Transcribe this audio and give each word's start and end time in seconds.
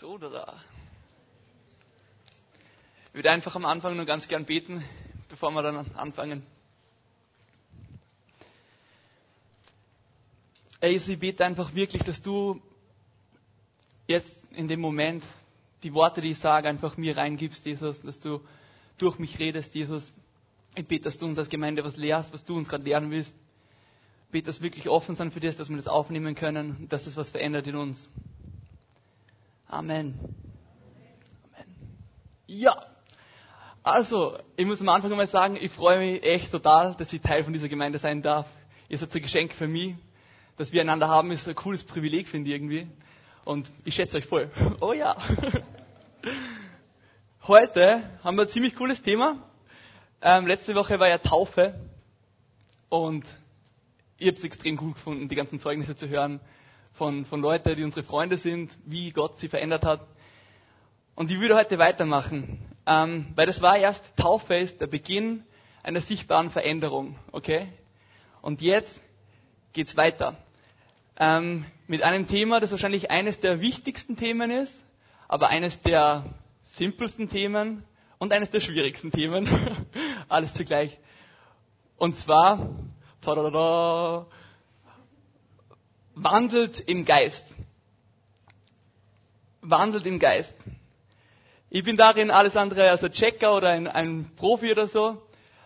So, 0.00 0.18
da. 0.18 0.60
Ich 3.06 3.14
würde 3.14 3.30
einfach 3.30 3.54
am 3.54 3.64
Anfang 3.64 3.94
nur 3.94 4.06
ganz 4.06 4.26
gern 4.26 4.44
beten, 4.44 4.82
bevor 5.28 5.52
wir 5.52 5.62
dann 5.62 5.94
anfangen. 5.94 6.44
Jesus, 10.82 11.10
ich 11.10 11.18
bete 11.20 11.44
einfach 11.44 11.76
wirklich, 11.76 12.02
dass 12.02 12.20
du 12.20 12.60
jetzt 14.08 14.36
in 14.50 14.66
dem 14.66 14.80
Moment 14.80 15.22
die 15.84 15.94
Worte, 15.94 16.20
die 16.20 16.32
ich 16.32 16.40
sage, 16.40 16.68
einfach 16.68 16.96
mir 16.96 17.16
reingibst, 17.16 17.64
Jesus, 17.64 18.00
dass 18.00 18.18
du 18.18 18.40
durch 18.98 19.20
mich 19.20 19.38
redest, 19.38 19.76
Jesus. 19.76 20.12
Ich 20.74 20.88
bete, 20.88 21.04
dass 21.04 21.18
du 21.18 21.26
uns 21.26 21.38
als 21.38 21.48
Gemeinde 21.48 21.84
was 21.84 21.96
lehrst, 21.96 22.32
was 22.32 22.44
du 22.44 22.56
uns 22.56 22.68
gerade 22.68 22.82
lernen 22.82 23.12
willst. 23.12 23.36
Ich 24.26 24.32
bete, 24.32 24.46
dass 24.46 24.56
wir 24.60 24.64
wirklich 24.70 24.88
offen 24.88 25.14
sind 25.14 25.32
für 25.32 25.38
das, 25.38 25.54
dass 25.54 25.68
wir 25.68 25.76
das 25.76 25.86
aufnehmen 25.86 26.34
können 26.34 26.78
und 26.80 26.92
dass 26.92 27.06
es 27.06 27.16
was 27.16 27.30
verändert 27.30 27.68
in 27.68 27.76
uns. 27.76 28.08
Amen. 29.74 30.14
Amen. 30.14 30.34
Ja. 32.46 32.76
Also, 33.82 34.38
ich 34.56 34.64
muss 34.64 34.80
am 34.80 34.88
Anfang 34.88 35.10
einmal 35.10 35.26
sagen, 35.26 35.58
ich 35.60 35.72
freue 35.72 35.98
mich 35.98 36.22
echt 36.22 36.52
total, 36.52 36.94
dass 36.94 37.12
ich 37.12 37.20
Teil 37.20 37.42
von 37.42 37.52
dieser 37.52 37.68
Gemeinde 37.68 37.98
sein 37.98 38.22
darf. 38.22 38.46
Ihr 38.88 38.98
seid 38.98 39.12
ein 39.12 39.20
Geschenk 39.20 39.52
für 39.52 39.66
mich. 39.66 39.96
Dass 40.56 40.72
wir 40.72 40.80
einander 40.80 41.08
haben, 41.08 41.32
ist 41.32 41.48
ein 41.48 41.56
cooles 41.56 41.82
Privileg, 41.82 42.28
finde 42.28 42.50
ich 42.50 42.54
irgendwie. 42.54 42.86
Und 43.44 43.72
ich 43.84 43.96
schätze 43.96 44.18
euch 44.18 44.26
voll. 44.26 44.48
Oh 44.80 44.92
ja. 44.92 45.16
Heute 47.48 48.08
haben 48.22 48.36
wir 48.36 48.42
ein 48.42 48.48
ziemlich 48.48 48.76
cooles 48.76 49.02
Thema. 49.02 49.42
Ähm, 50.22 50.46
letzte 50.46 50.76
Woche 50.76 51.00
war 51.00 51.08
ja 51.08 51.18
Taufe. 51.18 51.74
Und 52.88 53.26
ich 54.18 54.28
habe 54.28 54.36
es 54.36 54.44
extrem 54.44 54.76
gut 54.76 54.94
gefunden, 54.94 55.28
die 55.28 55.34
ganzen 55.34 55.58
Zeugnisse 55.58 55.96
zu 55.96 56.08
hören 56.08 56.38
von, 56.94 57.24
von 57.24 57.40
Leuten, 57.40 57.76
die 57.76 57.84
unsere 57.84 58.04
Freunde 58.04 58.36
sind, 58.36 58.70
wie 58.86 59.10
Gott 59.10 59.36
sie 59.38 59.48
verändert 59.48 59.84
hat. 59.84 60.00
Und 61.14 61.30
ich 61.30 61.38
würde 61.38 61.56
heute 61.56 61.78
weitermachen, 61.78 62.58
ähm, 62.86 63.26
weil 63.34 63.46
das 63.46 63.60
war 63.62 63.76
erst 63.76 64.16
Taufe 64.16 64.54
ist 64.56 64.80
der 64.80 64.86
Beginn 64.86 65.44
einer 65.82 66.00
sichtbaren 66.00 66.50
Veränderung, 66.50 67.16
okay? 67.30 67.68
Und 68.42 68.62
jetzt 68.62 69.02
geht's 69.72 69.96
weiter 69.96 70.36
ähm, 71.18 71.64
mit 71.86 72.02
einem 72.02 72.26
Thema, 72.26 72.60
das 72.60 72.70
wahrscheinlich 72.70 73.10
eines 73.10 73.40
der 73.40 73.60
wichtigsten 73.60 74.16
Themen 74.16 74.50
ist, 74.50 74.84
aber 75.28 75.48
eines 75.48 75.80
der 75.82 76.24
simpelsten 76.62 77.28
Themen 77.28 77.84
und 78.18 78.32
eines 78.32 78.50
der 78.50 78.60
schwierigsten 78.60 79.10
Themen, 79.10 79.48
alles 80.28 80.54
zugleich. 80.54 80.98
Und 81.96 82.18
zwar, 82.18 82.70
tada, 83.20 84.26
wandelt 86.14 86.80
im 86.80 87.04
Geist. 87.04 87.44
Wandelt 89.60 90.06
im 90.06 90.18
Geist. 90.18 90.54
Ich 91.70 91.82
bin 91.82 91.96
darin 91.96 92.30
alles 92.30 92.56
andere 92.56 92.90
als 92.90 93.02
ein 93.02 93.12
Checker 93.12 93.56
oder 93.56 93.70
ein, 93.70 93.88
ein 93.88 94.30
Profi 94.36 94.70
oder 94.70 94.86
so, 94.86 95.20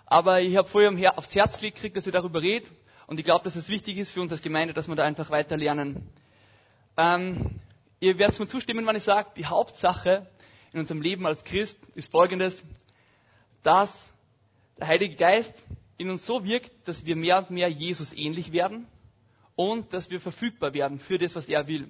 aber 0.07 0.41
ich 0.41 0.57
habe 0.57 0.69
vorher 0.69 1.19
aufs 1.19 1.35
Herz 1.35 1.59
gekriegt, 1.61 1.97
dass 1.97 2.07
ich 2.07 2.13
darüber 2.13 2.41
rede 2.41 2.67
und 3.07 3.19
ich 3.19 3.25
glaube, 3.25 3.45
dass 3.45 3.57
es 3.57 3.69
wichtig 3.69 3.99
ist 3.99 4.13
für 4.13 4.23
uns 4.23 4.33
als 4.33 4.41
Gemeinde, 4.43 4.73
dass 4.73 4.89
wir 4.89 4.95
da 4.95 5.05
einfach 5.05 5.31
weiter 5.31 5.57
lernen. 5.57 6.09
Ähm, 6.97 7.61
ihr 8.01 8.19
werdet 8.19 8.39
mir 8.41 8.47
zustimmen, 8.47 8.87
wenn 8.87 8.97
ich 8.97 9.05
sage, 9.05 9.31
die 9.37 9.47
Hauptsache 9.47 10.27
in 10.73 10.81
unserem 10.81 11.03
Leben 11.03 11.27
als 11.27 11.45
Christ 11.45 11.79
ist 11.95 12.11
folgendes, 12.11 12.65
dass 13.63 14.13
der 14.79 14.87
Heilige 14.87 15.17
Geist 15.17 15.53
in 15.99 16.09
uns 16.11 16.25
so 16.25 16.45
wirkt, 16.45 16.71
dass 16.89 17.05
wir 17.05 17.17
mehr 17.17 17.39
und 17.39 17.51
mehr 17.51 17.69
Jesus 17.69 18.13
ähnlich 18.13 18.53
werden 18.53 18.87
und 19.59 19.93
dass 19.93 20.09
wir 20.09 20.21
verfügbar 20.21 20.73
werden 20.73 21.01
für 21.01 21.19
das, 21.19 21.35
was 21.35 21.49
er 21.49 21.67
will. 21.67 21.89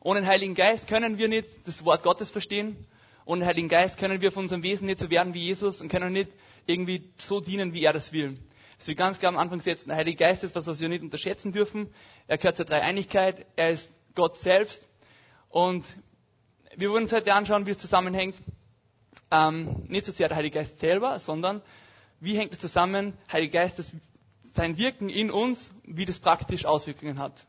Ohne 0.00 0.20
den 0.22 0.26
Heiligen 0.26 0.54
Geist 0.54 0.88
können 0.88 1.18
wir 1.18 1.28
nicht 1.28 1.46
das 1.66 1.84
Wort 1.84 2.02
Gottes 2.02 2.30
verstehen. 2.30 2.86
Ohne 3.26 3.42
den 3.42 3.46
Heiligen 3.46 3.68
Geist 3.68 3.98
können 3.98 4.22
wir 4.22 4.32
von 4.32 4.44
unserem 4.44 4.62
Wesen 4.62 4.86
nicht 4.86 5.00
so 5.00 5.10
werden 5.10 5.34
wie 5.34 5.40
Jesus 5.42 5.82
und 5.82 5.90
können 5.90 6.14
nicht 6.14 6.30
irgendwie 6.64 7.10
so 7.18 7.40
dienen, 7.40 7.74
wie 7.74 7.84
er 7.84 7.92
das 7.92 8.10
will. 8.14 8.38
Das 8.78 8.86
will 8.88 8.94
ganz 8.94 9.18
klar 9.18 9.30
am 9.30 9.36
Anfang 9.38 9.60
setzen. 9.60 9.88
Der 9.90 9.98
Heilige 9.98 10.16
Geist 10.16 10.44
ist 10.44 10.54
was, 10.54 10.66
was 10.66 10.80
wir 10.80 10.88
nicht 10.88 11.02
unterschätzen 11.02 11.52
dürfen. 11.52 11.92
Er 12.26 12.38
gehört 12.38 12.56
zur 12.56 12.64
Dreieinigkeit. 12.64 13.44
Er 13.54 13.72
ist 13.72 13.92
Gott 14.14 14.38
selbst. 14.38 14.82
Und 15.50 15.84
wir 16.74 16.88
wollen 16.90 17.02
uns 17.02 17.12
heute 17.12 17.34
anschauen, 17.34 17.66
wie 17.66 17.72
es 17.72 17.78
zusammenhängt. 17.78 18.36
Ähm, 19.30 19.84
nicht 19.88 20.06
so 20.06 20.12
sehr 20.12 20.28
der 20.28 20.38
Heilige 20.38 20.60
Geist 20.60 20.80
selber, 20.80 21.18
sondern 21.18 21.60
wie 22.20 22.38
hängt 22.38 22.54
es 22.54 22.60
zusammen, 22.60 23.12
Heilige 23.30 23.52
Geist, 23.58 23.78
das 23.78 23.94
sein 24.54 24.78
Wirken 24.78 25.08
in 25.08 25.30
uns, 25.30 25.72
wie 25.82 26.04
das 26.04 26.20
praktisch 26.20 26.64
Auswirkungen 26.64 27.18
hat. 27.18 27.46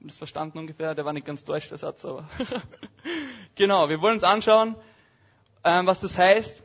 Das 0.00 0.16
verstanden 0.16 0.58
ungefähr, 0.58 0.94
der 0.94 1.04
war 1.04 1.12
nicht 1.12 1.26
ganz 1.26 1.44
deutsch, 1.44 1.68
der 1.68 1.78
Satz, 1.78 2.04
aber. 2.04 2.28
genau, 3.54 3.88
wir 3.88 4.00
wollen 4.00 4.14
uns 4.14 4.24
anschauen, 4.24 4.74
ähm, 5.64 5.86
was 5.86 6.00
das 6.00 6.16
heißt, 6.16 6.62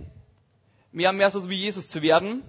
mehr 0.91 1.09
und 1.09 1.17
mehr 1.17 1.29
so 1.29 1.49
wie 1.49 1.55
Jesus 1.55 1.87
zu 1.89 2.01
werden 2.01 2.43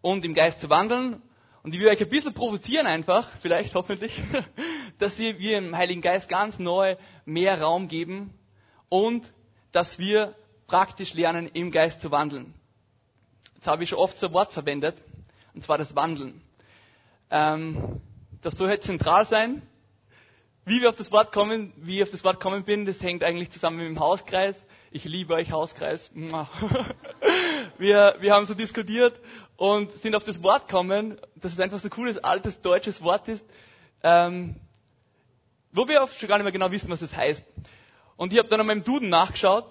und 0.00 0.24
im 0.24 0.34
Geist 0.34 0.60
zu 0.60 0.70
wandeln. 0.70 1.22
Und 1.62 1.74
ich 1.74 1.80
will 1.80 1.88
euch 1.88 2.00
ein 2.00 2.08
bisschen 2.08 2.32
provozieren 2.32 2.86
einfach, 2.86 3.28
vielleicht 3.38 3.74
hoffentlich, 3.74 4.22
dass 4.98 5.18
wir 5.18 5.58
im 5.58 5.76
Heiligen 5.76 6.00
Geist 6.00 6.28
ganz 6.28 6.58
neu 6.58 6.96
mehr 7.24 7.60
Raum 7.60 7.88
geben 7.88 8.32
und 8.88 9.32
dass 9.72 9.98
wir 9.98 10.34
praktisch 10.66 11.14
lernen, 11.14 11.48
im 11.52 11.70
Geist 11.70 12.00
zu 12.00 12.10
wandeln. 12.10 12.54
Jetzt 13.54 13.66
habe 13.66 13.82
ich 13.82 13.88
schon 13.88 13.98
oft 13.98 14.18
so 14.18 14.28
ein 14.28 14.32
Wort 14.32 14.52
verwendet, 14.52 14.96
und 15.56 15.62
zwar 15.62 15.78
das 15.78 15.96
Wandeln. 15.96 16.42
Ähm, 17.30 18.00
das 18.42 18.56
soll 18.56 18.68
halt 18.68 18.84
zentral 18.84 19.26
sein. 19.26 19.62
Wie 20.66 20.82
wir 20.82 20.88
auf 20.90 20.96
das 20.96 21.10
Wort 21.12 21.32
kommen, 21.32 21.72
wie 21.76 21.96
ich 21.96 22.02
auf 22.02 22.10
das 22.10 22.24
Wort 22.24 22.40
kommen 22.40 22.64
bin, 22.64 22.84
das 22.84 23.00
hängt 23.00 23.24
eigentlich 23.24 23.50
zusammen 23.50 23.78
mit 23.78 23.86
dem 23.86 23.98
Hauskreis. 24.00 24.64
Ich 24.90 25.04
liebe 25.04 25.32
euch 25.34 25.50
Hauskreis. 25.52 26.10
Wir, 27.78 28.16
wir 28.20 28.32
haben 28.32 28.46
so 28.46 28.54
diskutiert 28.54 29.20
und 29.56 29.90
sind 29.98 30.14
auf 30.14 30.24
das 30.24 30.42
Wort 30.42 30.66
gekommen, 30.66 31.20
dass 31.34 31.52
es 31.52 31.60
einfach 31.60 31.78
so 31.78 31.90
cooles 31.90 32.16
altes 32.16 32.58
deutsches 32.62 33.02
Wort 33.02 33.28
ist, 33.28 33.44
ähm, 34.02 34.56
wo 35.72 35.86
wir 35.86 36.02
oft 36.02 36.18
schon 36.18 36.26
gar 36.30 36.38
nicht 36.38 36.44
mehr 36.44 36.52
genau 36.52 36.70
wissen, 36.70 36.88
was 36.88 37.02
es 37.02 37.10
das 37.10 37.18
heißt. 37.18 37.44
Und 38.16 38.32
ich 38.32 38.38
habe 38.38 38.48
dann 38.48 38.60
einmal 38.60 38.76
im 38.76 38.84
Duden 38.84 39.10
nachgeschaut, 39.10 39.66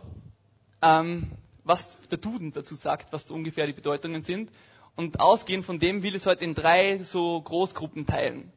ähm, 0.83 1.31
was 1.63 1.97
der 2.11 2.19
Duden 2.19 2.51
dazu 2.51 2.75
sagt, 2.75 3.11
was 3.11 3.25
so 3.25 3.33
ungefähr 3.33 3.65
die 3.65 3.73
Bedeutungen 3.73 4.21
sind. 4.21 4.51
Und 4.95 5.19
ausgehend 5.19 5.65
von 5.65 5.79
dem 5.79 6.03
will 6.03 6.15
es 6.15 6.25
heute 6.25 6.45
in 6.45 6.55
drei 6.55 6.99
so 7.03 7.41
Großgruppen 7.41 8.05
teilen. 8.05 8.51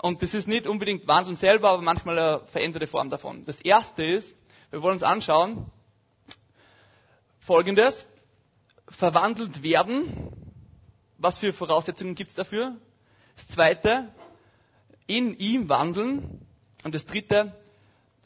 Und 0.00 0.22
das 0.22 0.34
ist 0.34 0.48
nicht 0.48 0.66
unbedingt 0.66 1.06
Wandeln 1.06 1.36
selber, 1.36 1.70
aber 1.70 1.82
manchmal 1.82 2.18
eine 2.18 2.40
veränderte 2.48 2.86
Form 2.86 3.08
davon. 3.08 3.42
Das 3.44 3.60
erste 3.60 4.04
ist, 4.04 4.34
wir 4.70 4.82
wollen 4.82 4.94
uns 4.94 5.02
anschauen, 5.02 5.70
folgendes, 7.40 8.06
verwandelt 8.88 9.62
werden. 9.62 10.32
Was 11.18 11.38
für 11.38 11.52
Voraussetzungen 11.52 12.14
gibt 12.14 12.30
es 12.30 12.36
dafür? 12.36 12.76
Das 13.36 13.46
zweite, 13.48 14.08
in 15.06 15.38
ihm 15.38 15.68
wandeln. 15.68 16.46
Und 16.84 16.94
das 16.94 17.06
dritte, 17.06 17.56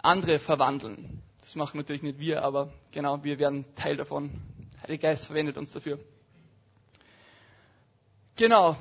andere 0.03 0.39
verwandeln. 0.39 1.23
Das 1.43 1.55
machen 1.57 1.77
natürlich 1.77 2.03
nicht 2.03 2.19
wir, 2.19 2.43
aber 2.43 2.73
genau, 2.91 3.23
wir 3.23 3.39
werden 3.39 3.65
Teil 3.77 3.97
davon. 3.97 4.31
Der 4.75 4.83
Heilige 4.85 5.03
Geist 5.03 5.27
verwendet 5.27 5.59
uns 5.59 5.73
dafür. 5.73 5.99
Genau. 8.37 8.77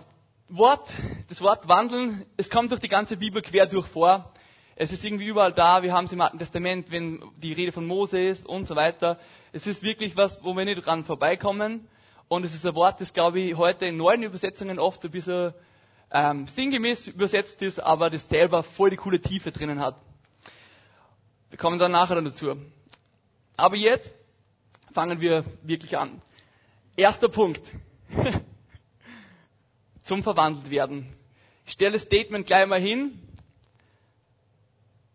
Wort, 0.49 0.91
das 1.29 1.39
Wort 1.39 1.69
wandeln, 1.69 2.25
es 2.35 2.49
kommt 2.49 2.71
durch 2.71 2.81
die 2.81 2.89
ganze 2.89 3.15
Bibel 3.15 3.41
quer 3.41 3.65
durch 3.65 3.87
vor. 3.87 4.33
Es 4.75 4.91
ist 4.91 5.03
irgendwie 5.05 5.27
überall 5.27 5.53
da. 5.53 5.81
Wir 5.81 5.93
haben 5.93 6.05
es 6.05 6.11
im 6.11 6.19
Alten 6.19 6.37
Testament, 6.37 6.91
wenn 6.91 7.23
die 7.37 7.53
Rede 7.53 7.71
von 7.71 7.87
Mose 7.87 8.19
ist 8.19 8.45
und 8.45 8.65
so 8.65 8.75
weiter. 8.75 9.17
Es 9.53 9.65
ist 9.65 9.81
wirklich 9.81 10.17
was, 10.17 10.43
wo 10.43 10.53
wir 10.57 10.65
nicht 10.65 10.85
dran 10.85 11.05
vorbeikommen. 11.05 11.87
Und 12.27 12.43
es 12.43 12.53
ist 12.53 12.67
ein 12.67 12.75
Wort, 12.75 12.99
das, 12.99 13.13
glaube 13.13 13.39
ich, 13.39 13.55
heute 13.55 13.85
in 13.85 13.95
neuen 13.95 14.23
Übersetzungen 14.23 14.77
oft 14.77 15.05
ein 15.05 15.11
bisschen 15.11 15.53
ähm, 16.11 16.47
sinngemäß 16.47 17.07
übersetzt 17.07 17.61
ist, 17.61 17.79
aber 17.79 18.09
das 18.09 18.27
selber 18.27 18.61
voll 18.61 18.89
die 18.89 18.97
coole 18.97 19.21
Tiefe 19.21 19.53
drinnen 19.53 19.79
hat. 19.79 19.95
Wir 21.49 21.57
kommen 21.57 21.79
dann 21.79 21.93
nachher 21.93 22.21
dazu. 22.21 22.57
Aber 23.55 23.77
jetzt 23.77 24.13
fangen 24.93 25.21
wir 25.21 25.45
wirklich 25.63 25.97
an. 25.97 26.21
Erster 26.97 27.29
Punkt. 27.29 27.61
Zum 30.05 30.21
verwandelt 30.21 30.69
werden. 30.69 31.09
Ich 31.65 31.73
stelle 31.73 31.93
das 31.93 32.03
Statement 32.03 32.45
gleich 32.45 32.67
mal 32.67 32.79
hin. 32.79 33.19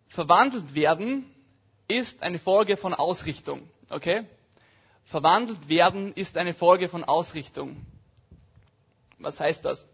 Verwandelt 0.09 0.75
werden 0.75 1.25
ist 1.87 2.23
eine 2.25 2.41
Folge 2.41 2.77
von 2.77 2.93
Ausrichtung. 2.93 3.69
Okay? 3.89 4.25
Verwandelt 5.05 5.69
werden 5.69 6.13
ist 6.13 6.37
eine 6.37 6.55
Folge 6.55 6.89
von 6.89 7.05
Ausrichtung. 7.05 7.87
Was 9.19 9.39
heißt 9.39 9.65
das? 9.65 9.87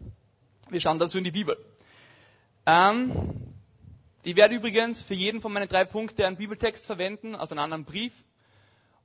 Wir 0.69 0.81
schauen 0.81 0.97
dazu 0.97 1.19
in 1.19 1.23
die 1.23 1.31
Bibel. 1.31 1.57
Ähm, 2.65 3.53
ich 4.23 4.35
werde 4.35 4.55
übrigens 4.55 5.03
für 5.03 5.13
jeden 5.13 5.41
von 5.41 5.53
meinen 5.53 5.69
drei 5.69 5.85
Punkten 5.85 6.23
einen 6.23 6.37
Bibeltext 6.37 6.87
verwenden, 6.87 7.35
also 7.35 7.53
einen 7.53 7.59
anderen 7.59 7.85
Brief. 7.85 8.13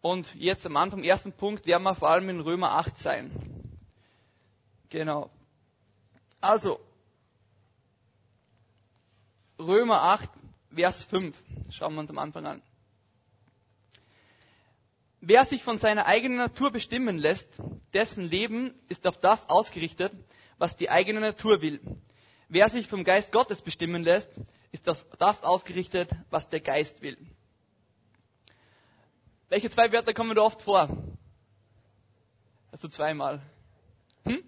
Und 0.00 0.35
jetzt 0.37 0.65
am 0.65 0.77
Anfang, 0.79 1.05
ersten 1.05 1.33
Punkt, 1.33 1.67
werden 1.67 1.83
wir 1.83 1.95
vor 1.95 2.11
allem 2.11 2.31
in 2.31 2.41
Römer 2.41 2.73
8 2.73 2.97
sein. 2.97 3.31
Genau. 4.88 5.31
Also, 6.43 6.81
Römer 9.61 10.03
8, 10.03 10.29
Vers 10.75 11.05
5. 11.05 11.37
Schauen 11.71 11.94
wir 11.94 12.00
uns 12.00 12.11
am 12.11 12.19
Anfang 12.19 12.44
an. 12.47 12.62
Wer 15.21 15.47
sich 15.47 15.62
von 15.62 15.79
seiner 15.79 16.06
eigenen 16.06 16.39
Natur 16.39 16.73
bestimmen 16.73 17.17
lässt, 17.17 17.49
dessen 17.94 18.25
Leben 18.25 18.75
ist 18.89 19.06
auf 19.06 19.19
das 19.19 19.49
ausgerichtet, 19.49 20.12
was 20.59 20.77
die 20.77 20.91
eigene 20.91 21.21
Natur 21.21 21.62
will. 21.62 21.81
Wer 22.49 22.69
sich 22.71 22.88
vom 22.88 23.05
Geist 23.05 23.31
Gottes 23.31 23.62
bestimmen 23.62 24.03
lässt, 24.03 24.29
ist 24.73 24.88
auf 24.88 25.05
das 25.19 25.45
ausgerichtet, 25.45 26.11
was 26.31 26.49
der 26.49 26.61
Geist 26.61 27.03
will. 27.03 27.17
Welche 29.49 29.71
zwei 29.71 29.93
Wörter 29.93 30.12
kommen 30.12 30.35
da 30.35 30.43
oft 30.43 30.61
vor? 30.61 30.88
Also 32.73 32.88
zweimal. 32.88 33.41
Hm? 34.25 34.43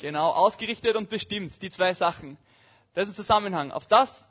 Genau, 0.00 0.30
ausgerichtet 0.30 0.96
und 0.96 1.08
bestimmt, 1.08 1.60
die 1.62 1.70
zwei 1.70 1.94
Sachen. 1.94 2.36
Das 2.94 3.08
ist 3.08 3.14
ein 3.14 3.16
Zusammenhang. 3.16 3.70
Auf 3.70 3.86
das, 3.86 4.26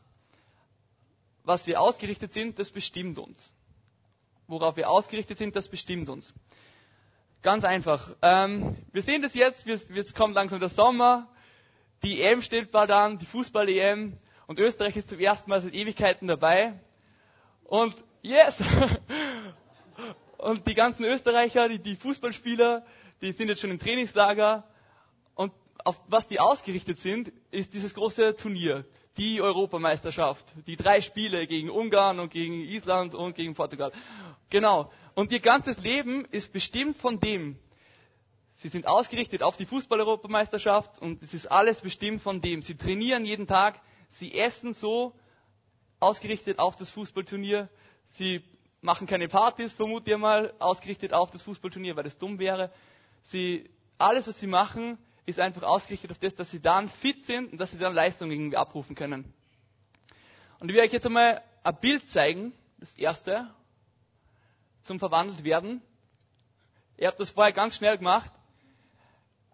was 1.43 1.65
wir 1.67 1.79
ausgerichtet 1.79 2.33
sind, 2.33 2.59
das 2.59 2.69
bestimmt 2.71 3.17
uns 3.19 3.53
worauf 4.49 4.75
wir 4.75 4.89
ausgerichtet 4.89 5.37
sind, 5.37 5.55
das 5.55 5.67
bestimmt 5.69 6.09
uns. 6.09 6.33
Ganz 7.41 7.63
einfach. 7.63 8.15
Ähm, 8.21 8.75
wir 8.91 9.01
sehen 9.01 9.21
das 9.21 9.33
jetzt, 9.33 9.65
es 9.67 10.13
kommt 10.13 10.35
langsam 10.35 10.59
der 10.59 10.69
Sommer, 10.69 11.27
die 12.03 12.21
EM 12.21 12.41
steht 12.41 12.71
bald 12.71 12.91
an, 12.91 13.17
die 13.17 13.25
Fußball-EM 13.25 14.17
und 14.47 14.59
Österreich 14.59 14.97
ist 14.97 15.09
zum 15.09 15.19
ersten 15.19 15.49
Mal 15.49 15.61
seit 15.61 15.73
Ewigkeiten 15.73 16.27
dabei. 16.27 16.73
Und 17.63 17.93
yes! 18.21 18.61
und 20.37 20.65
die 20.65 20.73
ganzen 20.73 21.05
Österreicher, 21.05 21.69
die, 21.69 21.79
die 21.79 21.95
Fußballspieler, 21.95 22.85
die 23.21 23.31
sind 23.33 23.49
jetzt 23.49 23.61
schon 23.61 23.71
im 23.71 23.79
Trainingslager. 23.79 24.63
Auf 25.85 25.99
was 26.07 26.27
die 26.27 26.39
ausgerichtet 26.39 26.97
sind, 26.99 27.31
ist 27.51 27.73
dieses 27.73 27.93
große 27.93 28.35
Turnier 28.35 28.85
die 29.17 29.41
Europameisterschaft. 29.41 30.45
Die 30.65 30.77
drei 30.77 31.01
Spiele 31.01 31.45
gegen 31.47 31.69
Ungarn 31.69 32.19
und 32.19 32.31
gegen 32.31 32.61
Island 32.61 33.13
und 33.15 33.35
gegen 33.35 33.53
Portugal. 33.53 33.91
Genau. 34.49 34.91
Und 35.13 35.31
ihr 35.31 35.39
ganzes 35.41 35.77
Leben 35.79 36.25
ist 36.31 36.51
bestimmt 36.53 36.97
von 36.97 37.19
dem. 37.19 37.57
Sie 38.55 38.69
sind 38.69 38.87
ausgerichtet 38.87 39.43
auf 39.43 39.57
die 39.57 39.65
Fußball-Europameisterschaft 39.65 40.99
und 40.99 41.21
es 41.21 41.33
ist 41.33 41.47
alles 41.47 41.81
bestimmt 41.81 42.21
von 42.21 42.41
dem. 42.41 42.61
Sie 42.61 42.75
trainieren 42.75 43.25
jeden 43.25 43.47
Tag. 43.47 43.79
Sie 44.09 44.37
essen 44.37 44.73
so 44.73 45.13
ausgerichtet 45.99 46.59
auf 46.59 46.75
das 46.75 46.89
Fußballturnier. 46.91 47.69
Sie 48.17 48.41
machen 48.81 49.07
keine 49.07 49.27
Partys, 49.27 49.73
vermute 49.73 50.11
ich 50.11 50.17
mal, 50.17 50.53
ausgerichtet 50.59 51.13
auf 51.13 51.31
das 51.31 51.43
Fußballturnier, 51.43 51.95
weil 51.95 52.03
das 52.05 52.17
dumm 52.17 52.39
wäre. 52.39 52.71
Sie, 53.21 53.69
alles, 53.97 54.27
was 54.27 54.39
sie 54.39 54.47
machen, 54.47 54.97
ist 55.29 55.39
einfach 55.39 55.63
ausgerichtet 55.63 56.11
auf 56.11 56.19
das, 56.19 56.35
dass 56.35 56.51
sie 56.51 56.61
dann 56.61 56.89
fit 56.89 57.23
sind 57.25 57.51
und 57.51 57.57
dass 57.59 57.71
sie 57.71 57.77
dann 57.77 57.93
Leistungen 57.93 58.31
irgendwie 58.31 58.57
abrufen 58.57 58.95
können. 58.95 59.33
Und 60.59 60.69
ich 60.69 60.75
werde 60.75 60.87
euch 60.87 60.93
jetzt 60.93 61.05
einmal 61.05 61.41
ein 61.63 61.79
Bild 61.79 62.07
zeigen, 62.09 62.53
das 62.77 62.93
erste, 62.95 63.49
zum 64.81 64.99
verwandelt 64.99 65.43
werden. 65.43 65.81
Ihr 66.97 67.07
habt 67.07 67.19
das 67.19 67.31
vorher 67.31 67.53
ganz 67.53 67.75
schnell 67.75 67.97
gemacht. 67.97 68.31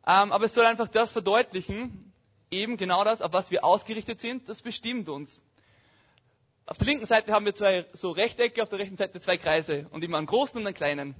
Ähm, 0.07 0.31
aber 0.31 0.45
es 0.45 0.53
soll 0.53 0.65
einfach 0.65 0.87
das 0.87 1.11
verdeutlichen, 1.11 2.13
eben 2.51 2.77
genau 2.77 3.03
das, 3.03 3.21
auf 3.21 3.33
was 3.33 3.49
wir 3.51 3.63
ausgerichtet 3.63 4.19
sind, 4.19 4.47
das 4.47 4.61
bestimmt 4.61 5.09
uns. 5.09 5.41
Auf 6.67 6.77
der 6.77 6.87
linken 6.87 7.05
Seite 7.05 7.31
haben 7.31 7.45
wir 7.45 7.53
zwei 7.53 7.85
so 7.93 8.09
Rechtecke, 8.09 8.61
auf 8.63 8.69
der 8.69 8.79
rechten 8.79 8.97
Seite 8.97 9.19
zwei 9.19 9.37
Kreise 9.37 9.87
und 9.91 10.03
immer 10.03 10.17
einen 10.17 10.27
großen 10.27 10.57
und 10.59 10.65
einen 10.65 10.75
kleinen. 10.75 11.15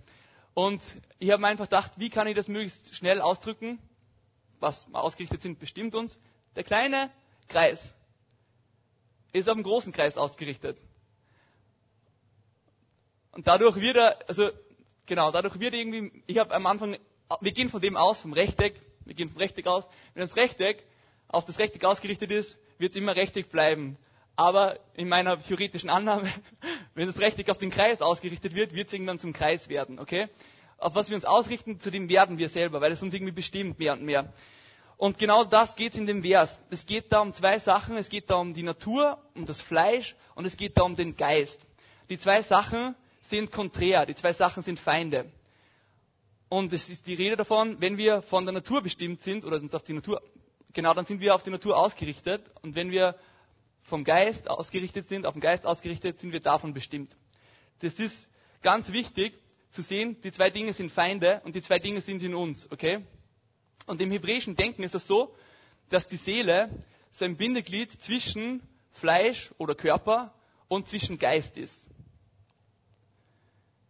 Und 0.54 0.82
ich 1.20 1.32
habe 1.32 1.42
mir 1.42 1.48
einfach 1.48 1.66
gedacht, 1.66 1.94
wie 1.98 2.10
kann 2.10 2.28
ich 2.28 2.36
das 2.36 2.48
möglichst 2.48 2.96
schnell 2.96 3.22
ausdrücken? 3.22 3.80
Was 4.60 4.88
wir 4.88 5.02
ausgerichtet 5.02 5.42
sind, 5.42 5.60
bestimmt 5.60 5.96
uns. 5.96 6.20
Der 6.56 6.64
kleine 6.64 7.12
Kreis 7.48 7.94
ist 9.34 9.50
auf 9.50 9.56
den 9.56 9.64
großen 9.64 9.92
Kreis 9.92 10.18
ausgerichtet. 10.18 10.78
Und 13.32 13.48
dadurch 13.48 13.76
wird 13.76 13.98
er, 13.98 14.18
also 14.30 14.50
genau, 15.06 15.32
dadurch 15.32 15.60
wird 15.60 15.74
irgendwie, 15.74 16.24
ich 16.26 16.38
habe 16.38 16.54
am 16.54 16.66
Anfang, 16.66 16.98
wir 17.42 17.52
gehen 17.52 17.70
von 17.70 17.82
dem 17.82 17.98
aus, 17.98 18.22
vom 18.22 18.32
Rechteck, 18.32 18.80
wir 19.04 19.14
gehen 19.14 19.30
vom 19.30 19.38
Rechteck 19.38 19.68
aus. 19.68 19.86
Wenn 20.14 20.22
das 20.22 20.36
Rechteck 20.38 20.84
auf 21.28 21.46
das 21.46 21.60
Rechteck 21.60 21.84
ausgerichtet 21.84 22.32
ist, 22.32 22.58
wird 22.78 22.92
es 22.92 22.96
immer 22.96 23.16
Rechteck 23.16 23.52
bleiben. 23.52 23.98
Aber 24.38 24.80
in 24.94 25.10
meiner 25.10 25.38
theoretischen 25.40 25.90
Annahme, 25.90 26.32
wenn 26.94 27.08
das 27.08 27.20
Rechteck 27.20 27.50
auf 27.50 27.58
den 27.58 27.72
Kreis 27.72 28.02
ausgerichtet 28.02 28.54
wird, 28.54 28.74
wird 28.74 28.88
es 28.88 28.94
irgendwann 28.94 29.20
zum 29.20 29.34
Kreis 29.34 29.68
werden, 29.70 30.00
okay? 30.00 30.30
Auf 30.86 30.94
was 30.94 31.10
wir 31.10 31.16
uns 31.16 31.26
ausrichten, 31.26 31.80
zu 31.80 31.90
dem 31.90 32.10
werden 32.10 32.38
wir 32.38 32.48
selber, 32.48 32.80
weil 32.80 32.92
es 32.92 33.02
uns 33.02 33.12
irgendwie 33.12 33.32
bestimmt 33.34 33.80
mehr 33.80 33.94
und 33.94 34.04
mehr. 34.04 34.32
Und 34.98 35.18
genau 35.18 35.44
das 35.44 35.76
geht 35.76 35.96
in 35.96 36.06
dem 36.06 36.22
Vers. 36.22 36.60
Es 36.70 36.86
geht 36.86 37.12
da 37.12 37.22
um 37.22 37.34
zwei 37.34 37.58
Sachen. 37.58 37.98
Es 37.98 38.08
geht 38.08 38.30
da 38.30 38.36
um 38.36 38.54
die 38.54 38.62
Natur, 38.62 39.18
um 39.34 39.48
das 39.48 39.62
Fleisch 39.64 40.16
und 40.36 40.46
es 40.46 40.56
geht 40.58 40.78
da 40.78 40.84
um 40.84 40.96
den 40.96 41.16
Geist. 41.16 41.60
Die 42.12 42.20
zwei 42.20 42.44
Sachen 42.44 42.94
sind 43.22 43.52
konträr, 43.52 44.06
die 44.06 44.14
zwei 44.14 44.34
Sachen 44.34 44.62
sind 44.62 44.80
Feinde. 44.80 45.26
Und 46.50 46.72
es 46.72 46.88
ist 46.88 47.08
die 47.08 47.16
Rede 47.16 47.36
davon, 47.36 47.82
wenn 47.82 47.98
wir 47.98 48.22
von 48.22 48.46
der 48.46 48.54
Natur 48.54 48.84
bestimmt 48.84 49.24
sind 49.24 49.44
oder 49.44 49.58
uns 49.58 49.74
auf 49.74 49.82
die 49.82 49.94
Natur, 49.94 50.22
genau, 50.72 50.94
dann 50.94 51.06
sind 51.06 51.20
wir 51.20 51.34
auf 51.34 51.42
die 51.42 51.50
Natur 51.50 51.76
ausgerichtet. 51.78 52.44
Und 52.62 52.76
wenn 52.76 52.92
wir 52.92 53.16
vom 53.82 54.04
Geist 54.04 54.48
ausgerichtet 54.52 55.08
sind, 55.10 55.26
auf 55.26 55.34
den 55.34 55.42
Geist 55.42 55.66
ausgerichtet, 55.66 56.20
sind 56.20 56.32
wir 56.32 56.42
davon 56.42 56.76
bestimmt. 56.76 57.12
Das 57.80 57.96
ist 57.96 58.30
ganz 58.62 58.92
wichtig, 58.92 59.34
zu 59.70 59.82
sehen, 59.82 60.20
die 60.22 60.32
zwei 60.32 60.50
Dinge 60.50 60.74
sind 60.74 60.92
Feinde 60.92 61.42
und 61.44 61.56
die 61.56 61.62
zwei 61.62 61.80
Dinge 61.80 62.02
sind 62.02 62.24
in 62.24 62.34
uns, 62.36 62.72
okay? 62.72 63.06
Und 63.86 64.02
im 64.02 64.12
hebräischen 64.12 64.56
Denken 64.56 64.84
ist 64.84 64.96
es 64.96 65.06
so, 65.08 65.36
dass 65.90 66.08
die 66.08 66.18
Seele 66.18 66.70
so 67.12 67.26
ein 67.26 67.38
Bindeglied 67.38 67.92
zwischen 68.02 68.62
Fleisch 68.94 69.52
oder 69.58 69.76
Körper 69.76 70.34
und 70.68 70.88
zwischen 70.88 71.18
Geist 71.20 71.58
ist. 71.58 71.88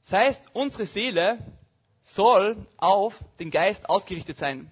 Das 0.04 0.12
heißt, 0.20 0.50
unsere 0.54 0.86
Seele 0.86 1.40
soll 2.02 2.68
auf 2.78 3.16
den 3.40 3.50
Geist 3.50 3.90
ausgerichtet 3.90 4.38
sein. 4.38 4.72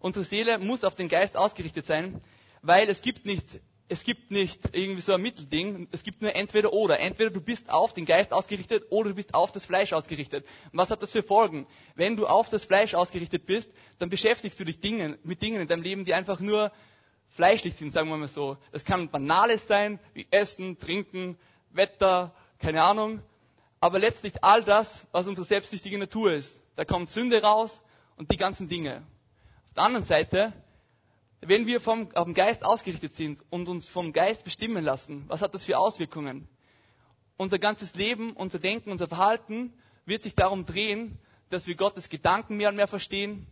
Unsere 0.00 0.24
Seele 0.24 0.58
muss 0.58 0.84
auf 0.84 0.94
den 0.96 1.08
Geist 1.08 1.36
ausgerichtet 1.36 1.86
sein, 1.86 2.20
weil 2.62 2.88
es 2.88 3.00
gibt 3.00 3.24
nicht 3.26 3.44
es 3.88 4.02
gibt 4.02 4.30
nicht 4.30 4.60
irgendwie 4.72 5.02
so 5.02 5.12
ein 5.12 5.20
Mittelding, 5.20 5.88
es 5.92 6.02
gibt 6.02 6.22
nur 6.22 6.34
entweder 6.34 6.72
oder. 6.72 7.00
Entweder 7.00 7.30
du 7.30 7.40
bist 7.40 7.68
auf 7.68 7.92
den 7.92 8.06
Geist 8.06 8.32
ausgerichtet 8.32 8.84
oder 8.90 9.10
du 9.10 9.14
bist 9.14 9.34
auf 9.34 9.52
das 9.52 9.64
Fleisch 9.66 9.92
ausgerichtet. 9.92 10.46
Und 10.72 10.78
was 10.78 10.90
hat 10.90 11.02
das 11.02 11.12
für 11.12 11.22
Folgen? 11.22 11.66
Wenn 11.94 12.16
du 12.16 12.26
auf 12.26 12.48
das 12.48 12.64
Fleisch 12.64 12.94
ausgerichtet 12.94 13.44
bist, 13.44 13.68
dann 13.98 14.08
beschäftigst 14.08 14.58
du 14.58 14.64
dich 14.64 14.80
Dingen, 14.80 15.18
mit 15.22 15.42
Dingen 15.42 15.60
in 15.60 15.68
deinem 15.68 15.82
Leben, 15.82 16.04
die 16.06 16.14
einfach 16.14 16.40
nur 16.40 16.72
fleischlich 17.30 17.74
sind, 17.76 17.92
sagen 17.92 18.08
wir 18.08 18.16
mal 18.16 18.28
so. 18.28 18.56
Das 18.72 18.84
kann 18.84 19.10
Banales 19.10 19.66
sein, 19.66 20.00
wie 20.14 20.26
Essen, 20.30 20.78
Trinken, 20.78 21.36
Wetter, 21.70 22.34
keine 22.58 22.82
Ahnung. 22.82 23.20
Aber 23.80 23.98
letztlich 23.98 24.42
all 24.42 24.64
das, 24.64 25.06
was 25.12 25.28
unsere 25.28 25.46
selbstsüchtige 25.46 25.98
Natur 25.98 26.32
ist. 26.32 26.58
Da 26.76 26.86
kommt 26.86 27.10
Sünde 27.10 27.42
raus 27.42 27.82
und 28.16 28.30
die 28.30 28.38
ganzen 28.38 28.66
Dinge. 28.66 29.02
Auf 29.68 29.74
der 29.74 29.82
anderen 29.84 30.06
Seite 30.06 30.54
wenn 31.46 31.66
wir 31.66 31.80
vom, 31.80 32.08
den 32.10 32.34
Geist 32.34 32.64
ausgerichtet 32.64 33.14
sind 33.14 33.40
und 33.50 33.68
uns 33.68 33.86
vom 33.86 34.12
Geist 34.12 34.44
bestimmen 34.44 34.84
lassen, 34.84 35.24
was 35.28 35.42
hat 35.42 35.54
das 35.54 35.64
für 35.64 35.78
Auswirkungen? 35.78 36.48
Unser 37.36 37.58
ganzes 37.58 37.94
Leben, 37.94 38.32
unser 38.32 38.58
Denken, 38.58 38.90
unser 38.90 39.08
Verhalten 39.08 39.72
wird 40.06 40.22
sich 40.22 40.34
darum 40.34 40.64
drehen, 40.64 41.18
dass 41.50 41.66
wir 41.66 41.74
Gottes 41.74 42.08
Gedanken 42.08 42.56
mehr 42.56 42.68
und 42.68 42.76
mehr 42.76 42.86
verstehen. 42.86 43.46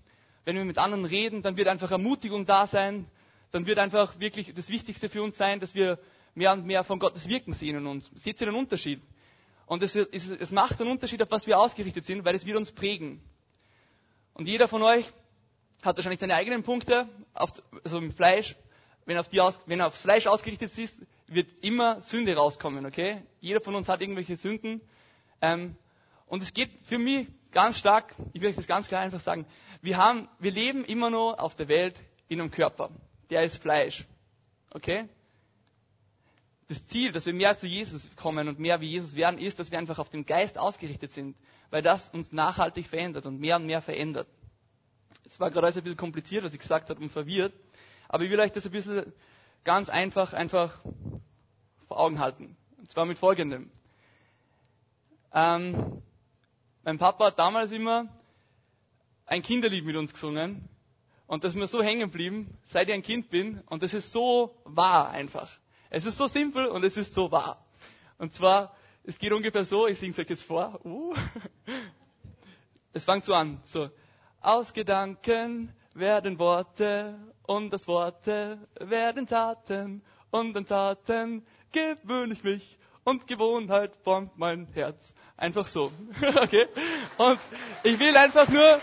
Wenn 0.44 0.56
wir 0.56 0.64
mit 0.64 0.78
anderen 0.78 1.04
reden, 1.04 1.42
dann 1.42 1.56
wird 1.56 1.68
einfach 1.68 1.90
Ermutigung 1.90 2.46
da 2.46 2.66
sein. 2.66 3.06
Dann 3.50 3.66
wird 3.66 3.78
einfach 3.78 4.18
wirklich 4.18 4.54
das 4.54 4.68
Wichtigste 4.68 5.08
für 5.08 5.22
uns 5.22 5.36
sein, 5.36 5.60
dass 5.60 5.74
wir 5.74 5.98
mehr 6.34 6.52
und 6.52 6.64
mehr 6.66 6.84
von 6.84 6.98
Gottes 6.98 7.28
Wirken 7.28 7.52
sehen 7.52 7.76
in 7.76 7.86
uns. 7.86 8.10
Seht 8.16 8.40
ihr 8.40 8.46
den 8.46 8.56
Unterschied? 8.56 9.00
Und 9.66 9.82
es, 9.82 9.94
es, 9.94 10.28
es 10.30 10.50
macht 10.50 10.80
einen 10.80 10.90
Unterschied, 10.90 11.22
auf 11.22 11.30
was 11.30 11.46
wir 11.46 11.58
ausgerichtet 11.58 12.04
sind, 12.04 12.24
weil 12.24 12.34
es 12.34 12.46
wird 12.46 12.56
uns 12.56 12.72
prägen. 12.72 13.20
Und 14.34 14.48
jeder 14.48 14.68
von 14.68 14.82
euch 14.82 15.06
hat 15.82 15.96
wahrscheinlich 15.96 16.20
seine 16.20 16.34
eigenen 16.34 16.62
Punkte, 16.62 17.08
auf, 17.34 17.50
also 17.84 17.98
im 17.98 18.12
Fleisch. 18.12 18.56
Wenn, 19.04 19.18
auf 19.18 19.28
die 19.28 19.40
aus, 19.40 19.58
wenn 19.66 19.80
er 19.80 19.88
aufs 19.88 20.02
Fleisch 20.02 20.26
ausgerichtet 20.28 20.76
ist, 20.78 21.02
wird 21.26 21.50
immer 21.62 22.02
Sünde 22.02 22.36
rauskommen, 22.36 22.86
okay? 22.86 23.22
Jeder 23.40 23.60
von 23.60 23.74
uns 23.74 23.88
hat 23.88 24.00
irgendwelche 24.00 24.36
Sünden. 24.36 24.80
Ähm, 25.40 25.76
und 26.26 26.42
es 26.42 26.54
geht 26.54 26.70
für 26.84 26.98
mich 26.98 27.26
ganz 27.50 27.78
stark, 27.78 28.14
ich 28.32 28.40
will 28.40 28.50
euch 28.50 28.56
das 28.56 28.66
ganz 28.66 28.88
klar 28.88 29.02
einfach 29.02 29.20
sagen, 29.20 29.44
wir, 29.82 29.96
haben, 29.96 30.28
wir 30.38 30.52
leben 30.52 30.84
immer 30.84 31.10
nur 31.10 31.40
auf 31.40 31.54
der 31.56 31.68
Welt 31.68 32.00
in 32.28 32.40
einem 32.40 32.50
Körper. 32.50 32.90
Der 33.30 33.44
ist 33.44 33.60
Fleisch. 33.60 34.06
Okay? 34.70 35.08
Das 36.68 36.86
Ziel, 36.86 37.12
dass 37.12 37.26
wir 37.26 37.34
mehr 37.34 37.58
zu 37.58 37.66
Jesus 37.66 38.08
kommen 38.16 38.48
und 38.48 38.58
mehr 38.58 38.80
wie 38.80 38.86
Jesus 38.86 39.14
werden, 39.14 39.38
ist, 39.38 39.58
dass 39.58 39.70
wir 39.70 39.78
einfach 39.78 39.98
auf 39.98 40.08
den 40.08 40.24
Geist 40.24 40.56
ausgerichtet 40.56 41.10
sind, 41.10 41.36
weil 41.70 41.82
das 41.82 42.08
uns 42.10 42.32
nachhaltig 42.32 42.86
verändert 42.86 43.26
und 43.26 43.40
mehr 43.40 43.56
und 43.56 43.66
mehr 43.66 43.82
verändert. 43.82 44.28
Es 45.24 45.38
war 45.40 45.50
gerade 45.50 45.66
alles 45.66 45.76
ein 45.76 45.82
bisschen 45.84 45.96
kompliziert, 45.98 46.44
was 46.44 46.52
ich 46.52 46.60
gesagt 46.60 46.90
habe 46.90 47.00
und 47.00 47.10
verwirrt. 47.10 47.52
Aber 48.08 48.24
ich 48.24 48.30
will 48.30 48.40
euch 48.40 48.52
das 48.52 48.66
ein 48.66 48.72
bisschen 48.72 49.12
ganz 49.64 49.88
einfach, 49.88 50.32
einfach 50.32 50.78
vor 51.86 52.00
Augen 52.00 52.18
halten. 52.18 52.56
Und 52.78 52.90
zwar 52.90 53.04
mit 53.06 53.18
folgendem. 53.18 53.70
Ähm, 55.32 56.02
mein 56.84 56.98
Papa 56.98 57.26
hat 57.26 57.38
damals 57.38 57.72
immer 57.72 58.08
ein 59.26 59.42
Kinderlied 59.42 59.84
mit 59.84 59.96
uns 59.96 60.12
gesungen. 60.12 60.68
Und 61.26 61.44
das 61.44 61.54
ist 61.54 61.58
mir 61.58 61.66
so 61.66 61.82
hängen 61.82 62.10
geblieben, 62.10 62.58
seit 62.64 62.88
ich 62.88 62.94
ein 62.94 63.02
Kind 63.02 63.30
bin. 63.30 63.60
Und 63.66 63.82
das 63.82 63.94
ist 63.94 64.12
so 64.12 64.54
wahr 64.64 65.10
einfach. 65.10 65.50
Es 65.88 66.04
ist 66.04 66.18
so 66.18 66.26
simpel 66.26 66.66
und 66.66 66.84
es 66.84 66.96
ist 66.96 67.14
so 67.14 67.30
wahr. 67.30 67.64
Und 68.18 68.34
zwar 68.34 68.74
Es 69.04 69.18
geht 69.18 69.32
ungefähr 69.32 69.64
so, 69.64 69.88
ich 69.88 69.98
singe 69.98 70.12
es 70.12 70.18
euch 70.18 70.28
jetzt 70.28 70.44
vor. 70.44 70.80
Uh. 70.84 71.14
Es 72.94 73.06
fängt 73.06 73.24
so 73.24 73.32
an, 73.32 73.58
so. 73.64 73.88
Aus 74.42 74.72
Gedanken 74.72 75.72
werden 75.94 76.36
Worte 76.40 77.16
und 77.44 77.72
aus 77.72 77.86
Worte 77.86 78.58
werden 78.80 79.28
Taten 79.28 80.02
und 80.32 80.56
an 80.56 80.66
Taten 80.66 81.46
gewöhne 81.70 82.34
ich 82.34 82.42
mich 82.42 82.78
und 83.04 83.28
Gewohnheit 83.28 83.92
formt 84.02 84.36
mein 84.36 84.66
Herz. 84.74 85.14
Einfach 85.36 85.68
so. 85.68 85.92
okay? 86.22 86.66
Und 87.18 87.38
ich 87.84 87.98
will 88.00 88.16
einfach 88.16 88.48
nur, 88.48 88.80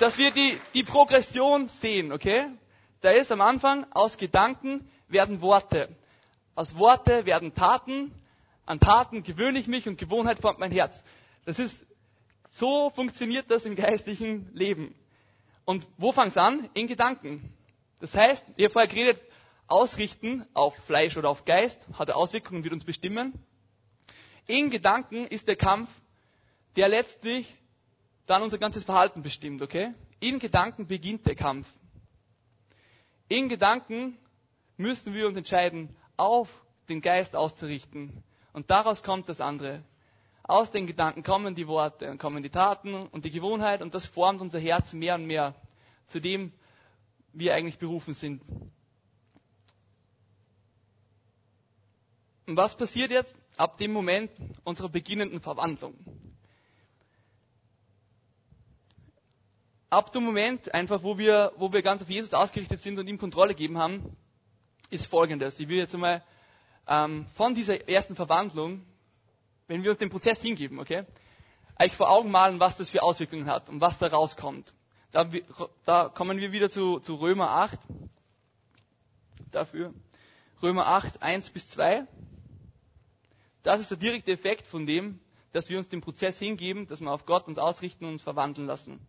dass 0.00 0.18
wir 0.18 0.32
die, 0.32 0.60
die 0.74 0.82
Progression 0.84 1.68
sehen, 1.68 2.12
okay? 2.12 2.48
Da 3.00 3.10
ist 3.10 3.32
am 3.32 3.40
Anfang, 3.40 3.86
aus 3.92 4.18
Gedanken 4.18 4.90
werden 5.08 5.40
Worte. 5.40 5.88
Aus 6.54 6.76
Worte 6.76 7.24
werden 7.24 7.54
Taten. 7.54 8.12
An 8.66 8.80
Taten 8.80 9.22
gewöhne 9.22 9.58
ich 9.58 9.66
mich 9.66 9.88
und 9.88 9.96
Gewohnheit 9.98 10.40
formt 10.40 10.58
mein 10.58 10.72
Herz. 10.72 11.02
Das 11.46 11.58
ist, 11.58 11.86
so 12.48 12.90
funktioniert 12.90 13.50
das 13.50 13.64
im 13.64 13.76
geistlichen 13.76 14.50
Leben. 14.54 14.94
Und 15.64 15.86
wo 15.98 16.12
fängt 16.12 16.28
es 16.30 16.36
an? 16.38 16.68
In 16.74 16.86
Gedanken. 16.86 17.52
Das 18.00 18.14
heißt, 18.14 18.44
ich 18.56 18.64
habe 18.64 18.72
vorher 18.72 18.88
geredet, 18.90 19.20
ausrichten 19.66 20.46
auf 20.54 20.74
Fleisch 20.86 21.16
oder 21.16 21.28
auf 21.28 21.44
Geist, 21.44 21.78
hat 21.92 22.10
Auswirkungen, 22.10 22.64
wird 22.64 22.72
uns 22.72 22.84
bestimmen. 22.84 23.34
In 24.46 24.70
Gedanken 24.70 25.26
ist 25.26 25.46
der 25.46 25.56
Kampf, 25.56 25.90
der 26.76 26.88
letztlich 26.88 27.54
dann 28.26 28.42
unser 28.42 28.58
ganzes 28.58 28.84
Verhalten 28.84 29.22
bestimmt, 29.22 29.60
okay? 29.62 29.92
In 30.20 30.38
Gedanken 30.38 30.86
beginnt 30.86 31.26
der 31.26 31.34
Kampf. 31.34 31.66
In 33.28 33.48
Gedanken 33.48 34.16
müssen 34.76 35.12
wir 35.12 35.26
uns 35.26 35.36
entscheiden, 35.36 35.94
auf 36.16 36.48
den 36.88 37.00
Geist 37.02 37.36
auszurichten. 37.36 38.24
Und 38.52 38.70
daraus 38.70 39.02
kommt 39.02 39.28
das 39.28 39.40
andere. 39.40 39.82
Aus 40.48 40.70
den 40.70 40.86
Gedanken 40.86 41.22
kommen 41.22 41.54
die 41.54 41.68
Worte 41.68 42.10
und 42.10 42.18
kommen 42.18 42.42
die 42.42 42.48
Taten 42.50 42.94
und 42.94 43.24
die 43.24 43.30
Gewohnheit 43.30 43.82
und 43.82 43.94
das 43.94 44.06
formt 44.06 44.40
unser 44.40 44.58
Herz 44.58 44.92
mehr 44.92 45.14
und 45.14 45.26
mehr 45.26 45.54
zu 46.08 46.20
dem 46.20 46.52
wir 47.32 47.54
eigentlich 47.54 47.78
berufen 47.78 48.14
sind. 48.14 48.42
Und 52.46 52.56
was 52.56 52.74
passiert 52.76 53.10
jetzt 53.10 53.36
ab 53.58 53.76
dem 53.76 53.92
Moment 53.92 54.30
unserer 54.64 54.88
beginnenden 54.88 55.40
Verwandlung? 55.40 55.94
Ab 59.90 60.12
dem 60.12 60.24
Moment, 60.24 60.72
einfach 60.74 61.02
wo 61.02 61.18
wir, 61.18 61.52
wo 61.56 61.70
wir 61.72 61.82
ganz 61.82 62.00
auf 62.02 62.08
Jesus 62.08 62.32
ausgerichtet 62.32 62.80
sind 62.80 62.98
und 62.98 63.06
ihm 63.06 63.18
Kontrolle 63.18 63.54
gegeben 63.54 63.76
haben, 63.76 64.16
ist 64.88 65.06
folgendes. 65.06 65.60
Ich 65.60 65.68
will 65.68 65.76
jetzt 65.76 65.94
einmal 65.94 66.22
ähm, 66.86 67.26
von 67.34 67.54
dieser 67.54 67.86
ersten 67.86 68.16
Verwandlung, 68.16 68.82
wenn 69.68 69.82
wir 69.84 69.90
uns 69.90 69.98
den 69.98 70.08
Prozess 70.10 70.40
hingeben, 70.40 70.80
okay, 70.80 71.04
euch 71.80 71.94
vor 71.94 72.10
Augen 72.10 72.30
malen, 72.30 72.58
was 72.58 72.76
das 72.76 72.90
für 72.90 73.02
Auswirkungen 73.02 73.46
hat 73.46 73.68
und 73.68 73.80
was 73.80 73.98
da 73.98 74.08
rauskommt. 74.08 74.72
Da, 75.12 75.28
da 75.84 76.08
kommen 76.08 76.38
wir 76.38 76.52
wieder 76.52 76.68
zu, 76.68 76.98
zu 77.00 77.14
Römer 77.14 77.50
8. 77.50 77.78
Dafür. 79.52 79.94
Römer 80.62 80.86
8, 80.86 81.22
1 81.22 81.50
bis 81.50 81.68
2. 81.70 82.06
Das 83.62 83.80
ist 83.80 83.90
der 83.90 83.98
direkte 83.98 84.32
Effekt 84.32 84.66
von 84.66 84.86
dem, 84.86 85.20
dass 85.52 85.68
wir 85.70 85.78
uns 85.78 85.88
dem 85.88 86.00
Prozess 86.00 86.38
hingeben, 86.38 86.86
dass 86.86 87.00
wir 87.00 87.10
auf 87.12 87.26
Gott 87.26 87.46
uns 87.48 87.58
ausrichten 87.58 88.04
und 88.04 88.12
uns 88.14 88.22
verwandeln 88.22 88.66
lassen. 88.66 89.00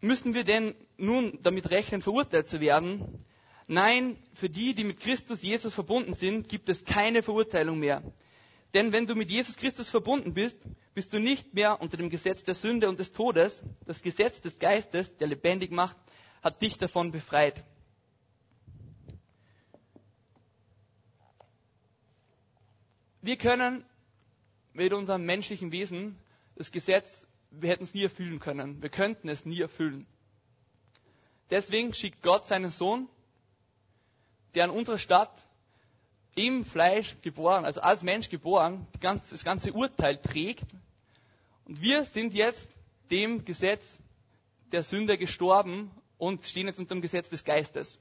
Müssen 0.00 0.34
wir 0.34 0.44
denn 0.44 0.74
nun 0.96 1.38
damit 1.42 1.70
rechnen, 1.70 2.02
verurteilt 2.02 2.46
zu 2.48 2.60
werden? 2.60 3.24
Nein, 3.70 4.16
für 4.32 4.48
die, 4.48 4.74
die 4.74 4.82
mit 4.82 4.98
Christus 4.98 5.42
Jesus 5.42 5.74
verbunden 5.74 6.14
sind, 6.14 6.48
gibt 6.48 6.70
es 6.70 6.82
keine 6.86 7.22
Verurteilung 7.22 7.78
mehr. 7.78 8.02
Denn 8.72 8.92
wenn 8.92 9.06
du 9.06 9.14
mit 9.14 9.30
Jesus 9.30 9.56
Christus 9.56 9.90
verbunden 9.90 10.32
bist, 10.32 10.56
bist 10.94 11.12
du 11.12 11.18
nicht 11.18 11.52
mehr 11.52 11.80
unter 11.80 11.98
dem 11.98 12.08
Gesetz 12.08 12.42
der 12.44 12.54
Sünde 12.54 12.88
und 12.88 12.98
des 12.98 13.12
Todes. 13.12 13.62
Das 13.86 14.00
Gesetz 14.00 14.40
des 14.40 14.58
Geistes, 14.58 15.14
der 15.18 15.28
lebendig 15.28 15.70
macht, 15.70 15.96
hat 16.42 16.62
dich 16.62 16.78
davon 16.78 17.12
befreit. 17.12 17.62
Wir 23.20 23.36
können 23.36 23.84
mit 24.72 24.94
unserem 24.94 25.26
menschlichen 25.26 25.72
Wesen 25.72 26.18
das 26.54 26.72
Gesetz, 26.72 27.26
wir 27.50 27.68
hätten 27.68 27.84
es 27.84 27.92
nie 27.92 28.04
erfüllen 28.04 28.40
können. 28.40 28.80
Wir 28.80 28.88
könnten 28.88 29.28
es 29.28 29.44
nie 29.44 29.60
erfüllen. 29.60 30.06
Deswegen 31.50 31.92
schickt 31.92 32.22
Gott 32.22 32.46
seinen 32.46 32.70
Sohn, 32.70 33.08
der 34.54 34.64
an 34.64 34.70
unserer 34.70 34.98
Stadt 34.98 35.30
im 36.34 36.64
Fleisch 36.64 37.16
geboren, 37.22 37.64
also 37.64 37.80
als 37.80 38.02
Mensch 38.02 38.28
geboren, 38.28 38.86
das 39.00 39.44
ganze 39.44 39.72
Urteil 39.72 40.16
trägt. 40.18 40.64
Und 41.64 41.80
wir 41.82 42.04
sind 42.04 42.32
jetzt 42.32 42.68
dem 43.10 43.44
Gesetz 43.44 43.98
der 44.72 44.82
Sünde 44.82 45.18
gestorben 45.18 45.90
und 46.16 46.42
stehen 46.42 46.66
jetzt 46.66 46.78
unter 46.78 46.94
dem 46.94 47.00
Gesetz 47.02 47.28
des 47.28 47.44
Geistes. 47.44 47.98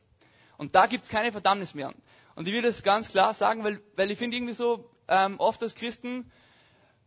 Und 0.57 0.75
da 0.75 0.87
gibt 0.87 1.03
es 1.03 1.09
keine 1.09 1.31
Verdammnis 1.31 1.73
mehr. 1.73 1.93
Und 2.35 2.47
ich 2.47 2.53
will 2.53 2.61
das 2.61 2.83
ganz 2.83 3.09
klar 3.09 3.33
sagen, 3.33 3.63
weil, 3.63 3.81
weil 3.95 4.11
ich 4.11 4.17
finde 4.19 4.37
irgendwie 4.37 4.53
so, 4.53 4.89
ähm, 5.07 5.39
oft 5.39 5.61
als 5.63 5.75
Christen, 5.75 6.31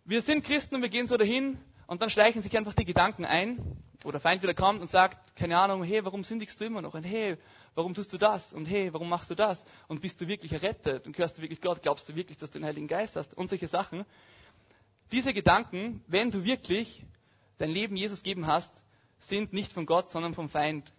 wir 0.05 0.23
sind 0.23 0.45
Christen 0.45 0.75
und 0.77 0.83
wir 0.83 0.89
gehen 0.89 1.07
so 1.07 1.17
dahin 1.17 1.59
und 1.87 2.01
dann 2.03 2.11
schleichen 2.11 2.43
sich 2.43 2.57
einfach 2.57 2.75
die 2.75 2.85
Gedanken 2.85 3.25
ein. 3.25 3.77
Oder 4.05 4.13
der 4.13 4.21
Feind 4.21 4.43
wieder 4.43 4.55
kommt 4.55 4.81
und 4.81 4.89
sagt, 4.89 5.37
keine 5.37 5.59
Ahnung, 5.59 5.83
hey, 5.85 6.05
warum 6.05 6.25
sündigst 6.25 6.59
du 6.61 6.65
immer 6.65 6.81
noch? 6.81 6.95
Und 6.95 7.05
hey, 7.05 7.37
warum 7.75 7.93
tust 7.93 8.13
du 8.13 8.19
das? 8.19 8.53
Und 8.53 8.67
hey, 8.67 8.93
warum 8.93 9.09
machst 9.09 9.29
du 9.29 9.35
das? 9.35 9.63
Und 9.89 10.01
bist 10.01 10.21
du 10.21 10.27
wirklich 10.27 10.53
errettet? 10.53 11.07
Und 11.07 11.15
gehörst 11.15 11.37
du 11.37 11.43
wirklich 11.43 11.61
Gott? 11.61 11.83
Glaubst 11.83 12.09
du 12.09 12.15
wirklich, 12.15 12.39
dass 12.39 12.51
du 12.51 12.59
den 12.59 12.67
Heiligen 12.67 12.89
Geist 12.89 13.17
hast? 13.17 13.35
Und 13.35 13.49
solche 13.49 13.69
Sachen. 13.69 14.07
Diese 15.13 15.35
Gedanken, 15.35 16.03
wenn 16.07 16.31
du 16.31 16.45
wirklich 16.45 17.05
dein 17.59 17.71
Leben 17.71 17.97
Jesus 17.97 18.23
geben 18.23 18.47
hast, 18.47 18.73
sind 19.19 19.53
nicht 19.53 19.73
von 19.73 19.85
Gott, 19.85 20.11
sondern 20.11 20.35
vom 20.35 20.49
Feind. 20.49 20.91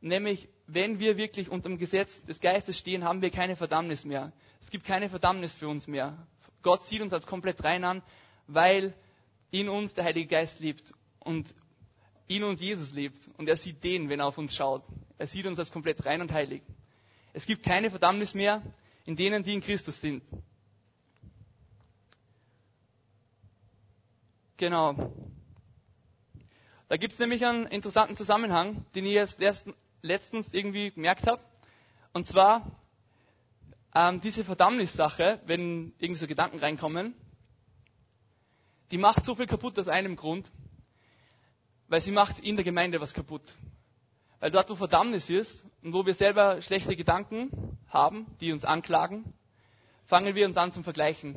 Nämlich, 0.00 0.48
wenn 0.66 0.98
wir 0.98 1.18
wirklich 1.18 1.50
unter 1.50 1.68
dem 1.68 1.76
Gesetz 1.76 2.24
des 2.24 2.40
Geistes 2.40 2.78
stehen, 2.78 3.04
haben 3.04 3.20
wir 3.20 3.30
keine 3.30 3.56
Verdammnis 3.56 4.04
mehr. 4.04 4.32
Es 4.62 4.70
gibt 4.70 4.86
keine 4.86 5.10
Verdammnis 5.10 5.52
für 5.52 5.68
uns 5.68 5.86
mehr. 5.86 6.26
Gott 6.62 6.84
sieht 6.84 7.02
uns 7.02 7.12
als 7.12 7.26
komplett 7.26 7.62
rein 7.64 7.84
an, 7.84 8.02
weil 8.46 8.94
in 9.50 9.68
uns 9.68 9.92
der 9.94 10.04
Heilige 10.04 10.28
Geist 10.28 10.58
lebt 10.60 10.92
und 11.18 11.46
in 12.30 12.44
uns 12.44 12.60
Jesus 12.60 12.92
lebt. 12.92 13.28
Und 13.38 13.48
er 13.48 13.56
sieht 13.56 13.82
den, 13.82 14.08
wenn 14.08 14.20
er 14.20 14.26
auf 14.26 14.38
uns 14.38 14.54
schaut. 14.54 14.84
Er 15.18 15.26
sieht 15.26 15.46
uns 15.46 15.58
als 15.58 15.72
komplett 15.72 16.06
rein 16.06 16.20
und 16.20 16.32
heilig. 16.32 16.62
Es 17.32 17.44
gibt 17.44 17.64
keine 17.64 17.90
Verdammnis 17.90 18.34
mehr 18.34 18.62
in 19.04 19.16
denen, 19.16 19.42
die 19.42 19.54
in 19.54 19.60
Christus 19.60 20.00
sind. 20.00 20.22
Genau. 24.56 25.12
Da 26.88 26.96
gibt 26.96 27.14
es 27.14 27.18
nämlich 27.18 27.44
einen 27.44 27.66
interessanten 27.66 28.16
Zusammenhang, 28.16 28.84
den 28.94 29.06
ich 29.06 29.12
jetzt 29.12 29.40
letztens 30.02 30.54
irgendwie 30.54 30.92
gemerkt 30.92 31.26
habe. 31.26 31.42
Und 32.12 32.28
zwar 32.28 32.80
ähm, 33.92 34.20
diese 34.20 34.44
Verdammnissache, 34.44 35.40
wenn 35.46 35.92
irgendwie 35.98 36.20
so 36.20 36.28
Gedanken 36.28 36.60
reinkommen, 36.60 37.14
die 38.92 38.98
macht 38.98 39.24
so 39.24 39.34
viel 39.34 39.46
kaputt 39.46 39.78
aus 39.78 39.88
einem 39.88 40.14
Grund, 40.14 40.50
weil 41.90 42.00
sie 42.00 42.12
macht 42.12 42.38
in 42.38 42.54
der 42.54 42.64
Gemeinde 42.64 43.00
was 43.00 43.12
kaputt. 43.12 43.56
Weil 44.38 44.52
dort, 44.52 44.70
wo 44.70 44.76
Verdammnis 44.76 45.28
ist 45.28 45.64
und 45.82 45.92
wo 45.92 46.06
wir 46.06 46.14
selber 46.14 46.62
schlechte 46.62 46.94
Gedanken 46.96 47.76
haben, 47.88 48.26
die 48.40 48.52
uns 48.52 48.64
anklagen, 48.64 49.34
fangen 50.06 50.34
wir 50.36 50.46
uns 50.46 50.56
an 50.56 50.72
zum 50.72 50.84
Vergleichen. 50.84 51.36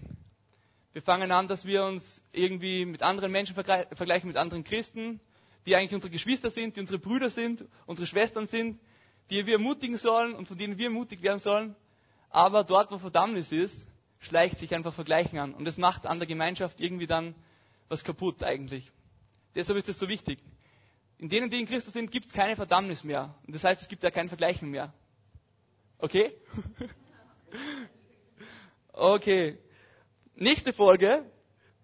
Wir 0.94 1.02
fangen 1.02 1.32
an, 1.32 1.48
dass 1.48 1.66
wir 1.66 1.84
uns 1.84 2.22
irgendwie 2.32 2.86
mit 2.86 3.02
anderen 3.02 3.32
Menschen 3.32 3.56
vergleichen, 3.56 4.28
mit 4.28 4.38
anderen 4.38 4.64
Christen, 4.64 5.20
die 5.66 5.76
eigentlich 5.76 5.96
unsere 5.96 6.12
Geschwister 6.12 6.52
sind, 6.52 6.76
die 6.76 6.82
unsere 6.82 7.00
Brüder 7.00 7.32
sind, 7.32 7.66
unsere 7.88 8.06
Schwestern 8.06 8.46
sind, 8.46 8.80
die 9.32 9.48
wir 9.48 9.54
ermutigen 9.54 9.98
sollen 9.98 10.36
und 10.36 10.48
von 10.48 10.58
denen 10.58 10.78
wir 10.78 10.86
ermutigt 10.86 11.24
werden 11.24 11.40
sollen. 11.40 11.76
Aber 12.30 12.64
dort, 12.64 12.92
wo 12.92 13.00
Verdammnis 13.00 13.52
ist, 13.52 13.88
schleicht 14.20 14.60
sich 14.60 14.76
einfach 14.76 14.94
Vergleichen 14.94 15.40
an. 15.40 15.56
Und 15.56 15.68
es 15.68 15.80
macht 15.80 16.06
an 16.06 16.20
der 16.20 16.28
Gemeinschaft 16.28 16.80
irgendwie 16.80 17.08
dann 17.08 17.34
was 17.90 18.04
kaputt 18.04 18.44
eigentlich. 18.44 18.92
Deshalb 19.56 19.78
ist 19.78 19.90
es 19.90 20.00
so 20.00 20.08
wichtig. 20.08 20.40
In 21.18 21.30
denen, 21.30 21.50
die 21.50 21.60
in 21.60 21.66
Christus 21.66 21.94
sind, 21.94 22.12
gibt 22.12 22.28
es 22.28 22.34
keine 22.34 22.56
Verdammnis 22.56 23.04
mehr. 23.04 23.36
Und 23.46 23.56
das 23.56 23.64
heißt, 23.64 23.82
es 23.82 23.88
gibt 23.88 24.04
ja 24.04 24.12
kein 24.12 24.28
Vergleichen 24.28 24.70
mehr. 24.70 24.94
Okay? 26.00 26.34
okay. 28.94 29.58
Nächste 30.36 30.74
Folge 30.74 31.26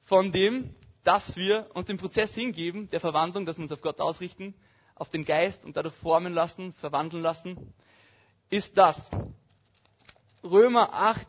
von 0.04 0.32
dem, 0.32 0.76
dass 1.04 1.36
wir 1.36 1.70
uns 1.74 1.86
den 1.86 1.98
Prozess 1.98 2.34
hingeben, 2.34 2.88
der 2.90 3.00
Verwandlung, 3.00 3.46
dass 3.46 3.58
wir 3.58 3.64
uns 3.64 3.72
auf 3.72 3.82
Gott 3.82 4.02
ausrichten, 4.02 4.54
auf 4.96 5.10
den 5.10 5.24
Geist 5.24 5.64
und 5.64 5.78
dadurch 5.78 5.96
formen 5.96 6.34
lassen, 6.34 6.74
verwandeln 6.74 7.24
lassen, 7.24 7.74
ist 8.50 8.78
das. 8.78 9.10
Römer 10.44 10.94
8, 10.94 11.26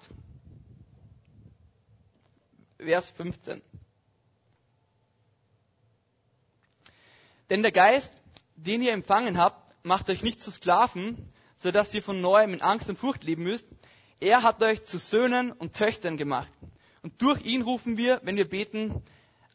Vers 2.78 3.10
15. 3.10 3.62
Denn 7.50 7.62
der 7.62 7.72
Geist, 7.72 8.12
den 8.54 8.80
ihr 8.80 8.92
empfangen 8.92 9.36
habt, 9.36 9.74
macht 9.84 10.08
euch 10.08 10.22
nicht 10.22 10.40
zu 10.42 10.50
Sklaven, 10.50 11.28
sodass 11.56 11.92
ihr 11.92 12.02
von 12.02 12.20
neuem 12.20 12.54
in 12.54 12.62
Angst 12.62 12.88
und 12.88 12.98
Furcht 12.98 13.24
leben 13.24 13.42
müsst. 13.42 13.66
Er 14.20 14.42
hat 14.42 14.62
euch 14.62 14.84
zu 14.84 14.98
Söhnen 14.98 15.50
und 15.52 15.74
Töchtern 15.74 16.16
gemacht. 16.16 16.52
Und 17.02 17.20
durch 17.20 17.42
ihn 17.44 17.62
rufen 17.62 17.96
wir, 17.96 18.20
wenn 18.24 18.36
wir 18.36 18.48
beten, 18.48 19.02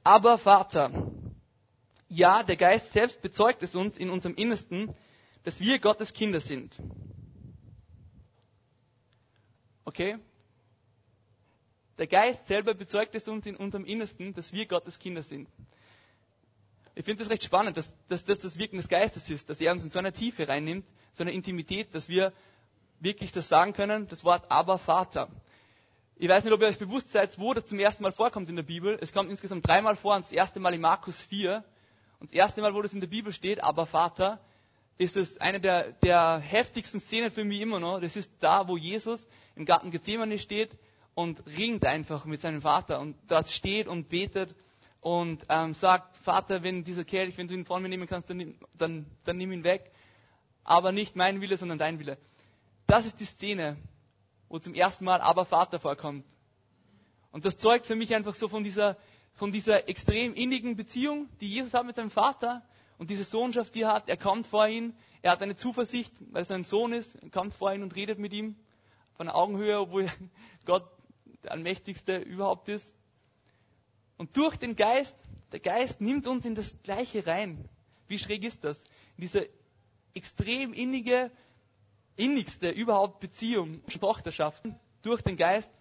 aber 0.03 0.37
Vater. 0.37 1.11
Ja, 2.09 2.43
der 2.43 2.55
Geist 2.57 2.91
selbst 2.93 3.21
bezeugt 3.21 3.63
es 3.63 3.75
uns 3.75 3.97
in 3.97 4.09
unserem 4.09 4.35
Innersten, 4.35 4.93
dass 5.43 5.59
wir 5.59 5.79
Gottes 5.79 6.13
Kinder 6.13 6.39
sind. 6.39 6.77
Okay? 9.85 10.17
Der 11.97 12.07
Geist 12.07 12.45
selber 12.47 12.73
bezeugt 12.73 13.15
es 13.15 13.27
uns 13.27 13.45
in 13.45 13.55
unserem 13.55 13.85
Innersten, 13.85 14.33
dass 14.33 14.51
wir 14.51 14.65
Gottes 14.67 14.99
Kinder 14.99 15.21
sind. 15.23 15.47
Ich 16.97 17.03
finde 17.03 17.23
das 17.23 17.29
recht 17.29 17.43
spannend, 17.43 17.75
dass, 17.75 17.91
dass 18.07 18.23
das 18.23 18.39
das 18.39 18.57
Wirken 18.57 18.77
des 18.77 18.87
Geistes 18.87 19.29
ist, 19.29 19.49
dass 19.49 19.59
er 19.59 19.73
uns 19.73 19.83
in 19.83 19.89
so 19.89 19.99
eine 19.99 20.13
Tiefe 20.13 20.47
reinnimmt, 20.47 20.85
so 21.13 21.23
eine 21.23 21.33
Intimität, 21.33 21.93
dass 21.93 22.07
wir 22.07 22.31
wirklich 23.01 23.33
das 23.33 23.49
sagen 23.49 23.73
können, 23.73 24.07
das 24.07 24.23
Wort 24.23 24.49
aber 24.49 24.77
Vater. 24.79 25.27
Ich 26.15 26.29
weiß 26.29 26.45
nicht, 26.45 26.53
ob 26.53 26.61
ihr 26.61 26.67
euch 26.67 26.79
bewusst 26.79 27.11
seid, 27.11 27.37
wo 27.37 27.53
das 27.53 27.65
zum 27.65 27.79
ersten 27.79 28.01
Mal 28.01 28.13
vorkommt 28.13 28.47
in 28.47 28.55
der 28.55 28.63
Bibel. 28.63 28.97
Es 29.01 29.11
kommt 29.11 29.29
insgesamt 29.29 29.67
dreimal 29.67 29.97
vor 29.97 30.15
und 30.15 30.23
das 30.23 30.31
erste 30.31 30.61
Mal 30.61 30.73
in 30.73 30.79
Markus 30.79 31.19
4. 31.23 31.63
Und 32.21 32.29
das 32.29 32.33
erste 32.33 32.61
Mal, 32.61 32.73
wo 32.73 32.81
das 32.81 32.93
in 32.93 33.01
der 33.01 33.07
Bibel 33.07 33.33
steht, 33.33 33.61
aber 33.61 33.85
Vater, 33.85 34.39
ist 34.97 35.17
es 35.17 35.37
eine 35.41 35.59
der, 35.59 35.91
der 35.91 36.37
heftigsten 36.39 37.01
Szenen 37.01 37.31
für 37.31 37.43
mich 37.43 37.59
immer 37.59 37.81
noch. 37.81 37.99
Das 37.99 38.15
ist 38.15 38.31
da, 38.39 38.69
wo 38.69 38.77
Jesus 38.77 39.27
im 39.55 39.65
Garten 39.65 39.91
Gethsemane 39.91 40.39
steht 40.39 40.71
und 41.13 41.45
ringt 41.45 41.83
einfach 41.83 42.23
mit 42.23 42.39
seinem 42.39 42.61
Vater 42.61 43.01
und 43.01 43.17
dort 43.27 43.49
steht 43.49 43.87
und 43.89 44.07
betet 44.07 44.55
und 45.05 45.45
ähm, 45.49 45.75
sagt, 45.75 46.17
Vater, 46.17 46.63
wenn 46.63 46.83
dieser 46.83 47.03
Kelch, 47.05 47.37
wenn 47.37 47.47
du 47.47 47.53
ihn 47.53 47.63
von 47.63 47.79
mir 47.79 47.89
nehmen 47.89 48.07
kannst, 48.07 48.27
dann, 48.27 48.55
dann, 48.73 49.05
dann 49.23 49.37
nimm 49.37 49.51
ihn 49.51 49.63
weg. 49.63 49.91
Aber 50.63 50.91
nicht 50.91 51.15
mein 51.15 51.41
Wille, 51.41 51.57
sondern 51.57 51.77
dein 51.77 51.99
Wille. 51.99 52.17
Das 52.87 53.05
ist 53.05 53.19
die 53.19 53.25
Szene, 53.25 53.77
wo 54.49 54.57
zum 54.57 54.73
ersten 54.73 55.05
Mal 55.05 55.21
aber 55.21 55.45
Vater 55.45 55.79
vorkommt. 55.79 56.25
Und 57.31 57.45
das 57.45 57.59
zeugt 57.59 57.85
für 57.85 57.93
mich 57.93 58.15
einfach 58.15 58.33
so 58.33 58.47
von 58.47 58.63
dieser, 58.63 58.97
von 59.35 59.51
dieser 59.51 59.87
extrem 59.87 60.33
innigen 60.33 60.75
Beziehung, 60.75 61.29
die 61.39 61.49
Jesus 61.49 61.75
hat 61.75 61.85
mit 61.85 61.97
seinem 61.97 62.09
Vater 62.09 62.63
und 62.97 63.11
diese 63.11 63.25
Sohnschaft, 63.25 63.75
die 63.75 63.83
er 63.83 63.93
hat. 63.93 64.09
Er 64.09 64.17
kommt 64.17 64.47
vor 64.47 64.67
ihn, 64.67 64.95
er 65.21 65.33
hat 65.33 65.41
eine 65.43 65.55
Zuversicht, 65.55 66.13
weil 66.31 66.41
er 66.41 66.45
sein 66.45 66.63
Sohn 66.63 66.93
ist, 66.93 67.13
er 67.21 67.29
kommt 67.29 67.53
vor 67.53 67.71
ihn 67.71 67.83
und 67.83 67.95
redet 67.95 68.17
mit 68.17 68.33
ihm 68.33 68.55
von 69.17 69.29
Augenhöhe, 69.29 69.79
obwohl 69.79 70.09
Gott 70.65 70.89
der 71.43 71.51
Allmächtigste 71.51 72.17
überhaupt 72.17 72.69
ist. 72.69 72.95
Und 74.17 74.35
durch 74.37 74.55
den 74.57 74.75
Geist, 74.75 75.15
der 75.51 75.59
Geist 75.59 76.01
nimmt 76.01 76.27
uns 76.27 76.45
in 76.45 76.55
das 76.55 76.81
Gleiche 76.83 77.25
rein. 77.25 77.67
Wie 78.07 78.19
schräg 78.19 78.43
ist 78.43 78.63
das? 78.63 78.81
In 79.17 79.21
diese 79.21 79.49
extrem 80.13 80.73
innige, 80.73 81.31
innigste 82.15 82.69
überhaupt 82.69 83.19
Beziehung, 83.19 83.81
Tochterschaft, 83.87 84.63
durch 85.01 85.21
den 85.21 85.37
Geist, 85.37 85.71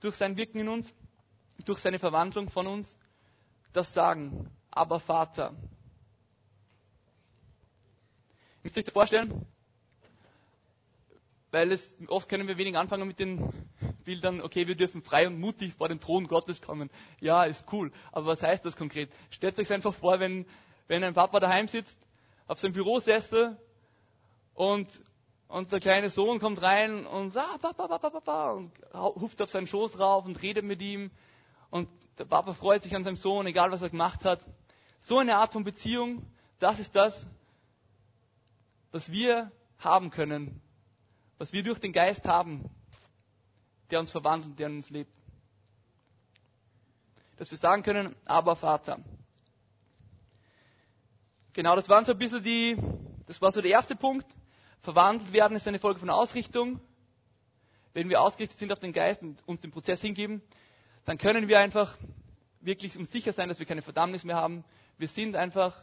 durch 0.00 0.16
sein 0.16 0.36
Wirken 0.36 0.60
in 0.60 0.68
uns, 0.68 0.92
durch 1.64 1.78
seine 1.80 1.98
Verwandlung 1.98 2.50
von 2.50 2.66
uns, 2.66 2.96
das 3.72 3.92
sagen, 3.92 4.50
aber 4.70 5.00
Vater. 5.00 5.54
Müsst 8.62 8.76
ihr 8.76 8.80
euch 8.80 8.84
das 8.84 8.92
vorstellen? 8.92 9.46
Weil 11.50 11.72
es, 11.72 11.94
oft 12.08 12.28
können 12.28 12.46
wir 12.46 12.58
wenig 12.58 12.76
anfangen 12.76 13.08
mit 13.08 13.18
den 13.18 13.69
Bildern, 14.04 14.40
okay, 14.40 14.66
wir 14.66 14.74
dürfen 14.74 15.02
frei 15.02 15.26
und 15.26 15.38
mutig 15.38 15.74
vor 15.74 15.88
den 15.88 16.00
Thron 16.00 16.26
Gottes 16.26 16.60
kommen. 16.62 16.90
Ja, 17.20 17.44
ist 17.44 17.64
cool. 17.72 17.92
Aber 18.12 18.26
was 18.26 18.42
heißt 18.42 18.64
das 18.64 18.76
konkret? 18.76 19.10
Stellt 19.30 19.58
euch 19.58 19.72
einfach 19.72 19.94
vor, 19.94 20.20
wenn, 20.20 20.46
wenn 20.88 21.04
ein 21.04 21.14
Papa 21.14 21.40
daheim 21.40 21.68
sitzt, 21.68 21.98
auf 22.46 22.58
seinem 22.58 22.72
Bürosessel 22.72 23.56
und, 24.54 24.88
und 25.48 25.70
der 25.70 25.80
kleine 25.80 26.10
Sohn 26.10 26.40
kommt 26.40 26.60
rein 26.62 27.06
und 27.06 27.30
sagt, 27.30 27.48
ah, 27.52 27.58
Papa, 27.58 27.86
Papa, 27.86 28.10
Papa, 28.10 28.50
und 28.52 28.72
huft 28.94 29.40
auf 29.40 29.50
seinen 29.50 29.66
Schoß 29.66 29.98
rauf 29.98 30.24
und 30.24 30.42
redet 30.42 30.64
mit 30.64 30.82
ihm. 30.82 31.10
Und 31.70 31.88
der 32.18 32.24
Papa 32.24 32.54
freut 32.54 32.82
sich 32.82 32.94
an 32.96 33.04
seinem 33.04 33.16
Sohn, 33.16 33.46
egal 33.46 33.70
was 33.70 33.82
er 33.82 33.90
gemacht 33.90 34.24
hat. 34.24 34.40
So 34.98 35.18
eine 35.18 35.36
Art 35.36 35.52
von 35.52 35.64
Beziehung, 35.64 36.26
das 36.58 36.78
ist 36.78 36.94
das, 36.94 37.26
was 38.92 39.10
wir 39.12 39.50
haben 39.78 40.10
können, 40.10 40.60
was 41.38 41.52
wir 41.52 41.62
durch 41.62 41.78
den 41.78 41.92
Geist 41.92 42.26
haben, 42.26 42.68
der 43.90 44.00
uns 44.00 44.10
verwandelt, 44.12 44.58
der 44.58 44.68
uns 44.68 44.90
lebt. 44.90 45.14
Dass 47.36 47.50
wir 47.50 47.58
sagen 47.58 47.82
können, 47.82 48.14
aber 48.24 48.56
Vater. 48.56 49.00
Genau, 51.52 51.74
das 51.74 51.88
waren 51.88 52.04
so 52.04 52.12
ein 52.12 52.18
bisschen 52.18 52.42
die, 52.42 52.76
das 53.26 53.40
war 53.40 53.50
so 53.50 53.60
der 53.60 53.70
erste 53.70 53.96
Punkt. 53.96 54.26
Verwandelt 54.82 55.32
werden 55.32 55.56
ist 55.56 55.66
eine 55.66 55.78
Folge 55.78 56.00
von 56.00 56.10
Ausrichtung. 56.10 56.80
Wenn 57.92 58.08
wir 58.08 58.20
ausgerichtet 58.20 58.58
sind 58.58 58.72
auf 58.72 58.78
den 58.78 58.92
Geist 58.92 59.22
und 59.22 59.46
uns 59.48 59.60
den 59.60 59.70
Prozess 59.72 60.00
hingeben, 60.00 60.42
dann 61.04 61.18
können 61.18 61.48
wir 61.48 61.58
einfach 61.58 61.96
wirklich 62.60 62.96
uns 62.96 63.10
sicher 63.10 63.32
sein, 63.32 63.48
dass 63.48 63.58
wir 63.58 63.66
keine 63.66 63.82
Verdammnis 63.82 64.24
mehr 64.24 64.36
haben. 64.36 64.64
Wir 64.96 65.08
sind 65.08 65.34
einfach 65.34 65.76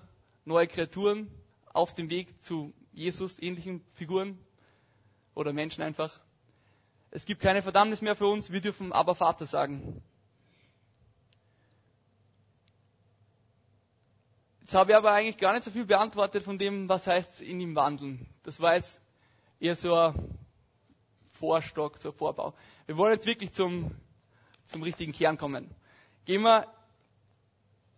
neue 0.45 0.67
Kreaturen 0.67 1.29
auf 1.73 1.93
dem 1.95 2.09
Weg 2.09 2.41
zu 2.41 2.73
Jesus 2.93 3.39
ähnlichen 3.41 3.83
Figuren 3.93 4.39
oder 5.35 5.53
Menschen 5.53 5.83
einfach. 5.83 6.19
Es 7.17 7.25
gibt 7.25 7.41
keine 7.41 7.63
Verdammnis 7.63 7.99
mehr 8.03 8.15
für 8.15 8.27
uns, 8.27 8.51
wir 8.51 8.61
dürfen 8.61 8.93
aber 8.93 9.15
Vater 9.15 9.47
sagen. 9.47 10.03
Jetzt 14.59 14.75
habe 14.75 14.91
ich 14.91 14.95
aber 14.97 15.13
eigentlich 15.13 15.39
gar 15.39 15.53
nicht 15.53 15.63
so 15.63 15.71
viel 15.71 15.85
beantwortet 15.85 16.43
von 16.43 16.59
dem, 16.59 16.87
was 16.87 17.07
heißt 17.07 17.41
in 17.41 17.59
ihm 17.59 17.75
wandeln. 17.75 18.27
Das 18.43 18.59
war 18.59 18.75
jetzt 18.75 19.01
eher 19.59 19.75
so 19.75 19.95
ein 19.95 20.37
Vorstock, 21.39 21.97
so 21.97 22.09
ein 22.11 22.15
Vorbau. 22.15 22.53
Wir 22.85 22.97
wollen 22.97 23.13
jetzt 23.13 23.25
wirklich 23.25 23.51
zum, 23.51 23.95
zum 24.67 24.83
richtigen 24.83 25.11
Kern 25.11 25.39
kommen. 25.39 25.73
Gehen 26.25 26.43
wir 26.43 26.67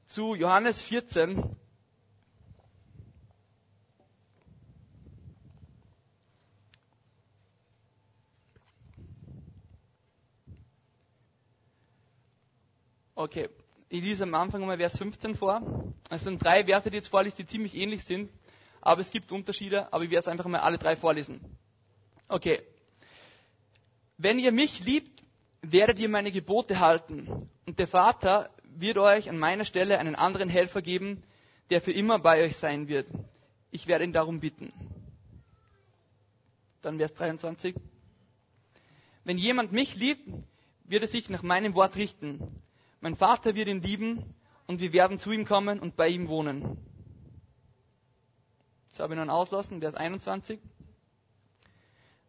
zu 0.05 0.33
Johannes 0.33 0.81
14, 0.83 1.57
Okay, 13.19 13.49
ich 13.89 14.01
lese 14.01 14.23
am 14.23 14.33
Anfang 14.33 14.65
mal 14.65 14.77
Vers 14.77 14.97
15 14.97 15.35
vor. 15.35 15.61
Es 16.09 16.23
sind 16.23 16.41
drei 16.41 16.65
Werte, 16.67 16.89
die 16.89 16.95
jetzt 16.95 17.09
vorliest, 17.09 17.37
die 17.37 17.45
ziemlich 17.45 17.75
ähnlich 17.75 18.05
sind, 18.05 18.31
aber 18.79 19.01
es 19.01 19.11
gibt 19.11 19.33
Unterschiede, 19.33 19.91
aber 19.91 20.05
ich 20.05 20.09
werde 20.09 20.21
es 20.21 20.27
einfach 20.29 20.45
mal 20.45 20.61
alle 20.61 20.77
drei 20.77 20.95
vorlesen. 20.95 21.41
Okay. 22.29 22.61
Wenn 24.17 24.39
ihr 24.39 24.53
mich 24.53 24.79
liebt, 24.85 25.21
werdet 25.61 25.99
ihr 25.99 26.07
meine 26.07 26.31
Gebote 26.31 26.79
halten. 26.79 27.49
Und 27.65 27.77
der 27.77 27.89
Vater 27.89 28.51
wird 28.63 28.97
euch 28.97 29.29
an 29.29 29.37
meiner 29.37 29.65
Stelle 29.65 29.99
einen 29.99 30.15
anderen 30.15 30.47
Helfer 30.47 30.81
geben, 30.81 31.21
der 31.71 31.81
für 31.81 31.91
immer 31.91 32.19
bei 32.19 32.41
euch 32.45 32.55
sein 32.55 32.87
wird. 32.87 33.09
Ich 33.69 33.85
werde 33.87 34.05
ihn 34.05 34.13
darum 34.13 34.39
bitten. 34.39 34.71
Dann 36.81 36.99
Vers 36.99 37.15
23. 37.15 37.75
Wenn 39.25 39.37
jemand 39.37 39.73
mich 39.73 39.97
liebt, 39.97 40.25
wird 40.85 41.01
er 41.01 41.09
sich 41.09 41.27
nach 41.27 41.43
meinem 41.43 41.75
Wort 41.75 41.97
richten. 41.97 42.61
Mein 43.01 43.15
Vater 43.15 43.55
wird 43.55 43.67
ihn 43.67 43.81
lieben 43.81 44.35
und 44.67 44.81
wir 44.81 44.93
werden 44.93 45.19
zu 45.19 45.31
ihm 45.31 45.45
kommen 45.45 45.79
und 45.79 45.95
bei 45.95 46.09
ihm 46.09 46.27
wohnen. 46.27 46.77
Das 48.89 48.99
habe 48.99 49.13
ich 49.13 49.19
dann 49.19 49.29
auslassen, 49.29 49.79
Vers 49.79 49.95
21. 49.95 50.59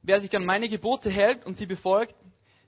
Wer 0.02 0.20
sich 0.20 0.35
an 0.37 0.44
meine 0.44 0.68
Gebote 0.68 1.11
hält 1.11 1.44
und 1.44 1.56
sie 1.56 1.66
befolgt, 1.66 2.14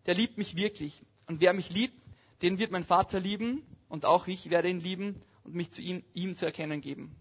der 0.06 0.14
liebt 0.14 0.36
mich 0.36 0.56
wirklich. 0.56 1.02
Und 1.26 1.40
wer 1.40 1.52
mich 1.52 1.70
liebt, 1.70 2.02
den 2.42 2.58
wird 2.58 2.72
mein 2.72 2.84
Vater 2.84 3.20
lieben 3.20 3.62
und 3.88 4.04
auch 4.04 4.26
ich 4.26 4.50
werde 4.50 4.68
ihn 4.68 4.80
lieben 4.80 5.22
und 5.44 5.54
mich 5.54 5.70
zu 5.70 5.80
ihm, 5.80 6.02
ihm 6.14 6.34
zu 6.34 6.44
erkennen 6.44 6.80
geben. 6.80 7.16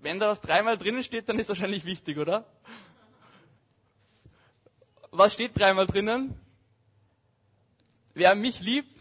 Wenn 0.00 0.18
da 0.18 0.28
was 0.28 0.40
dreimal 0.40 0.76
drinnen 0.76 1.02
steht, 1.02 1.28
dann 1.28 1.38
ist 1.38 1.48
wahrscheinlich 1.48 1.84
wichtig, 1.84 2.18
oder? 2.18 2.46
Was 5.16 5.32
steht 5.32 5.58
dreimal 5.58 5.86
drinnen? 5.86 6.38
Wer 8.14 8.34
mich 8.34 8.60
liebt, 8.60 8.96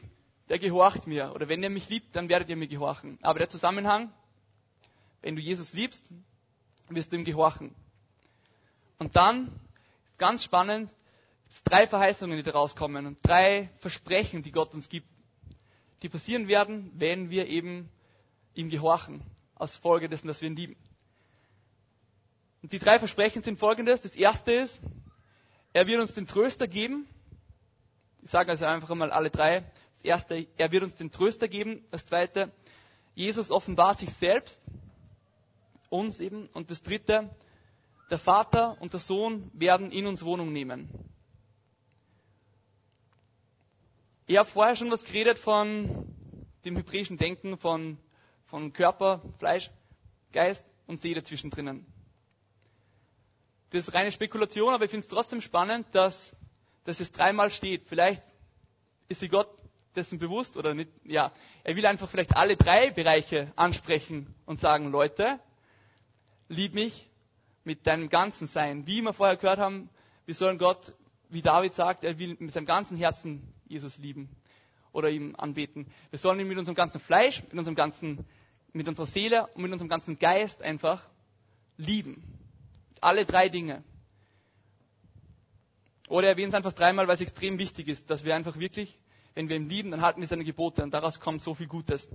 der 0.49 0.60
gehorcht 0.60 1.08
mir. 1.08 1.34
Oder 1.34 1.47
wenn 1.47 1.63
ihr 1.63 1.69
mich 1.69 1.89
liebt, 1.89 2.15
dann 2.15 2.30
werdet 2.30 2.49
ihr 2.49 2.56
mir 2.56 2.67
gehorchen. 2.67 3.17
Aber 3.21 3.39
der 3.39 3.49
Zusammenhang, 3.49 4.12
wenn 5.21 5.36
du 5.36 5.41
Jesus 5.41 5.73
liebst, 5.73 6.08
wirst 6.89 7.12
du 7.12 7.15
ihm 7.15 7.23
gehorchen. 7.23 7.73
Und 8.99 9.15
dann 9.15 9.47
ist 10.12 10.19
ganz 10.19 10.43
spannend, 10.43 10.93
drei 11.63 11.88
Verheißungen, 11.88 12.38
die 12.38 12.43
daraus 12.43 12.76
kommen 12.76 13.06
und 13.06 13.17
drei 13.23 13.69
Versprechen, 13.80 14.43
die 14.43 14.52
Gott 14.52 14.73
uns 14.73 14.89
gibt, 14.89 15.08
die 16.02 16.10
passieren 16.10 16.47
werden, 16.47 16.91
wenn 16.95 17.30
wir 17.30 17.47
eben 17.47 17.89
ihm 18.54 18.69
gehorchen, 18.69 19.21
als 19.56 19.76
Folge 19.78 20.10
dessen, 20.10 20.28
dass 20.28 20.41
wir 20.41 20.49
ihn 20.49 20.56
lieben. 20.56 20.76
Und 22.62 22.71
die 22.71 22.80
drei 22.80 22.99
Versprechen 22.99 23.41
sind 23.41 23.60
folgendes. 23.60 24.02
Das 24.02 24.15
erste 24.15 24.52
ist, 24.52 24.82
er 25.74 25.88
wird 25.88 26.00
uns 26.00 26.14
den 26.14 26.28
Tröster 26.28 26.68
geben. 26.68 27.08
Ich 28.22 28.30
sage 28.32 28.52
also 28.52 28.66
einfach 28.66 28.90
einmal 28.90 29.12
alle 29.12 29.30
drei. 29.32 29.62
Das 29.94 30.02
erste, 30.04 30.48
er 30.58 30.72
wird 30.72 30.84
uns 30.84 30.96
den 30.96 31.12
Tröster 31.12 31.48
geben. 31.48 31.84
Das 31.92 32.06
zweite, 32.06 32.52
Jesus 33.16 33.52
offenbart 33.52 34.00
sich 34.00 34.12
selbst, 34.14 34.62
uns 35.90 36.20
eben. 36.20 36.48
Und 36.48 36.72
das 36.72 36.84
dritte, 36.84 37.30
der 38.10 38.20
Vater 38.20 38.80
und 38.82 38.94
der 38.94 39.00
Sohn 39.00 39.50
werden 39.54 39.92
in 39.92 40.06
uns 40.06 40.24
Wohnung 40.24 40.54
nehmen. 40.54 40.90
Ich 44.28 44.38
habe 44.38 44.50
vorher 44.50 44.76
schon 44.76 44.92
was 44.92 45.04
geredet 45.04 45.40
von 45.40 46.08
dem 46.64 46.78
hebräischen 46.78 47.18
Denken, 47.18 47.58
von, 47.58 47.98
von 48.46 48.72
Körper, 48.72 49.22
Fleisch, 49.38 49.70
Geist 50.32 50.64
und 50.88 50.98
Seele 50.98 51.24
zwischendrin. 51.24 51.86
Das 53.74 53.88
ist 53.88 53.94
reine 53.96 54.12
Spekulation, 54.12 54.72
aber 54.72 54.86
ich 54.86 54.92
finde 54.92 55.04
es 55.04 55.10
trotzdem 55.12 55.42
spannend, 55.42 55.88
dass, 55.94 56.36
dass 56.84 57.00
es 57.00 57.12
dreimal 57.12 57.50
steht. 57.50 57.82
Vielleicht 57.88 58.22
ist 59.08 59.22
sich 59.22 59.32
Gott 59.32 59.50
dessen 59.96 60.20
bewusst 60.20 60.58
oder 60.58 60.76
nicht. 60.76 60.92
Ja, 61.06 61.32
er 61.64 61.76
will 61.76 61.84
einfach 61.88 62.08
vielleicht 62.08 62.36
alle 62.36 62.56
drei 62.56 62.92
Bereiche 62.92 63.52
ansprechen 63.56 64.32
und 64.46 64.60
sagen, 64.60 64.92
Leute, 64.92 65.40
lieb 66.50 66.76
mich 66.76 67.10
mit 67.64 67.88
deinem 67.88 68.10
ganzen 68.10 68.46
Sein. 68.46 68.86
Wie 68.86 69.02
wir 69.02 69.12
vorher 69.12 69.38
gehört 69.38 69.58
haben, 69.58 69.90
wir 70.28 70.36
sollen 70.36 70.60
Gott, 70.60 70.94
wie 71.30 71.42
David 71.42 71.74
sagt, 71.74 72.04
er 72.04 72.20
will 72.20 72.36
mit 72.38 72.52
seinem 72.52 72.68
ganzen 72.68 72.96
Herzen 72.96 73.42
Jesus 73.68 73.98
lieben 73.98 74.30
oder 74.92 75.10
ihm 75.10 75.36
anbeten. 75.36 75.88
Wir 76.12 76.20
sollen 76.20 76.40
ihn 76.40 76.48
mit 76.48 76.60
unserem 76.60 76.76
ganzen 76.76 77.02
Fleisch, 77.02 77.42
mit 77.42 77.54
unserem 77.54 77.74
ganzen, 77.76 78.24
mit 78.72 78.88
unserer 78.88 79.08
Seele 79.08 79.48
und 79.56 79.64
mit 79.64 79.72
unserem 79.72 79.90
ganzen 79.90 80.20
Geist 80.20 80.62
einfach 80.62 81.04
lieben. 81.78 82.33
Alle 83.04 83.26
drei 83.26 83.50
Dinge. 83.50 83.84
Oder 86.08 86.28
er 86.28 86.32
erwähnt 86.34 86.50
es 86.50 86.56
einfach 86.56 86.72
dreimal, 86.74 87.08
weil 87.08 87.16
es 87.16 87.22
extrem 87.22 87.58
wichtig 87.58 87.88
ist, 87.89 88.10
dass 88.10 88.24
wir 88.24 88.34
einfach 88.34 88.58
wirklich, 88.58 88.98
wenn 89.34 89.50
wir 89.50 89.58
ihn 89.58 89.68
lieben, 89.68 89.92
dann 89.92 90.02
halten 90.02 90.22
wir 90.22 90.28
seine 90.28 90.46
Gebote 90.46 90.84
und 90.84 90.94
daraus 90.94 91.20
kommt 91.20 91.42
so 91.42 91.54
viel 91.54 91.68
Gutes. 91.68 92.08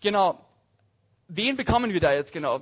Genau. 0.00 0.44
Wen 1.26 1.56
bekommen 1.56 1.92
wir 1.92 2.00
da 2.00 2.12
jetzt 2.14 2.32
genau? 2.32 2.60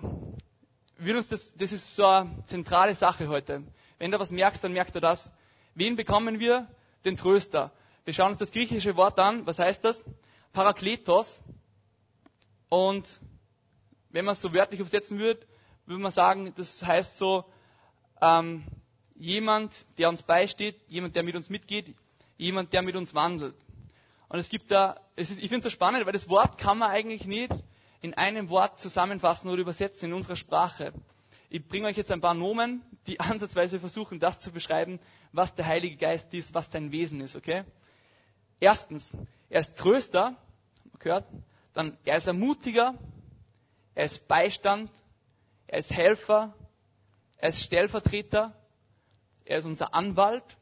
Wir 0.99 1.17
uns 1.17 1.29
das, 1.29 1.53
das 1.57 1.71
ist 1.71 1.95
so 1.95 2.05
eine 2.05 2.43
zentrale 2.47 2.95
Sache 2.97 3.29
heute. 3.29 3.63
Wenn 3.99 4.11
du 4.11 4.19
was 4.19 4.31
merkst, 4.33 4.65
dann 4.65 4.73
merkt 4.73 4.95
er 4.97 5.01
das. 5.01 5.31
Wen 5.75 5.95
bekommen 5.95 6.41
wir? 6.41 6.67
Den 7.05 7.17
Tröster. 7.17 7.71
Wir 8.05 8.13
schauen 8.15 8.31
uns 8.33 8.39
das 8.41 8.51
griechische 8.51 8.97
Wort 8.97 9.21
an. 9.21 9.47
Was 9.47 9.59
heißt 9.61 9.85
das? 9.85 10.03
Parakletos. 10.53 11.39
Und 12.69 13.21
wenn 14.11 14.25
man 14.25 14.33
es 14.33 14.41
so 14.43 14.53
wörtlich 14.53 14.81
übersetzen 14.81 15.19
würde, 15.19 15.47
würde 15.87 16.03
man 16.03 16.13
sagen, 16.13 16.53
das 16.57 16.83
heißt 16.83 17.19
so, 17.19 17.45
ähm, 18.21 18.65
jemand, 19.15 19.73
der 19.99 20.09
uns 20.09 20.23
beisteht, 20.23 20.77
jemand, 20.89 21.17
der 21.17 21.23
mit 21.23 21.37
uns 21.37 21.49
mitgeht, 21.49 21.95
jemand, 22.37 22.73
der 22.73 22.83
mit 22.83 22.97
uns 22.97 23.15
wandelt. 23.15 23.55
Und 24.29 24.39
es 24.39 24.49
gibt 24.49 24.71
da, 24.71 25.01
es 25.15 25.31
ist, 25.31 25.39
ich 25.39 25.49
finde 25.49 25.59
es 25.59 25.65
so 25.65 25.71
spannend, 25.71 26.05
weil 26.05 26.13
das 26.13 26.29
Wort 26.29 26.59
kann 26.59 26.79
man 26.79 26.91
eigentlich 26.91 27.27
nicht 27.27 27.53
in 28.01 28.15
einem 28.15 28.51
Wort 28.51 28.81
zusammenfassen 28.81 29.49
oder 29.49 29.61
übersetzen 29.61 30.11
in 30.11 30.13
unserer 30.15 30.37
Sprache. 30.37 30.93
Ich 31.49 31.67
bringe 31.67 31.87
euch 31.87 31.97
jetzt 31.97 32.11
ein 32.11 32.21
paar 32.21 32.35
Nomen, 32.35 32.83
die 33.07 33.21
ansatzweise 33.21 33.81
versuchen, 33.81 34.19
das 34.19 34.41
zu 34.41 34.51
beschreiben, 34.51 34.99
was 35.33 35.55
der 35.55 35.67
Heilige 35.67 35.97
Geist 35.97 36.33
ist, 36.35 36.53
was 36.55 36.71
sein 36.71 36.93
Wesen 36.93 37.21
ist, 37.21 37.37
okay? 37.37 37.65
Erstens, 38.59 39.13
er 39.49 39.61
ist 39.61 39.77
Tröster, 39.77 40.37
gehört. 40.99 41.27
Dann, 41.73 41.97
er 42.05 42.17
ist 42.17 42.27
Ermutiger, 42.27 42.95
er 43.95 44.05
ist 44.07 44.27
Beistand, 44.29 44.91
er 45.67 45.79
ist 45.79 45.91
Helfer, 45.91 46.55
er 47.39 47.51
ist 47.51 47.63
Stellvertreter, 47.63 48.55
er 49.45 49.59
ist 49.59 49.65
unser 49.65 49.95
Anwalt 49.95 50.57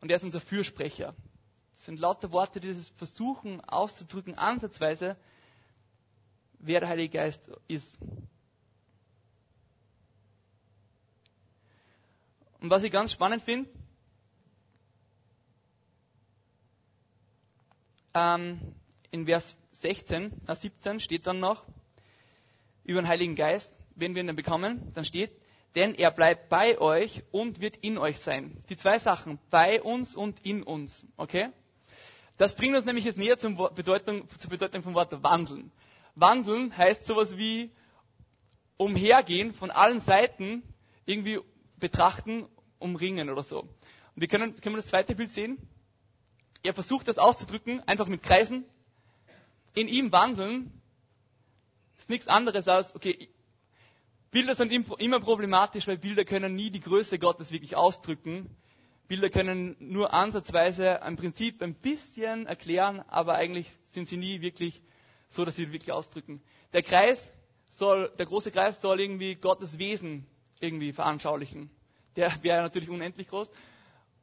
und 0.00 0.10
er 0.10 0.16
ist 0.16 0.24
unser 0.24 0.40
Fürsprecher. 0.40 1.14
Das 1.72 1.84
sind 1.84 1.98
lauter 1.98 2.32
Worte, 2.32 2.60
die 2.60 2.68
das 2.68 2.88
versuchen 2.90 3.60
auszudrücken, 3.62 4.34
ansatzweise, 4.36 5.16
wer 6.58 6.80
der 6.80 6.88
Heilige 6.88 7.18
Geist 7.18 7.50
ist. 7.68 7.96
Und 12.60 12.68
was 12.68 12.82
ich 12.82 12.92
ganz 12.92 13.12
spannend 13.12 13.42
finde, 13.42 13.70
ähm, 18.14 18.74
in 19.10 19.24
Vers 19.24 19.56
16, 19.72 20.46
äh 20.46 20.54
17 20.56 21.00
steht 21.00 21.26
dann 21.26 21.40
noch 21.40 21.64
über 22.84 23.00
den 23.00 23.08
Heiligen 23.08 23.34
Geist, 23.34 23.72
wenn 24.00 24.14
wir 24.14 24.22
ihn 24.22 24.26
dann 24.26 24.36
bekommen, 24.36 24.90
dann 24.94 25.04
steht, 25.04 25.30
denn 25.74 25.94
er 25.94 26.10
bleibt 26.10 26.48
bei 26.48 26.78
euch 26.80 27.22
und 27.30 27.60
wird 27.60 27.76
in 27.76 27.98
euch 27.98 28.18
sein. 28.18 28.56
Die 28.68 28.76
zwei 28.76 28.98
Sachen, 28.98 29.38
bei 29.50 29.80
uns 29.82 30.14
und 30.16 30.44
in 30.44 30.62
uns, 30.62 31.06
okay? 31.16 31.50
Das 32.36 32.56
bringt 32.56 32.74
uns 32.74 32.86
nämlich 32.86 33.04
jetzt 33.04 33.18
näher 33.18 33.38
zur 33.38 33.70
Bedeutung, 33.74 34.26
zur 34.38 34.50
Bedeutung 34.50 34.82
vom 34.82 34.94
Wort 34.94 35.22
wandeln. 35.22 35.70
Wandeln 36.14 36.76
heißt 36.76 37.06
sowas 37.06 37.36
wie 37.36 37.70
umhergehen, 38.78 39.52
von 39.54 39.70
allen 39.70 40.00
Seiten 40.00 40.62
irgendwie 41.04 41.38
betrachten, 41.78 42.46
umringen 42.78 43.28
oder 43.30 43.42
so. 43.42 43.60
Und 43.60 43.68
wir 44.16 44.28
können, 44.28 44.58
können 44.60 44.74
wir 44.74 44.80
das 44.82 44.88
zweite 44.90 45.14
Bild 45.14 45.30
sehen? 45.30 45.58
Er 46.62 46.74
versucht 46.74 47.08
das 47.08 47.18
auszudrücken, 47.18 47.80
einfach 47.86 48.06
mit 48.06 48.22
Kreisen. 48.22 48.64
In 49.74 49.86
ihm 49.88 50.10
wandeln 50.12 50.72
ist 51.98 52.08
nichts 52.10 52.26
anderes 52.26 52.66
als, 52.68 52.94
okay, 52.94 53.28
Bilder 54.30 54.54
sind 54.54 54.70
immer 54.72 55.18
problematisch, 55.20 55.86
weil 55.88 55.98
Bilder 55.98 56.24
können 56.24 56.54
nie 56.54 56.70
die 56.70 56.80
Größe 56.80 57.18
Gottes 57.18 57.50
wirklich 57.50 57.74
ausdrücken. 57.74 58.48
Bilder 59.08 59.28
können 59.28 59.74
nur 59.80 60.12
ansatzweise 60.14 61.02
ein 61.02 61.16
Prinzip 61.16 61.60
ein 61.62 61.74
bisschen 61.74 62.46
erklären, 62.46 63.00
aber 63.08 63.34
eigentlich 63.34 63.68
sind 63.90 64.06
sie 64.06 64.16
nie 64.16 64.40
wirklich 64.40 64.82
so, 65.28 65.44
dass 65.44 65.56
sie 65.56 65.72
wirklich 65.72 65.90
ausdrücken. 65.90 66.40
Der 66.72 66.82
Kreis 66.82 67.32
soll, 67.70 68.12
der 68.18 68.26
große 68.26 68.52
Kreis 68.52 68.80
soll 68.80 69.00
irgendwie 69.00 69.34
Gottes 69.34 69.78
Wesen 69.78 70.26
irgendwie 70.60 70.92
veranschaulichen. 70.92 71.68
Der 72.14 72.32
wäre 72.42 72.62
natürlich 72.62 72.88
unendlich 72.88 73.26
groß. 73.26 73.48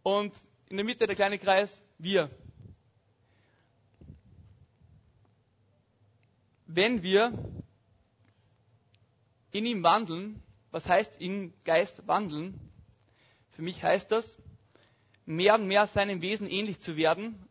Und 0.03 0.33
in 0.69 0.77
der 0.77 0.85
Mitte 0.85 1.05
der 1.05 1.15
kleine 1.15 1.37
Kreis, 1.37 1.83
wir. 1.97 2.29
Wenn 6.65 7.03
wir 7.03 7.33
in 9.51 9.65
ihm 9.65 9.83
wandeln, 9.83 10.41
was 10.71 10.87
heißt 10.87 11.19
in 11.21 11.53
Geist 11.63 12.07
wandeln? 12.07 12.59
Für 13.51 13.61
mich 13.61 13.83
heißt 13.83 14.11
das, 14.11 14.37
mehr 15.25 15.55
und 15.55 15.67
mehr 15.67 15.87
seinem 15.87 16.21
Wesen 16.21 16.47
ähnlich 16.49 16.79
zu 16.79 16.95
werden 16.95 17.47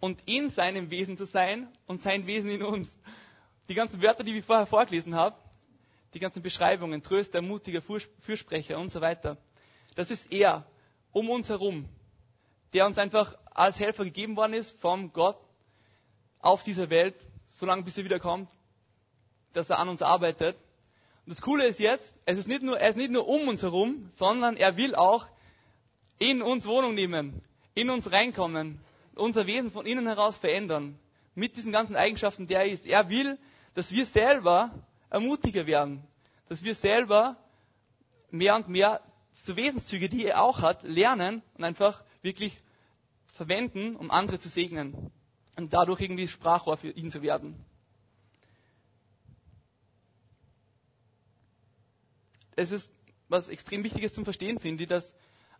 und 0.00 0.22
in 0.28 0.50
seinem 0.50 0.90
Wesen 0.90 1.16
zu 1.16 1.24
sein 1.24 1.68
und 1.86 2.00
sein 2.00 2.26
Wesen 2.26 2.50
in 2.50 2.62
uns. 2.62 2.96
Die 3.68 3.74
ganzen 3.74 4.02
Wörter, 4.02 4.22
die 4.22 4.36
ich 4.36 4.44
vorher 4.44 4.66
vorgelesen 4.66 5.14
habe, 5.14 5.36
die 6.12 6.18
ganzen 6.18 6.42
Beschreibungen, 6.42 7.02
Tröster, 7.02 7.36
Ermutiger, 7.36 7.82
Fürsprecher 8.20 8.78
und 8.78 8.90
so 8.90 9.00
weiter, 9.00 9.38
das 9.96 10.10
ist 10.10 10.30
er 10.30 10.66
um 11.12 11.30
uns 11.30 11.48
herum, 11.48 11.88
der 12.72 12.86
uns 12.86 12.98
einfach 12.98 13.36
als 13.46 13.78
Helfer 13.78 14.04
gegeben 14.04 14.36
worden 14.36 14.54
ist 14.54 14.78
vom 14.80 15.12
Gott 15.12 15.38
auf 16.40 16.62
dieser 16.62 16.90
Welt, 16.90 17.14
solange 17.46 17.82
bis 17.82 17.96
er 17.96 18.04
wiederkommt, 18.04 18.50
dass 19.56 19.70
er 19.70 19.78
an 19.78 19.88
uns 19.88 20.02
arbeitet. 20.02 20.56
Und 21.26 21.30
das 21.34 21.40
Coole 21.40 21.66
ist 21.66 21.78
jetzt, 21.80 22.14
es 22.26 22.38
ist 22.38 22.48
nicht 22.48 22.62
nur, 22.62 22.78
er 22.78 22.90
ist 22.90 22.96
nicht 22.96 23.10
nur 23.10 23.26
um 23.26 23.48
uns 23.48 23.62
herum, 23.62 24.08
sondern 24.16 24.56
er 24.56 24.76
will 24.76 24.94
auch 24.94 25.26
in 26.18 26.42
uns 26.42 26.66
Wohnung 26.66 26.94
nehmen, 26.94 27.42
in 27.74 27.90
uns 27.90 28.12
reinkommen, 28.12 28.80
unser 29.14 29.46
Wesen 29.46 29.70
von 29.70 29.86
innen 29.86 30.06
heraus 30.06 30.36
verändern, 30.36 30.98
mit 31.34 31.56
diesen 31.56 31.72
ganzen 31.72 31.96
Eigenschaften, 31.96 32.46
der 32.46 32.60
er 32.60 32.72
ist. 32.72 32.84
Er 32.86 33.08
will, 33.08 33.38
dass 33.74 33.90
wir 33.90 34.06
selber 34.06 34.70
ermutiger 35.10 35.66
werden, 35.66 36.02
dass 36.48 36.62
wir 36.62 36.74
selber 36.74 37.36
mehr 38.30 38.54
und 38.56 38.68
mehr 38.68 39.00
so 39.32 39.56
Wesenszüge, 39.56 40.08
die 40.08 40.26
er 40.26 40.42
auch 40.42 40.60
hat, 40.60 40.82
lernen 40.82 41.42
und 41.56 41.64
einfach 41.64 42.02
wirklich 42.22 42.54
verwenden, 43.34 43.96
um 43.96 44.10
andere 44.10 44.38
zu 44.38 44.48
segnen 44.48 45.10
und 45.56 45.72
dadurch 45.72 46.00
irgendwie 46.00 46.28
Sprachrohr 46.28 46.76
für 46.76 46.90
ihn 46.90 47.10
zu 47.10 47.22
werden. 47.22 47.64
Es 52.56 52.70
ist 52.70 52.90
was 53.28 53.48
extrem 53.48 53.82
Wichtiges 53.84 54.14
zum 54.14 54.24
Verstehen, 54.24 54.58
finde 54.58 54.84
ich, 54.84 54.88
dass 54.88 55.12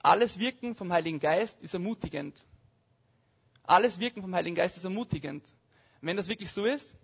alles 0.02 0.38
Wirken 0.38 0.74
vom 0.74 0.92
Heiligen 0.92 1.18
Geist 1.18 1.60
ist 1.62 1.74
ermutigend. 1.74 2.34
Alles 3.62 3.98
Wirken 3.98 4.20
vom 4.20 4.34
Heiligen 4.34 4.54
Geist 4.54 4.76
ist 4.76 4.84
ermutigend. 4.84 5.42
Und 6.00 6.08
wenn 6.08 6.16
das 6.16 6.28
wirklich 6.28 6.52
so 6.52 6.66
ist, 6.66 6.94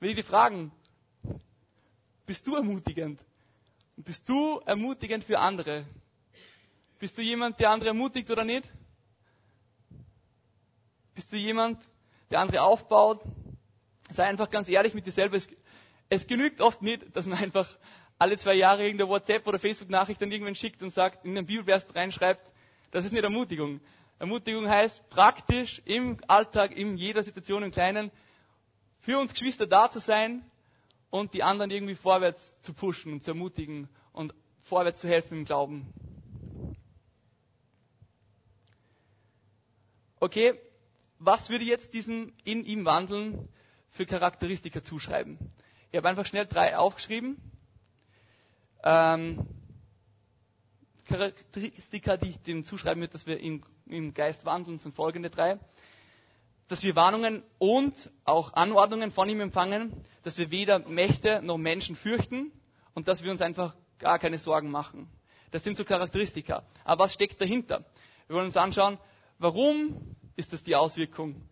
will 0.00 0.10
ich 0.10 0.16
dich 0.16 0.24
fragen, 0.24 0.72
bist 2.26 2.46
du 2.46 2.54
ermutigend? 2.54 3.20
Bist 3.96 4.26
du 4.28 4.60
ermutigend 4.64 5.24
für 5.24 5.38
andere? 5.38 5.86
Bist 6.98 7.18
du 7.18 7.22
jemand, 7.22 7.60
der 7.60 7.70
andere 7.70 7.88
ermutigt 7.90 8.30
oder 8.30 8.44
nicht? 8.44 8.72
Bist 11.14 11.30
du 11.30 11.36
jemand, 11.36 11.86
der 12.30 12.40
andere 12.40 12.62
aufbaut? 12.62 13.22
Sei 14.10 14.24
einfach 14.24 14.50
ganz 14.50 14.68
ehrlich 14.68 14.94
mit 14.94 15.06
dir 15.06 15.12
selber. 15.12 15.36
Es, 15.36 15.48
es 16.08 16.26
genügt 16.26 16.60
oft 16.60 16.82
nicht, 16.82 17.14
dass 17.14 17.26
man 17.26 17.38
einfach 17.38 17.76
alle 18.18 18.36
zwei 18.36 18.54
Jahre 18.54 18.82
irgendeine 18.84 19.10
WhatsApp 19.10 19.46
oder 19.46 19.58
Facebook-Nachricht 19.58 20.22
an 20.22 20.30
irgendwen 20.30 20.54
schickt 20.54 20.82
und 20.82 20.90
sagt, 20.90 21.24
in 21.24 21.34
den 21.34 21.46
Bibelvers 21.46 21.84
reinschreibt, 21.94 22.50
das 22.90 23.04
ist 23.04 23.12
nicht 23.12 23.24
Ermutigung. 23.24 23.80
Ermutigung 24.18 24.68
heißt 24.68 25.08
praktisch 25.10 25.82
im 25.84 26.18
Alltag, 26.28 26.76
in 26.76 26.96
jeder 26.96 27.22
Situation 27.22 27.62
im 27.62 27.72
Kleinen, 27.72 28.10
für 29.00 29.18
uns 29.18 29.32
Geschwister 29.32 29.66
da 29.66 29.90
zu 29.90 29.98
sein 29.98 30.42
und 31.10 31.34
die 31.34 31.42
anderen 31.42 31.70
irgendwie 31.70 31.94
vorwärts 31.96 32.54
zu 32.60 32.72
pushen 32.72 33.12
und 33.12 33.22
zu 33.24 33.32
ermutigen 33.32 33.88
und 34.12 34.32
vorwärts 34.62 35.00
zu 35.00 35.08
helfen 35.08 35.38
im 35.38 35.44
Glauben. 35.44 35.92
Okay, 40.20 40.58
was 41.18 41.50
würde 41.50 41.64
jetzt 41.64 41.92
diesem 41.92 42.32
in 42.44 42.64
ihm 42.64 42.84
wandeln 42.86 43.48
für 43.90 44.06
Charakteristika 44.06 44.82
zuschreiben? 44.82 45.38
Ich 45.90 45.96
habe 45.98 46.08
einfach 46.08 46.24
schnell 46.26 46.46
drei 46.46 46.78
aufgeschrieben. 46.78 47.36
Ähm, 48.84 49.46
Charakteristika, 51.08 52.16
die 52.16 52.30
ich 52.30 52.38
dem 52.42 52.64
zuschreiben 52.64 53.00
würde, 53.02 53.12
dass 53.12 53.26
wir 53.26 53.40
im, 53.40 53.62
im 53.86 54.14
Geist 54.14 54.44
wandeln, 54.44 54.78
sind 54.78 54.94
folgende 54.94 55.30
drei. 55.30 55.58
Dass 56.68 56.82
wir 56.82 56.94
Warnungen 56.96 57.42
und 57.58 58.10
auch 58.24 58.52
Anordnungen 58.54 59.10
von 59.12 59.28
ihm 59.28 59.40
empfangen, 59.40 60.04
dass 60.22 60.38
wir 60.38 60.50
weder 60.50 60.78
Mächte 60.80 61.42
noch 61.42 61.58
Menschen 61.58 61.96
fürchten 61.96 62.52
und 62.94 63.08
dass 63.08 63.22
wir 63.22 63.30
uns 63.30 63.42
einfach 63.42 63.74
gar 63.98 64.18
keine 64.18 64.38
Sorgen 64.38 64.70
machen. 64.70 65.08
Das 65.50 65.62
sind 65.64 65.76
so 65.76 65.84
Charakteristika. 65.84 66.62
Aber 66.84 67.04
was 67.04 67.14
steckt 67.14 67.40
dahinter? 67.40 67.84
Wir 68.26 68.36
wollen 68.36 68.46
uns 68.46 68.56
anschauen, 68.56 68.98
warum 69.38 70.16
ist 70.36 70.52
das 70.52 70.62
die 70.62 70.74
Auswirkung? 70.76 71.42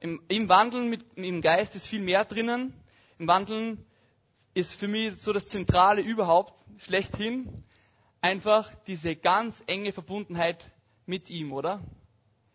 Im, 0.00 0.22
im 0.28 0.48
Wandeln 0.48 0.88
mit, 0.90 1.04
im 1.16 1.40
Geist 1.40 1.74
ist 1.74 1.86
viel 1.86 2.02
mehr 2.02 2.24
drinnen. 2.24 2.74
Im 3.18 3.26
Wandeln 3.26 3.84
ist 4.56 4.74
für 4.80 4.88
mich 4.88 5.16
so 5.18 5.34
das 5.34 5.48
Zentrale 5.48 6.00
überhaupt 6.00 6.54
schlechthin 6.78 7.62
einfach 8.22 8.74
diese 8.86 9.14
ganz 9.14 9.62
enge 9.66 9.92
Verbundenheit 9.92 10.70
mit 11.04 11.28
ihm, 11.28 11.52
oder? 11.52 11.84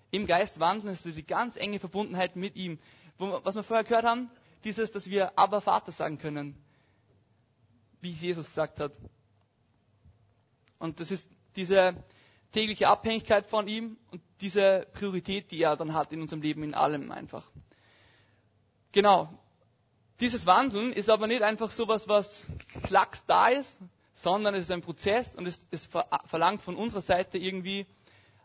Im 0.10 0.26
Geist 0.26 0.60
wandeln 0.60 0.94
ist 0.94 1.06
die 1.06 1.24
ganz 1.24 1.56
enge 1.58 1.78
Verbundenheit 1.80 2.36
mit 2.36 2.56
ihm. 2.56 2.80
Was 3.20 3.54
wir 3.54 3.62
vorher 3.62 3.84
gehört 3.84 4.06
haben, 4.06 4.32
dieses, 4.64 4.90
dass 4.90 5.12
wir 5.12 5.38
aber 5.38 5.62
Vater 5.62 5.92
sagen 5.92 6.18
können, 6.18 6.58
wie 8.02 8.10
Jesus 8.14 8.48
gesagt 8.48 8.80
hat. 8.80 8.94
Und 10.80 11.00
das 11.00 11.12
ist 11.12 11.30
diese 11.56 12.04
tägliche 12.52 12.88
Abhängigkeit 12.88 13.46
von 13.46 13.68
ihm 13.68 13.96
und 14.10 14.24
diese 14.42 14.88
Priorität, 14.94 15.52
die 15.52 15.62
er 15.62 15.78
dann 15.78 15.94
hat 15.94 16.12
in 16.12 16.22
unserem 16.22 16.42
Leben, 16.42 16.64
in 16.64 16.74
allem 16.74 17.12
einfach. 17.12 17.48
Genau. 18.92 19.30
Dieses 20.22 20.46
Wandeln 20.46 20.94
ist 20.94 21.10
aber 21.10 21.26
nicht 21.26 21.42
einfach 21.42 21.72
so 21.72 21.88
was, 21.88 22.08
was 22.08 22.46
klacks 22.84 23.26
da 23.26 23.48
ist, 23.48 23.82
sondern 24.14 24.54
es 24.54 24.66
ist 24.66 24.72
ein 24.72 24.84
Prozess 24.84 25.36
und 25.36 25.48
es, 25.48 25.66
es 25.72 25.90
verlangt 26.26 26.62
von 26.62 26.76
unserer 26.76 27.02
Seite 27.02 27.40
irgendwie 27.40 27.88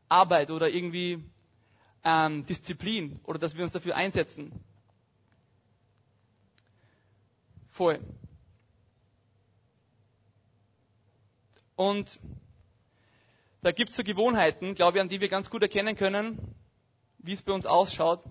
Arbeit 0.08 0.50
oder 0.50 0.70
irgendwie 0.70 1.22
ähm, 2.02 2.46
Disziplin 2.46 3.20
oder 3.24 3.38
dass 3.38 3.54
wir 3.56 3.62
uns 3.62 3.72
dafür 3.72 3.94
einsetzen. 3.94 4.52
Voll. 7.72 8.00
Und 11.74 12.18
da 13.60 13.70
gibt 13.70 13.90
es 13.90 13.96
so 13.96 14.02
Gewohnheiten, 14.02 14.74
glaube 14.74 14.96
ich, 14.96 15.02
an 15.02 15.10
die 15.10 15.20
wir 15.20 15.28
ganz 15.28 15.50
gut 15.50 15.60
erkennen 15.60 15.94
können, 15.94 16.54
wie 17.18 17.34
es 17.34 17.42
bei 17.42 17.52
uns 17.52 17.66
ausschaut. 17.66 18.24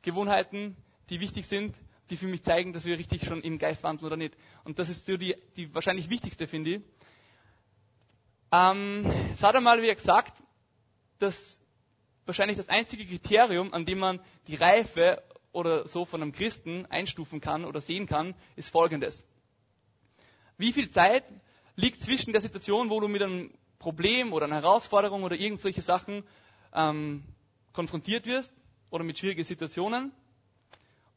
Gewohnheiten, 0.00 0.78
die 1.10 1.20
wichtig 1.20 1.46
sind, 1.46 1.78
die 2.10 2.16
für 2.16 2.26
mich 2.26 2.42
zeigen, 2.42 2.72
dass 2.72 2.84
wir 2.84 2.98
richtig 2.98 3.24
schon 3.24 3.40
im 3.42 3.58
Geist 3.58 3.82
wandeln 3.82 4.06
oder 4.06 4.16
nicht. 4.16 4.36
Und 4.64 4.78
das 4.78 4.88
ist 4.88 5.06
so 5.06 5.16
die, 5.16 5.34
die 5.56 5.72
wahrscheinlich 5.74 6.10
wichtigste, 6.10 6.46
finde 6.46 6.70
ich. 6.76 6.82
Ähm, 8.52 9.06
es 9.32 9.42
hat 9.42 9.54
einmal 9.54 9.80
wieder 9.80 9.94
gesagt, 9.94 10.34
dass 11.18 11.60
wahrscheinlich 12.26 12.56
das 12.56 12.68
einzige 12.68 13.06
Kriterium, 13.06 13.72
an 13.72 13.84
dem 13.86 13.98
man 13.98 14.20
die 14.46 14.56
Reife 14.56 15.22
oder 15.52 15.86
so 15.86 16.04
von 16.04 16.22
einem 16.22 16.32
Christen 16.32 16.86
einstufen 16.86 17.40
kann 17.40 17.64
oder 17.64 17.80
sehen 17.80 18.06
kann, 18.06 18.34
ist 18.56 18.70
folgendes. 18.70 19.24
Wie 20.58 20.72
viel 20.72 20.90
Zeit 20.90 21.24
liegt 21.76 22.02
zwischen 22.02 22.32
der 22.32 22.42
Situation, 22.42 22.90
wo 22.90 23.00
du 23.00 23.08
mit 23.08 23.22
einem 23.22 23.52
Problem 23.78 24.32
oder 24.32 24.46
einer 24.46 24.56
Herausforderung 24.56 25.22
oder 25.22 25.36
irgend 25.36 25.60
solche 25.60 25.82
Sachen 25.82 26.22
ähm, 26.74 27.24
konfrontiert 27.72 28.26
wirst 28.26 28.52
oder 28.90 29.04
mit 29.04 29.18
schwierigen 29.18 29.44
Situationen 29.44 30.12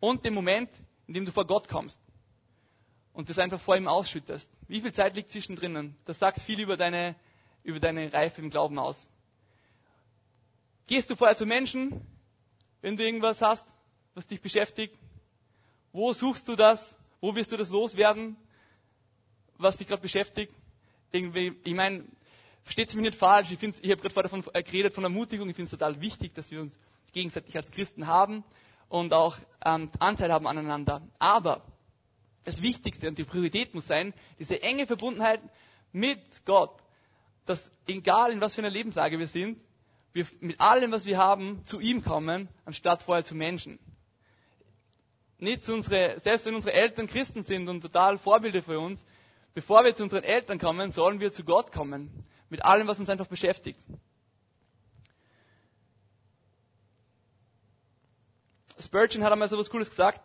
und 0.03 0.25
dem 0.25 0.33
Moment, 0.33 0.69
in 1.07 1.13
dem 1.13 1.25
du 1.25 1.31
vor 1.31 1.47
Gott 1.47 1.69
kommst 1.69 1.97
und 3.13 3.29
das 3.29 3.39
einfach 3.39 3.61
vor 3.61 3.77
ihm 3.77 3.87
ausschüttest. 3.87 4.49
Wie 4.67 4.81
viel 4.81 4.91
Zeit 4.91 5.15
liegt 5.15 5.31
zwischendrin? 5.31 5.95
Das 6.03 6.19
sagt 6.19 6.41
viel 6.41 6.59
über 6.59 6.75
deine, 6.75 7.15
über 7.63 7.79
deine 7.79 8.11
Reife 8.11 8.41
im 8.41 8.49
Glauben 8.49 8.77
aus. 8.79 9.09
Gehst 10.87 11.09
du 11.09 11.15
vorher 11.15 11.37
zu 11.37 11.45
Menschen, 11.45 12.05
wenn 12.81 12.97
du 12.97 13.05
irgendwas 13.05 13.41
hast, 13.41 13.65
was 14.13 14.27
dich 14.27 14.41
beschäftigt? 14.41 14.93
Wo 15.93 16.11
suchst 16.11 16.49
du 16.49 16.57
das? 16.57 16.97
Wo 17.21 17.33
wirst 17.33 17.53
du 17.53 17.55
das 17.55 17.69
loswerden, 17.69 18.35
was 19.57 19.77
dich 19.77 19.87
gerade 19.87 20.01
beschäftigt? 20.01 20.53
Irgendwie, 21.13 21.55
ich 21.63 21.73
meine, 21.75 22.03
versteht 22.63 22.93
mich 22.93 23.03
nicht 23.03 23.17
falsch, 23.17 23.51
ich, 23.51 23.63
ich 23.63 23.91
habe 23.91 24.01
gerade 24.01 24.23
davon 24.23 24.41
geredet, 24.41 24.93
von 24.93 25.05
Ermutigung, 25.05 25.47
ich 25.47 25.55
finde 25.55 25.67
es 25.67 25.71
total 25.71 26.01
wichtig, 26.01 26.33
dass 26.33 26.51
wir 26.51 26.59
uns 26.59 26.77
gegenseitig 27.13 27.55
als 27.55 27.71
Christen 27.71 28.05
haben 28.07 28.43
und 28.93 29.11
auch 29.11 29.37
ähm, 29.65 29.89
Anteil 29.97 30.31
haben 30.31 30.45
aneinander. 30.45 31.01
Aber 31.17 31.63
das 32.43 32.61
Wichtigste 32.61 33.07
und 33.07 33.17
die 33.17 33.23
Priorität 33.23 33.73
muss 33.73 33.87
sein, 33.87 34.13
diese 34.37 34.61
enge 34.61 34.85
Verbundenheit 34.85 35.41
mit 35.91 36.19
Gott, 36.45 36.79
dass 37.47 37.71
egal 37.87 38.31
in 38.31 38.39
was 38.39 38.53
für 38.53 38.61
einer 38.61 38.69
Lebenslage 38.69 39.17
wir 39.17 39.25
sind, 39.25 39.59
wir 40.13 40.27
mit 40.41 40.61
allem, 40.61 40.91
was 40.91 41.07
wir 41.07 41.17
haben, 41.17 41.65
zu 41.65 41.79
ihm 41.79 42.03
kommen, 42.03 42.47
anstatt 42.65 43.01
vorher 43.01 43.25
zu 43.25 43.33
Menschen. 43.33 43.79
Nicht 45.39 45.63
zu 45.63 45.73
unsere, 45.73 46.19
selbst 46.19 46.45
wenn 46.45 46.53
unsere 46.53 46.73
Eltern 46.75 47.07
Christen 47.07 47.41
sind 47.41 47.67
und 47.69 47.81
total 47.81 48.19
Vorbilder 48.19 48.61
für 48.61 48.79
uns, 48.79 49.03
bevor 49.55 49.83
wir 49.83 49.95
zu 49.95 50.03
unseren 50.03 50.23
Eltern 50.23 50.59
kommen, 50.59 50.91
sollen 50.91 51.19
wir 51.19 51.31
zu 51.31 51.43
Gott 51.43 51.71
kommen. 51.71 52.11
Mit 52.47 52.63
allem, 52.63 52.85
was 52.85 52.99
uns 52.99 53.09
einfach 53.09 53.25
beschäftigt. 53.25 53.79
Spurgeon 58.85 59.23
hat 59.23 59.31
einmal 59.31 59.49
so 59.49 59.57
was 59.57 59.69
Cooles 59.69 59.89
gesagt. 59.89 60.21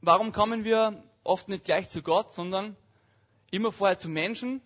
Warum 0.00 0.32
kommen 0.32 0.64
wir 0.64 1.02
oft 1.24 1.48
nicht 1.48 1.64
gleich 1.64 1.88
zu 1.88 2.02
Gott, 2.02 2.32
sondern 2.32 2.76
immer 3.50 3.70
vorher 3.72 3.98
zu 3.98 4.08
Menschen, 4.08 4.60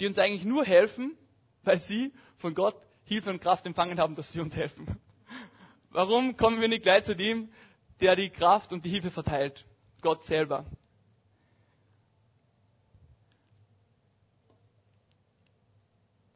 die 0.00 0.06
uns 0.06 0.18
eigentlich 0.18 0.44
nur 0.44 0.64
helfen, 0.64 1.16
weil 1.64 1.80
sie 1.80 2.12
von 2.38 2.54
Gott 2.54 2.76
Hilfe 3.04 3.30
und 3.30 3.40
Kraft 3.40 3.66
empfangen 3.66 3.98
haben, 3.98 4.14
dass 4.14 4.32
sie 4.32 4.40
uns 4.40 4.54
helfen. 4.56 4.98
Warum 5.90 6.36
kommen 6.36 6.60
wir 6.60 6.68
nicht 6.68 6.82
gleich 6.82 7.04
zu 7.04 7.14
dem, 7.14 7.52
der 8.00 8.16
die 8.16 8.30
Kraft 8.30 8.72
und 8.72 8.84
die 8.84 8.90
Hilfe 8.90 9.10
verteilt? 9.10 9.66
Gott 10.00 10.24
selber. 10.24 10.64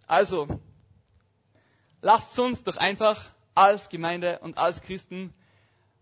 Also, 0.06 0.60
lasst 2.02 2.38
uns 2.38 2.62
doch 2.62 2.76
einfach 2.76 3.30
als 3.56 3.88
Gemeinde 3.88 4.38
und 4.40 4.58
als 4.58 4.80
Christen 4.82 5.32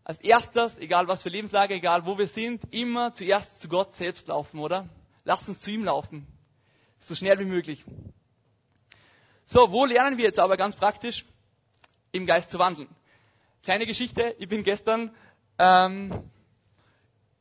als 0.04 0.20
erstes, 0.20 0.76
egal 0.78 1.08
was 1.08 1.22
für 1.22 1.30
Lebenslage, 1.30 1.74
egal 1.74 2.04
wo 2.04 2.18
wir 2.18 2.28
sind, 2.28 2.62
immer 2.72 3.14
zuerst 3.14 3.58
zu 3.58 3.68
Gott 3.68 3.94
selbst 3.94 4.28
laufen, 4.28 4.58
oder? 4.60 4.86
Lasst 5.24 5.48
uns 5.48 5.60
zu 5.60 5.70
ihm 5.70 5.82
laufen. 5.84 6.26
So 6.98 7.14
schnell 7.14 7.38
wie 7.38 7.46
möglich. 7.46 7.84
So, 9.46 9.72
wo 9.72 9.86
lernen 9.86 10.18
wir 10.18 10.24
jetzt 10.24 10.38
aber 10.38 10.58
ganz 10.58 10.76
praktisch 10.76 11.24
im 12.12 12.26
Geist 12.26 12.50
zu 12.50 12.58
wandeln? 12.58 12.88
Kleine 13.62 13.86
Geschichte, 13.86 14.36
ich 14.38 14.48
bin 14.48 14.62
gestern, 14.62 15.14
ähm, 15.58 16.30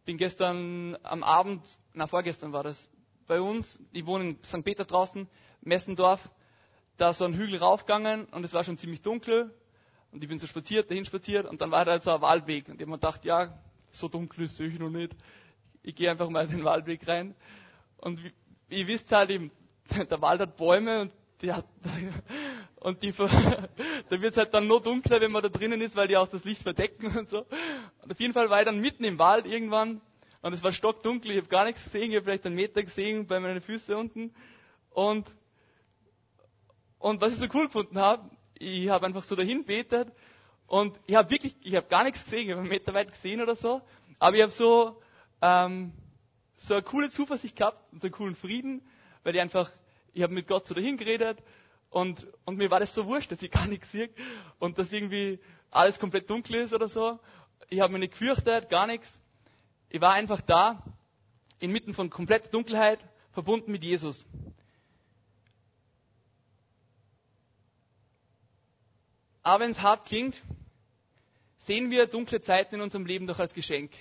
bin 0.05 0.17
gestern 0.17 0.97
am 1.03 1.21
Abend, 1.23 1.77
na 1.93 2.07
vorgestern 2.07 2.53
war 2.53 2.63
das, 2.63 2.89
bei 3.27 3.41
uns, 3.41 3.77
ich 3.91 4.05
wohne 4.05 4.23
in 4.29 4.43
St. 4.43 4.63
Peter 4.63 4.85
draußen, 4.85 5.27
Messendorf, 5.61 6.29
da 6.95 7.13
so 7.13 7.25
einen 7.25 7.33
Hügel 7.33 7.57
raufgegangen 7.59 8.25
und 8.25 8.45
es 8.45 8.53
war 8.53 8.63
schon 8.63 8.77
ziemlich 8.77 9.01
dunkel 9.01 9.53
und 10.13 10.23
ich 10.23 10.29
bin 10.29 10.37
so 10.37 10.45
spaziert, 10.45 10.91
dahin 10.91 11.05
spaziert 11.05 11.47
und 11.47 11.59
dann 11.59 11.71
war 11.71 11.83
da 11.85 11.91
halt 11.91 12.03
so 12.03 12.11
ein 12.11 12.21
Waldweg. 12.21 12.69
Und 12.69 12.75
ich 12.75 12.81
habe 12.81 12.91
mir 12.91 12.97
gedacht, 12.97 13.25
ja, 13.25 13.51
so 13.91 14.07
dunkel 14.07 14.45
ist 14.45 14.59
es 14.59 14.79
noch 14.79 14.89
nicht. 14.89 15.15
Ich 15.81 15.95
gehe 15.95 16.09
einfach 16.09 16.29
mal 16.29 16.47
den 16.47 16.63
Waldweg 16.63 17.07
rein. 17.07 17.35
Und 17.97 18.23
wie, 18.23 18.31
ihr 18.69 18.87
wisst 18.87 19.11
halt 19.11 19.31
eben, 19.31 19.51
der 20.09 20.21
Wald 20.21 20.41
hat 20.41 20.55
Bäume 20.55 21.01
und 21.01 21.13
die 21.41 21.51
hat, 21.51 21.65
und 22.79 23.01
die, 23.01 23.11
da 24.09 24.21
wird 24.21 24.33
es 24.33 24.37
halt 24.37 24.53
dann 24.53 24.67
noch 24.67 24.81
dunkler, 24.81 25.19
wenn 25.19 25.31
man 25.31 25.41
da 25.41 25.49
drinnen 25.49 25.81
ist, 25.81 25.95
weil 25.95 26.07
die 26.07 26.15
auch 26.15 26.27
das 26.27 26.43
Licht 26.43 26.61
verdecken 26.61 27.07
und 27.17 27.29
so. 27.29 27.45
Und 28.01 28.11
auf 28.11 28.19
jeden 28.19 28.33
Fall 28.33 28.49
war 28.51 28.59
ich 28.59 28.65
dann 28.65 28.79
mitten 28.79 29.03
im 29.03 29.17
Wald 29.17 29.47
irgendwann 29.47 29.99
und 30.43 30.53
es 30.53 30.61
war 30.61 30.73
stockdunkel, 30.73 31.31
ich 31.31 31.37
habe 31.37 31.47
gar 31.47 31.65
nichts 31.65 31.83
gesehen, 31.85 32.11
ich 32.11 32.17
habe 32.17 32.25
vielleicht 32.25 32.45
einen 32.45 32.55
Meter 32.55 32.83
gesehen 32.83 33.25
bei 33.25 33.39
meinen 33.39 33.61
Füßen 33.61 33.95
unten. 33.95 34.35
Und 34.91 35.33
und 36.99 37.19
was 37.19 37.33
ich 37.33 37.39
so 37.39 37.47
cool 37.53 37.65
gefunden 37.65 37.97
habe, 37.97 38.29
ich 38.59 38.89
habe 38.89 39.05
einfach 39.05 39.23
so 39.23 39.35
dahin 39.35 39.65
betet 39.65 40.11
und 40.67 40.99
ich 41.05 41.15
habe 41.15 41.29
wirklich, 41.29 41.55
ich 41.61 41.75
habe 41.75 41.87
gar 41.87 42.03
nichts 42.03 42.23
gesehen, 42.23 42.45
ich 42.45 42.51
habe 42.51 42.61
einen 42.61 42.69
Meter 42.69 42.93
weit 42.93 43.11
gesehen 43.11 43.41
oder 43.41 43.55
so, 43.55 43.81
aber 44.19 44.35
ich 44.35 44.41
habe 44.41 44.51
so, 44.51 45.01
ähm, 45.41 45.93
so 46.57 46.73
eine 46.75 46.83
coole 46.83 47.09
Zuversicht 47.09 47.55
gehabt 47.55 47.91
und 47.91 48.01
so 48.01 48.07
einen 48.07 48.13
coolen 48.13 48.35
Frieden, 48.35 48.81
weil 49.23 49.35
ich 49.35 49.41
einfach, 49.41 49.71
ich 50.13 50.23
habe 50.23 50.33
mit 50.33 50.47
Gott 50.47 50.65
so 50.65 50.73
dahin 50.73 50.97
geredet 50.97 51.37
und, 51.89 52.25
und 52.45 52.57
mir 52.57 52.71
war 52.71 52.79
das 52.79 52.93
so 52.93 53.05
wurscht, 53.05 53.31
dass 53.31 53.41
ich 53.41 53.51
gar 53.51 53.67
nichts 53.67 53.91
sehe 53.91 54.09
und 54.59 54.77
dass 54.79 54.91
irgendwie 54.91 55.39
alles 55.71 55.99
komplett 55.99 56.29
dunkel 56.29 56.55
ist 56.55 56.73
oder 56.73 56.87
so. 56.87 57.19
Ich 57.69 57.79
habe 57.79 57.93
mich 57.93 58.01
nicht 58.01 58.13
gefürchtet, 58.13 58.69
gar 58.69 58.87
nichts. 58.87 59.19
Ich 59.89 60.01
war 60.01 60.13
einfach 60.13 60.41
da 60.41 60.83
inmitten 61.59 61.93
von 61.93 62.09
kompletter 62.09 62.49
Dunkelheit, 62.49 62.99
verbunden 63.33 63.71
mit 63.71 63.83
Jesus. 63.83 64.25
Aber 69.43 69.63
wenn 69.63 69.71
es 69.71 69.81
hart 69.81 70.05
klingt, 70.07 70.41
sehen 71.57 71.91
wir 71.91 72.07
dunkle 72.07 72.41
Zeiten 72.41 72.75
in 72.75 72.81
unserem 72.81 73.05
Leben 73.05 73.27
doch 73.27 73.39
als 73.39 73.53
Geschenk. 73.53 73.91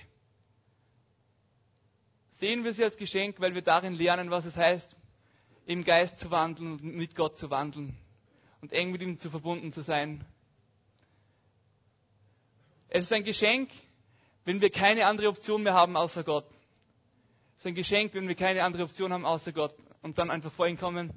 Sehen 2.29 2.63
wir 2.63 2.73
sie 2.73 2.83
als 2.83 2.97
Geschenk, 2.97 3.39
weil 3.39 3.53
wir 3.53 3.61
darin 3.61 3.93
lernen, 3.93 4.31
was 4.31 4.45
es 4.45 4.55
heißt, 4.55 4.95
im 5.65 5.83
Geist 5.83 6.17
zu 6.17 6.31
wandeln 6.31 6.73
und 6.73 6.83
mit 6.83 7.15
Gott 7.15 7.37
zu 7.37 7.49
wandeln 7.49 7.95
und 8.61 8.71
eng 8.73 8.91
mit 8.91 9.01
ihm 9.01 9.17
zu 9.17 9.29
verbunden 9.29 9.71
zu 9.71 9.81
sein. 9.81 10.25
Es 12.89 13.05
ist 13.05 13.13
ein 13.13 13.23
Geschenk, 13.23 13.69
wenn 14.45 14.61
wir 14.61 14.69
keine 14.69 15.05
andere 15.07 15.27
Option 15.29 15.63
mehr 15.63 15.73
haben 15.73 15.95
außer 15.95 16.23
Gott. 16.23 16.47
Es 17.53 17.59
ist 17.59 17.67
ein 17.67 17.75
Geschenk, 17.75 18.13
wenn 18.13 18.27
wir 18.27 18.35
keine 18.35 18.63
andere 18.63 18.83
Option 18.83 19.13
haben 19.13 19.25
außer 19.25 19.51
Gott 19.51 19.73
und 20.01 20.17
dann 20.17 20.31
einfach 20.31 20.51
vor 20.51 20.67
ihn 20.67 20.77
kommen 20.77 21.11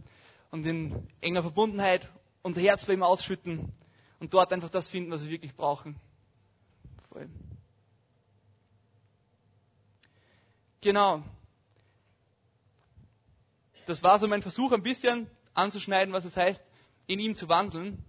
und 0.51 0.65
in 0.65 1.09
enger 1.21 1.43
Verbundenheit 1.43 2.09
unser 2.43 2.61
Herz 2.61 2.85
bei 2.85 2.93
ihm 2.95 3.03
ausschütten 3.03 3.73
und 4.21 4.33
dort 4.35 4.53
einfach 4.53 4.71
das 4.71 4.89
finden, 4.89 5.11
was 5.11 5.25
wir 5.25 5.31
wirklich 5.31 5.55
brauchen. 5.55 5.97
Voll. 7.11 7.29
Genau. 10.81 11.23
Das 13.87 14.03
war 14.03 14.19
so 14.19 14.27
mein 14.29 14.43
Versuch, 14.43 14.73
ein 14.73 14.83
bisschen 14.83 15.31
anzuschneiden, 15.55 16.13
was 16.13 16.25
es 16.25 16.37
heißt, 16.37 16.63
in 17.07 17.19
ihm 17.21 17.35
zu 17.35 17.49
wandeln. 17.49 18.05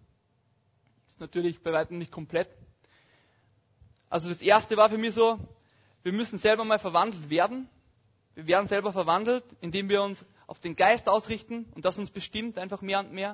Das 1.05 1.15
ist 1.15 1.19
natürlich 1.19 1.61
bei 1.61 1.71
weitem 1.71 1.97
nicht 1.97 2.11
komplett. 2.11 2.49
Also 4.09 4.29
das 4.29 4.41
erste 4.41 4.77
war 4.77 4.89
für 4.89 4.97
mich 4.97 5.13
so, 5.13 5.39
wir 6.03 6.13
müssen 6.13 6.39
selber 6.39 6.63
mal 6.65 6.79
verwandelt 6.79 7.29
werden. 7.29 7.69
Wir 8.35 8.47
werden 8.47 8.67
selber 8.67 8.93
verwandelt, 8.93 9.43
indem 9.61 9.89
wir 9.89 10.01
uns 10.01 10.25
auf 10.45 10.59
den 10.59 10.75
Geist 10.75 11.09
ausrichten 11.09 11.65
und 11.75 11.83
das 11.85 11.99
uns 11.99 12.11
bestimmt 12.11 12.57
einfach 12.57 12.81
mehr 12.81 12.99
und 12.99 13.11
mehr. 13.11 13.31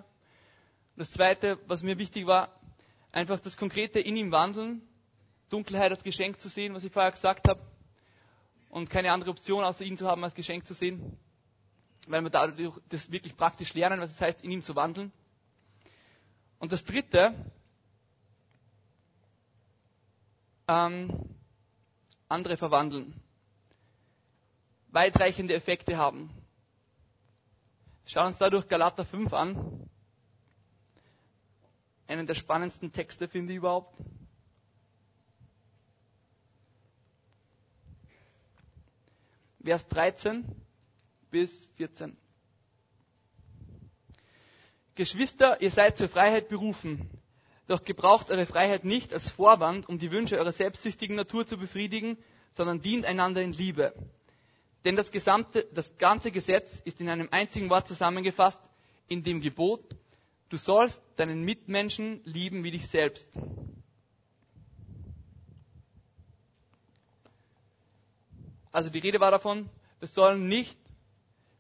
Und 0.96 1.00
das 1.00 1.12
zweite, 1.12 1.60
was 1.68 1.84
mir 1.84 1.98
wichtig 1.98 2.26
war, 2.26 2.50
einfach 3.14 3.40
das 3.40 3.56
Konkrete 3.56 4.00
in 4.00 4.18
ihm 4.18 4.32
wandeln, 4.32 4.82
Dunkelheit 5.50 5.92
als 5.92 6.04
Geschenk 6.04 6.42
zu 6.42 6.50
sehen, 6.50 6.74
was 6.74 6.84
ich 6.84 6.92
vorher 6.92 7.12
gesagt 7.12 7.48
habe, 7.48 7.62
und 8.70 8.90
keine 8.90 9.12
andere 9.12 9.30
Option 9.30 9.64
außer 9.64 9.86
ihn 9.86 9.98
zu 9.98 10.08
haben 10.08 10.24
als 10.24 10.34
Geschenk 10.34 10.66
zu 10.66 10.74
sehen, 10.74 11.18
weil 12.08 12.22
wir 12.24 12.32
dadurch 12.32 12.74
das 12.90 13.10
wirklich 13.12 13.38
praktisch 13.38 13.74
lernen, 13.76 14.02
was 14.02 14.12
es 14.12 14.20
heißt, 14.20 14.44
in 14.44 14.50
ihm 14.52 14.64
zu 14.64 14.76
wandeln. 14.76 15.12
Und 16.58 16.72
das 16.72 16.84
dritte, 16.84 17.36
ähm, 20.68 21.36
andere 22.28 22.58
verwandeln, 22.58 23.14
weitreichende 24.90 25.54
Effekte 25.54 25.98
haben. 25.98 26.32
Schauen 28.06 28.28
uns 28.28 28.38
dadurch 28.40 28.68
Galater 28.68 29.06
5 29.06 29.32
an. 29.34 29.83
Einen 32.08 32.28
der 32.28 32.36
spannendsten 32.36 32.92
Texte 32.92 33.28
finde 33.28 33.54
ich 33.54 33.58
überhaupt. 33.58 33.98
Vers 39.64 39.88
13 39.88 40.44
bis 41.32 41.68
14. 41.78 42.18
Geschwister, 44.96 45.62
ihr 45.62 45.72
seid 45.72 45.98
zur 45.98 46.10
Freiheit 46.10 46.50
berufen. 46.50 47.10
Doch 47.68 47.84
gebraucht 47.84 48.30
eure 48.30 48.46
Freiheit 48.46 48.84
nicht 48.84 49.14
als 49.14 49.32
Vorwand, 49.32 49.88
um 49.88 49.98
die 49.98 50.12
Wünsche 50.12 50.38
eurer 50.38 50.52
selbstsüchtigen 50.52 51.16
Natur 51.16 51.48
zu 51.48 51.58
befriedigen, 51.58 52.18
sondern 52.52 52.82
dient 52.82 53.06
einander 53.06 53.42
in 53.42 53.54
Liebe. 53.54 53.94
Denn 54.84 54.98
das, 54.98 55.12
gesamte, 55.12 55.66
das 55.74 55.98
ganze 55.98 56.30
Gesetz 56.30 56.82
ist 56.84 57.00
in 57.00 57.08
einem 57.10 57.30
einzigen 57.32 57.70
Wort 57.70 57.88
zusammengefasst, 57.88 58.62
in 59.08 59.24
dem 59.24 59.40
Gebot, 59.40 59.96
du 60.54 60.60
sollst 60.60 61.02
deinen 61.16 61.42
Mitmenschen 61.44 62.22
lieben 62.26 62.64
wie 62.64 62.70
dich 62.70 62.88
selbst. 62.88 63.28
Also 68.72 68.92
die 68.92 69.00
Rede 69.00 69.20
war 69.20 69.32
davon, 69.32 69.68
wir 69.98 70.08
sollen 70.08 70.48
nicht 70.48 70.78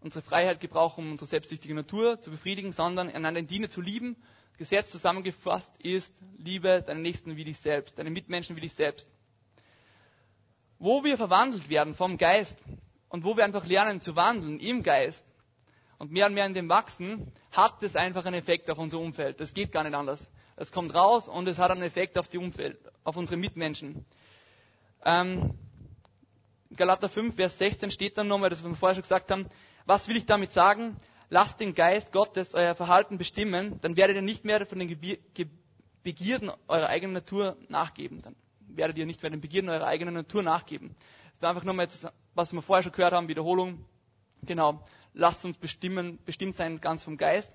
unsere 0.01 0.21
Freiheit 0.23 0.59
gebrauchen, 0.59 1.05
um 1.05 1.11
unsere 1.13 1.27
selbstsüchtige 1.27 1.73
Natur 1.73 2.21
zu 2.21 2.29
befriedigen, 2.29 2.71
sondern 2.71 3.09
einander 3.09 3.39
in 3.39 3.47
Diener 3.47 3.67
zu 3.71 3.81
lieben. 3.81 4.15
Gesetz 4.59 4.91
zusammengefasst 4.91 5.75
ist, 5.81 6.13
liebe 6.37 6.83
deinen 6.83 7.01
Nächsten 7.01 7.35
wie 7.35 7.45
dich 7.45 7.57
selbst, 7.57 7.97
deine 7.97 8.11
Mitmenschen 8.11 8.55
wie 8.55 8.61
dich 8.61 8.73
selbst. 8.75 9.09
Wo 10.77 11.03
wir 11.03 11.17
verwandelt 11.17 11.67
werden 11.67 11.95
vom 11.95 12.19
Geist 12.19 12.59
und 13.09 13.23
wo 13.23 13.35
wir 13.35 13.43
einfach 13.43 13.65
lernen 13.65 14.01
zu 14.01 14.15
wandeln 14.15 14.59
im 14.59 14.83
Geist 14.83 15.25
und 16.03 16.11
mehr 16.11 16.25
und 16.27 16.33
mehr 16.33 16.45
in 16.45 16.53
dem 16.53 16.67
wachsen, 16.67 17.31
hat 17.53 17.81
das 17.81 17.95
einfach 17.95 18.25
einen 18.25 18.35
Effekt 18.35 18.69
auf 18.69 18.77
unser 18.77 18.99
Umfeld. 18.99 19.39
Das 19.39 19.53
geht 19.53 19.71
gar 19.71 19.83
nicht 19.83 19.93
anders. 19.95 20.29
Es 20.57 20.69
kommt 20.71 20.93
raus 20.93 21.29
und 21.29 21.47
es 21.47 21.57
hat 21.57 21.71
einen 21.71 21.81
Effekt 21.81 22.17
auf 22.17 22.27
die 22.27 22.37
Umfeld, 22.37 22.77
auf 23.05 23.15
unsere 23.15 23.37
Mitmenschen. 23.37 24.05
Ähm, 25.05 25.53
Galater 26.75 27.07
5, 27.07 27.35
Vers 27.35 27.57
16 27.57 27.89
steht 27.89 28.17
dann 28.17 28.27
nochmal, 28.27 28.49
das 28.49 28.61
wir 28.63 28.75
vorher 28.75 28.95
schon 28.95 29.03
gesagt 29.03 29.31
haben, 29.31 29.45
was 29.85 30.07
will 30.09 30.17
ich 30.17 30.25
damit 30.25 30.51
sagen? 30.51 30.97
Lasst 31.29 31.59
den 31.61 31.73
Geist 31.73 32.11
Gottes 32.11 32.53
euer 32.53 32.75
Verhalten 32.75 33.17
bestimmen, 33.17 33.79
dann 33.81 33.95
werdet 33.95 34.17
ihr 34.17 34.21
nicht 34.21 34.43
mehr 34.43 34.65
von 34.65 34.79
den 34.79 34.89
Begierden 36.03 36.51
eurer 36.67 36.89
eigenen 36.89 37.13
Natur 37.13 37.55
nachgeben. 37.69 38.21
Dann 38.21 38.35
werdet 38.59 38.97
ihr 38.97 39.05
nicht 39.05 39.21
mehr 39.21 39.31
den 39.31 39.39
Begierden 39.41 39.69
eurer 39.69 39.87
eigenen 39.87 40.15
Natur 40.15 40.43
nachgeben. 40.43 40.95
Das 41.29 41.35
ist 41.35 41.45
einfach 41.45 41.63
nochmal, 41.63 41.87
was 42.35 42.51
wir 42.51 42.61
vorher 42.61 42.83
schon 42.83 42.91
gehört 42.91 43.13
haben, 43.13 43.29
Wiederholung. 43.29 43.85
Genau. 44.41 44.83
Lasst 45.13 45.45
uns 45.45 45.57
bestimmen, 45.57 46.19
bestimmt 46.25 46.55
sein 46.55 46.81
ganz 46.81 47.03
vom 47.03 47.17
Geist. 47.17 47.51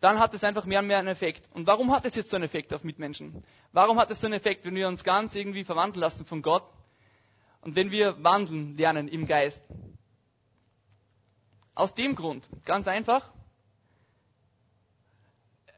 Dann 0.00 0.18
hat 0.20 0.32
es 0.34 0.44
einfach 0.44 0.64
mehr 0.64 0.80
und 0.80 0.86
mehr 0.86 0.98
einen 0.98 1.08
Effekt. 1.08 1.48
Und 1.54 1.66
warum 1.66 1.92
hat 1.92 2.04
es 2.04 2.14
jetzt 2.14 2.30
so 2.30 2.36
einen 2.36 2.44
Effekt 2.44 2.72
auf 2.72 2.84
Mitmenschen? 2.84 3.44
Warum 3.72 3.98
hat 3.98 4.10
es 4.10 4.20
so 4.20 4.26
einen 4.26 4.34
Effekt, 4.34 4.64
wenn 4.64 4.74
wir 4.74 4.88
uns 4.88 5.02
ganz 5.04 5.34
irgendwie 5.34 5.64
verwandeln 5.64 6.00
lassen 6.00 6.24
von 6.24 6.40
Gott? 6.42 6.64
und 7.60 7.76
wenn 7.76 7.90
wir 7.90 8.22
wandeln 8.22 8.76
lernen 8.76 9.08
im 9.08 9.26
Geist. 9.26 9.62
Aus 11.74 11.94
dem 11.94 12.14
Grund, 12.14 12.48
ganz 12.64 12.88
einfach, 12.88 13.32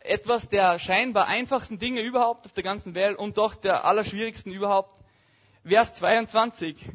etwas 0.01 0.49
der 0.49 0.79
scheinbar 0.79 1.27
einfachsten 1.27 1.79
Dinge 1.79 2.01
überhaupt 2.01 2.47
auf 2.47 2.53
der 2.53 2.63
ganzen 2.65 2.95
Welt 2.95 3.19
und 3.19 3.37
doch 3.37 3.55
der 3.55 3.85
allerschwierigsten 3.85 4.53
überhaupt. 4.53 4.99
Vers 5.65 5.93
22. 5.95 6.91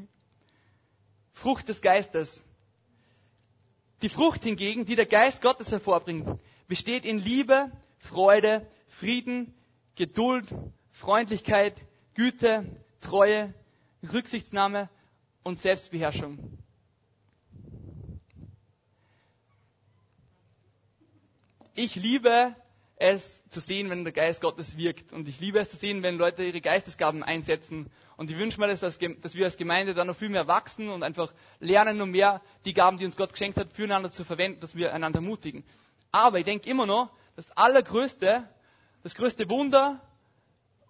Frucht 1.34 1.68
des 1.70 1.82
Geistes. 1.82 2.42
Die 4.02 4.10
Frucht 4.10 4.44
hingegen, 4.44 4.86
die 4.86 4.96
der 4.96 5.06
Geist 5.06 5.42
Gottes 5.42 5.72
hervorbringt, 5.72 6.40
besteht 6.68 7.06
in 7.06 7.20
Liebe, 7.20 7.72
Freude, 8.00 8.68
Frieden, 8.88 9.54
Geduld, 9.96 10.46
Freundlichkeit, 10.92 11.76
Güte, 12.14 12.66
Treue, 13.02 13.54
Rücksichtsnahme 14.12 14.90
und 15.44 15.60
Selbstbeherrschung. 15.60 16.58
Ich 21.74 21.96
liebe 21.96 22.56
es 22.96 23.44
zu 23.50 23.60
sehen, 23.60 23.90
wenn 23.90 24.06
der 24.06 24.14
Geist 24.14 24.42
Gottes 24.42 24.78
wirkt. 24.78 25.12
Und 25.12 25.28
ich 25.28 25.40
liebe 25.40 25.60
es 25.60 25.70
zu 25.70 25.76
sehen, 25.76 26.04
wenn 26.04 26.18
Leute 26.18 26.44
ihre 26.44 26.62
Geistesgaben 26.62 27.22
einsetzen. 27.22 27.92
Und 28.18 28.32
ich 28.32 28.38
wünsche 28.38 28.60
mir, 28.60 28.68
dass, 28.68 28.80
dass 28.80 29.36
wir 29.36 29.46
als 29.46 29.58
Gemeinde 29.58 29.94
da 29.94 30.06
noch 30.06 30.16
viel 30.16 30.30
mehr 30.30 30.48
wachsen 30.48 30.90
und 30.90 31.04
einfach 31.04 31.34
lernen, 31.60 31.98
noch 31.98 32.06
mehr 32.06 32.42
die 32.64 32.74
Gaben, 32.74 32.98
die 32.98 33.06
uns 33.06 33.18
Gott 33.18 33.32
geschenkt 33.32 33.58
hat, 33.58 33.74
füreinander 33.74 34.10
zu 34.10 34.24
verwenden, 34.24 34.62
dass 34.62 34.76
wir 34.76 34.94
einander 34.94 35.20
ermutigen. 35.20 35.66
Aber 36.12 36.40
ich 36.40 36.46
denke 36.46 36.70
immer 36.70 36.86
noch, 36.86 37.12
das 37.36 37.52
allergrößte, 37.52 38.48
das 39.04 39.16
größte 39.16 39.50
Wunder 39.50 40.00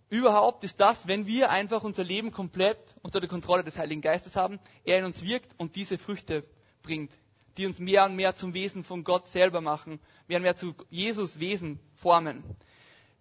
überhaupt 0.09 0.63
ist 0.63 0.79
das, 0.79 1.07
wenn 1.07 1.25
wir 1.25 1.49
einfach 1.49 1.83
unser 1.83 2.03
Leben 2.03 2.31
komplett 2.31 2.77
unter 3.01 3.19
der 3.19 3.29
Kontrolle 3.29 3.63
des 3.63 3.77
Heiligen 3.77 4.01
Geistes 4.01 4.35
haben, 4.35 4.59
er 4.83 4.99
in 4.99 5.05
uns 5.05 5.23
wirkt 5.23 5.53
und 5.57 5.75
diese 5.75 5.97
Früchte 5.97 6.43
bringt, 6.83 7.11
die 7.57 7.65
uns 7.65 7.79
mehr 7.79 8.05
und 8.05 8.15
mehr 8.15 8.35
zum 8.35 8.53
Wesen 8.53 8.83
von 8.83 9.03
Gott 9.03 9.27
selber 9.27 9.61
machen, 9.61 9.99
mehr 10.27 10.37
und 10.37 10.43
mehr 10.43 10.55
zu 10.55 10.75
Jesus 10.89 11.39
Wesen 11.39 11.79
formen. 11.95 12.43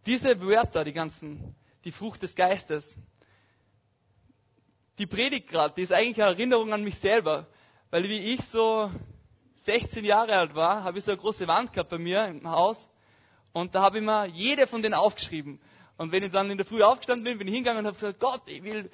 Diese 0.05 0.40
Wörter, 0.42 0.84
die 0.84 0.92
ganzen, 0.92 1.55
die 1.84 1.92
Frucht 1.92 2.22
des 2.22 2.34
Geistes, 2.34 2.96
die 4.99 5.07
Predigt 5.07 5.49
gerade, 5.49 5.74
die 5.74 5.82
ist 5.82 5.92
eigentlich 5.92 6.22
eine 6.22 6.32
Erinnerung 6.32 6.72
an 6.72 6.82
mich 6.84 6.97
selber, 6.99 7.47
weil 7.90 8.05
wie 8.05 8.34
ich 8.34 8.40
so 8.47 8.90
16 9.55 10.05
Jahre 10.05 10.36
alt 10.36 10.55
war, 10.55 10.84
habe 10.84 10.99
ich 10.99 11.05
so 11.05 11.12
eine 11.12 11.20
große 11.20 11.47
Wand 11.47 11.72
gehabt 11.72 11.90
bei 11.90 11.99
mir 11.99 12.26
im 12.26 12.49
Haus 12.49 12.88
und 13.53 13.74
da 13.74 13.82
habe 13.82 13.99
ich 13.99 14.05
mir 14.05 14.26
jede 14.26 14.66
von 14.66 14.82
denen 14.82 14.95
aufgeschrieben. 14.95 15.61
Und 15.97 16.11
wenn 16.11 16.24
ich 16.24 16.32
dann 16.32 16.51
in 16.51 16.57
der 16.57 16.66
Früh 16.66 16.82
aufgestanden 16.82 17.24
bin, 17.24 17.38
bin 17.38 17.47
ich 17.47 17.55
hingegangen 17.55 17.80
und 17.80 17.86
habe 17.86 17.95
gesagt, 17.97 18.18
Gott, 18.18 18.42
ich 18.47 18.64
will, 18.64 18.90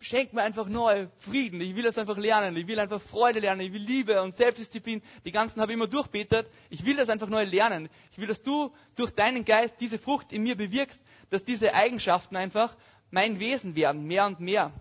schenk 0.00 0.32
mir 0.32 0.42
einfach 0.42 0.66
neu 0.66 1.06
Frieden. 1.18 1.60
Ich 1.60 1.74
will 1.76 1.84
das 1.84 1.96
einfach 1.98 2.18
lernen. 2.18 2.56
Ich 2.56 2.66
will 2.66 2.78
einfach 2.80 3.00
Freude 3.00 3.38
lernen. 3.38 3.60
Ich 3.60 3.72
will 3.72 3.80
Liebe 3.80 4.20
und 4.20 4.34
Selbstdisziplin. 4.34 5.02
Die 5.24 5.30
ganzen 5.30 5.60
habe 5.60 5.72
ich 5.72 5.76
immer 5.76 5.86
durchbetet. 5.86 6.48
Ich 6.68 6.84
will 6.84 6.96
das 6.96 7.08
einfach 7.08 7.28
neu 7.28 7.44
lernen. 7.44 7.88
Ich 8.10 8.18
will, 8.18 8.26
dass 8.26 8.42
du 8.42 8.72
durch 8.96 9.12
deinen 9.12 9.44
Geist 9.44 9.76
diese 9.78 9.98
Frucht 9.98 10.32
in 10.32 10.42
mir 10.42 10.56
bewirkst, 10.56 11.00
dass 11.30 11.44
diese 11.44 11.72
Eigenschaften 11.74 12.34
einfach 12.36 12.74
mein 13.10 13.38
Wesen 13.38 13.76
werden, 13.76 14.04
mehr 14.06 14.26
und 14.26 14.40
mehr. 14.40 14.72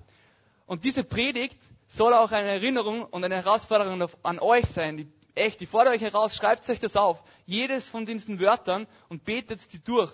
Und 0.72 0.86
diese 0.86 1.04
Predigt 1.04 1.58
soll 1.90 2.14
auch 2.14 2.32
eine 2.32 2.48
Erinnerung 2.48 3.04
und 3.04 3.26
eine 3.26 3.36
Herausforderung 3.36 4.08
an 4.24 4.40
euch 4.40 4.66
sein. 4.68 4.96
Die, 4.96 5.08
echt, 5.36 5.60
die 5.60 5.66
fordere 5.66 5.96
euch 5.96 6.02
heraus, 6.02 6.34
schreibt 6.34 6.70
euch 6.70 6.80
das 6.80 6.96
auf. 6.96 7.22
Jedes 7.46 7.90
von 7.90 8.06
diesen 8.06 8.40
Wörtern 8.40 8.88
und 9.10 9.26
betet 9.26 9.60
sie 9.70 9.80
durch, 9.84 10.10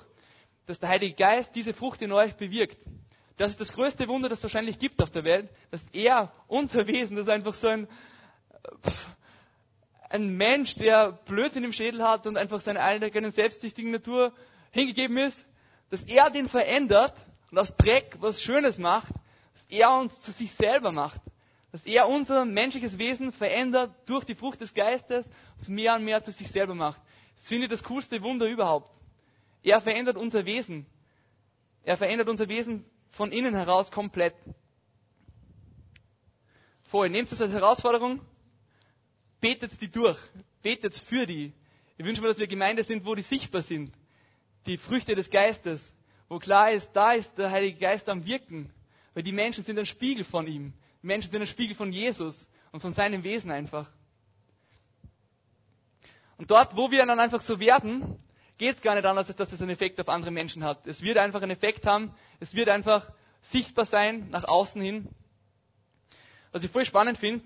dass 0.66 0.80
der 0.80 0.90
Heilige 0.90 1.14
Geist 1.14 1.52
diese 1.54 1.76
Frucht 1.76 2.02
in 2.02 2.12
euch 2.12 2.34
bewirkt. 2.38 2.80
Das 3.38 3.52
ist 3.52 3.62
das 3.62 3.72
größte 3.72 4.08
Wunder, 4.08 4.30
das 4.30 4.40
es 4.40 4.46
wahrscheinlich 4.46 4.80
gibt 4.80 5.00
auf 5.00 5.12
der 5.12 5.24
Welt, 5.26 5.48
dass 5.70 5.86
er, 5.94 6.34
unser 6.48 6.88
Wesen, 6.88 7.18
das 7.18 7.28
ist 7.28 7.32
einfach 7.32 7.54
so 7.54 7.68
ein, 7.68 7.88
ein 10.10 10.28
Mensch, 10.38 10.74
der 10.74 11.12
Blödsinn 11.28 11.66
im 11.66 11.72
Schädel 11.72 12.02
hat 12.02 12.26
und 12.26 12.36
einfach 12.36 12.62
seiner 12.62 12.82
eigenen 12.82 13.30
selbstsüchtigen 13.30 13.92
Natur 13.92 14.34
hingegeben 14.72 15.20
ist, 15.20 15.46
dass 15.92 16.02
er 16.02 16.32
den 16.32 16.50
verändert 16.50 17.14
und 17.52 17.60
aus 17.60 17.76
Dreck 17.76 18.16
was 18.22 18.42
Schönes 18.42 18.80
macht, 18.80 19.14
dass 19.58 19.66
er 19.70 19.92
uns 19.98 20.22
zu 20.22 20.32
sich 20.32 20.54
selber 20.54 20.92
macht. 20.92 21.20
Dass 21.72 21.84
er 21.86 22.08
unser 22.08 22.46
menschliches 22.46 22.98
Wesen 23.00 23.32
verändert 23.32 23.92
durch 24.06 24.24
die 24.24 24.36
Frucht 24.36 24.62
des 24.62 24.74
Geistes 24.74 25.28
und 25.60 25.70
mehr 25.70 25.96
und 25.96 26.06
mehr 26.06 26.22
zu 26.24 26.32
sich 26.32 26.50
selber 26.52 26.76
macht. 26.76 27.02
Das 27.36 27.48
finde 27.48 27.66
ich 27.66 27.72
das 27.72 27.84
coolste 27.84 28.22
Wunder 28.22 28.46
überhaupt. 28.48 28.92
Er 29.64 29.82
verändert 29.82 30.16
unser 30.16 30.46
Wesen. 30.46 30.86
Er 31.84 31.98
verändert 31.98 32.30
unser 32.30 32.48
Wesen 32.50 32.86
von 33.12 33.32
innen 33.32 33.56
heraus 33.56 33.92
komplett. 33.92 34.36
Vorher, 36.90 37.10
nehmt 37.12 37.32
es 37.32 37.42
als 37.42 37.52
Herausforderung, 37.52 38.22
betet 39.42 39.82
die 39.82 39.90
durch, 39.92 40.20
betet 40.62 40.96
für 40.96 41.26
die. 41.26 41.52
Ich 41.98 42.06
wünsche 42.06 42.22
mir, 42.22 42.28
dass 42.28 42.38
wir 42.38 42.48
Gemeinde 42.48 42.84
sind, 42.84 43.06
wo 43.06 43.16
die 43.16 43.24
sichtbar 43.24 43.64
sind. 43.64 43.92
Die 44.68 44.78
Früchte 44.78 45.16
des 45.16 45.30
Geistes, 45.32 45.94
wo 46.30 46.38
klar 46.38 46.72
ist, 46.72 46.92
da 46.94 47.14
ist 47.14 47.38
der 47.38 47.50
Heilige 47.52 47.80
Geist 47.80 48.08
am 48.08 48.26
Wirken. 48.26 48.72
Weil 49.18 49.24
die 49.24 49.32
Menschen 49.32 49.64
sind 49.64 49.80
ein 49.80 49.88
Spiegel 49.88 50.24
von 50.24 50.46
ihm. 50.46 50.74
Die 51.02 51.08
Menschen 51.08 51.32
sind 51.32 51.42
ein 51.42 51.48
Spiegel 51.48 51.76
von 51.76 51.92
Jesus 51.92 52.48
und 52.72 52.82
von 52.82 52.94
seinem 52.94 53.24
Wesen 53.24 53.50
einfach. 53.50 53.90
Und 56.38 56.52
dort, 56.52 56.78
wo 56.78 56.92
wir 56.92 57.04
dann 57.04 57.20
einfach 57.20 57.42
so 57.42 57.60
werden, 57.60 58.20
geht 58.60 58.76
es 58.76 58.82
gar 58.84 58.94
nicht 58.94 59.06
anders, 59.06 59.28
als 59.28 59.36
dass 59.38 59.52
es 59.52 59.60
einen 59.60 59.72
Effekt 59.72 60.00
auf 60.00 60.08
andere 60.08 60.30
Menschen 60.30 60.64
hat. 60.64 60.86
Es 60.86 61.02
wird 61.02 61.18
einfach 61.18 61.42
einen 61.42 61.50
Effekt 61.50 61.88
haben, 61.88 62.14
es 62.40 62.54
wird 62.54 62.70
einfach 62.70 63.12
sichtbar 63.42 63.88
sein 63.88 64.30
nach 64.30 64.44
außen 64.44 64.80
hin. 64.84 65.10
Was 66.52 66.64
ich 66.64 66.70
voll 66.70 66.86
spannend 66.86 67.18
finde, 67.18 67.44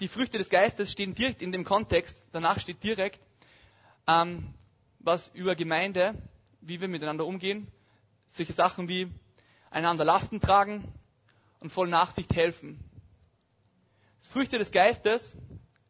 die 0.00 0.08
Früchte 0.08 0.36
des 0.36 0.50
Geistes 0.50 0.92
stehen 0.92 1.14
direkt 1.14 1.40
in 1.40 1.52
dem 1.52 1.64
Kontext, 1.64 2.22
danach 2.32 2.60
steht 2.60 2.82
direkt, 2.82 3.18
ähm, 4.06 4.52
was 4.98 5.28
über 5.28 5.54
Gemeinde, 5.56 6.20
wie 6.60 6.82
wir 6.82 6.88
miteinander 6.88 7.24
umgehen, 7.24 7.66
solche 8.26 8.52
Sachen 8.52 8.88
wie 8.90 9.10
einander 9.70 10.04
Lasten 10.04 10.38
tragen 10.42 10.92
und 11.60 11.70
voll 11.70 11.88
Nachsicht 11.88 12.34
helfen. 12.34 12.78
Die 14.24 14.30
Früchte 14.30 14.58
des 14.58 14.72
Geistes 14.72 15.36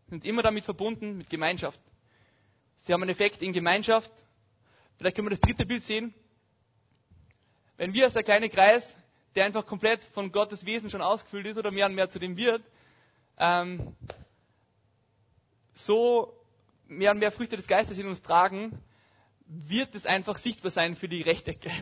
sind 0.08 0.24
immer 0.24 0.42
damit 0.42 0.64
verbunden 0.64 1.16
mit 1.16 1.30
Gemeinschaft. 1.30 1.80
Sie 2.78 2.92
haben 2.92 3.02
einen 3.02 3.10
Effekt 3.10 3.42
in 3.42 3.52
Gemeinschaft. 3.52 4.10
Vielleicht 4.98 5.16
können 5.16 5.26
wir 5.26 5.30
das 5.36 5.40
dritte 5.40 5.66
Bild 5.66 5.82
sehen. 5.82 6.14
Wenn 7.76 7.92
wir 7.92 8.04
als 8.04 8.12
der 8.12 8.22
kleine 8.22 8.48
Kreis, 8.48 8.94
der 9.34 9.44
einfach 9.44 9.66
komplett 9.66 10.04
von 10.12 10.30
Gottes 10.30 10.64
Wesen 10.64 10.90
schon 10.90 11.00
ausgefüllt 11.02 11.46
ist 11.46 11.58
oder 11.58 11.70
mehr 11.70 11.86
und 11.86 11.94
mehr 11.94 12.08
zu 12.08 12.18
dem 12.18 12.36
wird, 12.36 12.62
ähm, 13.38 13.96
so 15.74 16.38
mehr 16.86 17.10
und 17.10 17.18
mehr 17.18 17.32
Früchte 17.32 17.56
des 17.56 17.66
Geistes 17.66 17.98
in 17.98 18.06
uns 18.06 18.22
tragen, 18.22 18.78
wird 19.46 19.94
es 19.94 20.06
einfach 20.06 20.38
sichtbar 20.38 20.70
sein 20.70 20.96
für 20.96 21.08
die 21.08 21.22
Rechtecke. 21.22 21.70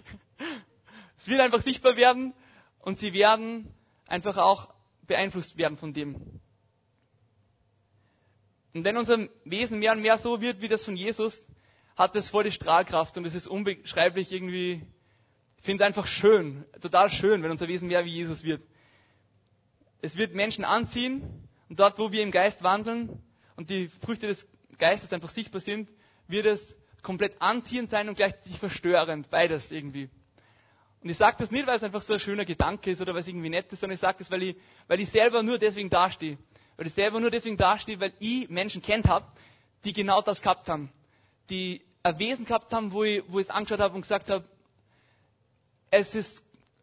Es 1.19 1.29
wird 1.29 1.41
einfach 1.41 1.63
sichtbar 1.63 1.95
werden 1.97 2.35
und 2.83 2.99
sie 2.99 3.13
werden 3.15 3.73
einfach 4.07 4.37
auch 4.37 4.75
beeinflusst 5.07 5.57
werden 5.57 5.79
von 5.79 5.93
dem. 5.95 6.41
Und 8.75 8.85
wenn 8.85 8.97
unser 8.97 9.29
Wesen 9.45 9.79
mehr 9.79 9.93
und 9.93 10.03
mehr 10.03 10.19
so 10.19 10.41
wird 10.41 10.61
wie 10.61 10.69
das 10.69 10.85
von 10.85 10.97
Jesus, 10.97 11.47
hat 11.97 12.15
es 12.17 12.31
voll 12.31 12.45
die 12.45 12.53
Strahlkraft 12.53 13.17
und 13.17 13.27
es 13.27 13.35
ist 13.35 13.47
unbeschreiblich 13.47 14.33
irgendwie, 14.33 14.83
ich 15.59 15.65
finde 15.65 15.85
einfach 15.85 16.07
schön, 16.07 16.65
total 16.81 17.11
schön, 17.11 17.43
wenn 17.43 17.51
unser 17.51 17.69
Wesen 17.69 17.89
mehr 17.89 18.05
wie 18.05 18.15
Jesus 18.15 18.43
wird. 18.43 18.63
Es 20.01 20.17
wird 20.17 20.35
Menschen 20.35 20.65
anziehen 20.65 21.49
und 21.69 21.79
dort, 21.79 21.99
wo 21.99 22.11
wir 22.11 22.23
im 22.23 22.31
Geist 22.31 22.63
wandeln 22.63 23.23
und 23.57 23.71
die 23.71 23.89
Früchte 23.89 24.27
des 24.27 24.47
Geistes 24.79 25.13
einfach 25.13 25.31
sichtbar 25.31 25.61
sind, 25.61 25.91
wird 26.27 26.47
es 26.47 26.77
komplett 27.03 27.41
anziehend 27.41 27.91
sein 27.91 28.09
und 28.09 28.17
gleichzeitig 28.17 28.59
verstörend, 28.59 29.29
beides 29.31 29.71
irgendwie. 29.71 30.09
Und 31.03 31.11
ich 31.11 31.17
sage 31.17 31.37
das 31.41 31.51
nicht, 31.51 31.67
weil 31.67 31.77
es 31.77 31.83
einfach 31.83 32.03
so 32.03 32.13
ein 32.13 32.21
schöner 32.21 32.45
Gedanke 32.45 32.93
ist 32.93 33.01
oder 33.01 33.13
weil 33.13 33.21
es 33.23 33.29
irgendwie 33.29 33.49
nett 33.49 33.73
ist, 33.73 33.81
sondern 33.81 33.95
ich 33.95 34.01
sage 34.01 34.19
das, 34.21 34.31
weil 34.31 34.43
ich, 34.43 34.57
weil 34.87 35.01
ich 35.01 35.11
selber 35.11 35.43
nur 35.43 35.59
deswegen 35.59 35.91
dastehe. 35.91 36.39
Weil 36.77 36.87
ich 36.87 36.95
selber 36.95 37.19
nur 37.19 37.31
deswegen 37.31 37.57
dastehe, 37.57 37.99
weil 37.99 38.13
ich 38.21 38.49
Menschen 38.49 38.83
kennt 38.83 39.09
habe, 39.09 39.27
die 39.85 39.93
genau 39.93 40.23
das 40.23 40.41
gehabt 40.41 40.69
haben. 40.69 40.93
Die 41.51 41.83
ein 42.05 42.19
Wesen 42.19 42.45
gehabt 42.45 42.73
haben, 42.73 42.93
wo 42.93 43.03
ich, 43.03 43.23
wo 43.29 43.41
ich 43.41 43.47
es 43.47 43.51
angeschaut 43.51 43.81
habe 43.81 43.95
und 43.95 44.03
gesagt 44.03 44.31
habe, 44.31 44.45
es 45.91 46.15
ist 46.15 46.41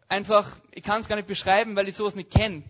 einfach, 0.10 0.56
ich 0.72 0.84
kann 0.84 1.02
es 1.02 1.08
gar 1.08 1.16
nicht 1.16 1.28
beschreiben, 1.28 1.76
weil 1.76 1.88
ich 1.88 1.96
sowas 1.96 2.16
nicht 2.16 2.30
kenne. 2.30 2.64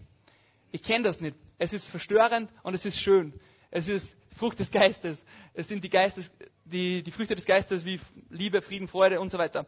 Ich 0.72 0.84
kenne 0.84 1.04
das 1.06 1.20
nicht. 1.20 1.36
Es 1.58 1.74
ist 1.74 1.88
verstörend 1.88 2.50
und 2.62 2.76
es 2.76 2.86
ist 2.86 3.00
schön. 3.00 3.34
Es 3.72 3.88
ist 3.88 4.16
Frucht 4.38 4.60
des 4.60 4.70
Geistes. 4.72 5.24
Es 5.54 5.68
sind 5.68 5.84
die, 5.84 5.90
Geistes, 5.90 6.30
die, 6.66 7.02
die 7.04 7.12
Früchte 7.12 7.36
des 7.36 7.46
Geistes 7.46 7.86
wie 7.86 8.00
Liebe, 8.30 8.62
Frieden, 8.62 8.88
Freude 8.88 9.20
und 9.20 9.32
so 9.32 9.38
weiter. 9.38 9.66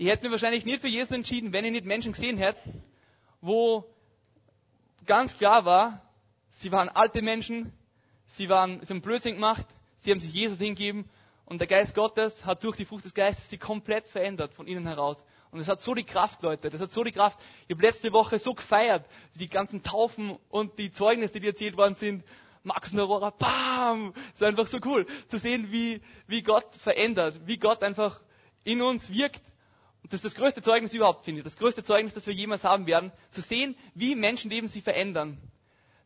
Ich 0.00 0.06
hätte 0.06 0.24
mir 0.24 0.30
wahrscheinlich 0.30 0.64
nicht 0.64 0.80
für 0.80 0.86
Jesus 0.86 1.10
entschieden, 1.10 1.52
wenn 1.52 1.64
ich 1.64 1.72
nicht 1.72 1.84
Menschen 1.84 2.12
gesehen 2.12 2.38
hätte, 2.38 2.60
wo 3.40 3.84
ganz 5.06 5.36
klar 5.36 5.64
war, 5.64 6.02
sie 6.50 6.70
waren 6.70 6.88
alte 6.88 7.20
Menschen, 7.20 7.72
sie, 8.28 8.48
waren, 8.48 8.78
sie 8.84 8.94
haben 8.94 9.00
Blödsinn 9.00 9.34
gemacht, 9.34 9.66
sie 9.96 10.12
haben 10.12 10.20
sich 10.20 10.32
Jesus 10.32 10.58
hingegeben 10.58 11.10
und 11.46 11.60
der 11.60 11.66
Geist 11.66 11.96
Gottes 11.96 12.44
hat 12.44 12.62
durch 12.62 12.76
die 12.76 12.84
Frucht 12.84 13.06
des 13.06 13.12
Geistes 13.12 13.50
sie 13.50 13.58
komplett 13.58 14.06
verändert 14.06 14.54
von 14.54 14.68
innen 14.68 14.86
heraus. 14.86 15.24
Und 15.50 15.58
es 15.58 15.66
hat 15.66 15.80
so 15.80 15.94
die 15.94 16.04
Kraft, 16.04 16.42
Leute, 16.42 16.70
das 16.70 16.80
hat 16.80 16.92
so 16.92 17.02
die 17.02 17.10
Kraft. 17.10 17.40
Ich 17.66 17.74
habe 17.74 17.84
letzte 17.84 18.12
Woche 18.12 18.38
so 18.38 18.52
gefeiert, 18.54 19.04
die 19.34 19.48
ganzen 19.48 19.82
Taufen 19.82 20.38
und 20.48 20.78
die 20.78 20.92
Zeugnisse, 20.92 21.40
die 21.40 21.48
erzählt 21.48 21.76
worden 21.76 21.96
sind. 21.96 22.22
Max 22.62 22.92
und 22.92 23.00
Aurora, 23.00 23.30
bam! 23.30 24.14
Es 24.32 24.42
einfach 24.44 24.68
so 24.68 24.78
cool 24.84 25.08
zu 25.26 25.38
sehen, 25.38 25.72
wie, 25.72 26.02
wie 26.28 26.42
Gott 26.42 26.76
verändert, 26.76 27.40
wie 27.46 27.56
Gott 27.56 27.82
einfach 27.82 28.20
in 28.62 28.80
uns 28.80 29.10
wirkt 29.12 29.42
das 30.10 30.18
ist 30.18 30.24
das 30.24 30.34
größte 30.34 30.62
Zeugnis 30.62 30.94
überhaupt, 30.94 31.24
finde 31.24 31.40
ich. 31.40 31.44
Das 31.44 31.56
größte 31.56 31.82
Zeugnis, 31.82 32.14
das 32.14 32.26
wir 32.26 32.34
jemals 32.34 32.64
haben 32.64 32.86
werden. 32.86 33.12
Zu 33.30 33.42
sehen, 33.42 33.76
wie 33.94 34.14
Menschenleben 34.14 34.68
sich 34.68 34.82
verändern. 34.82 35.38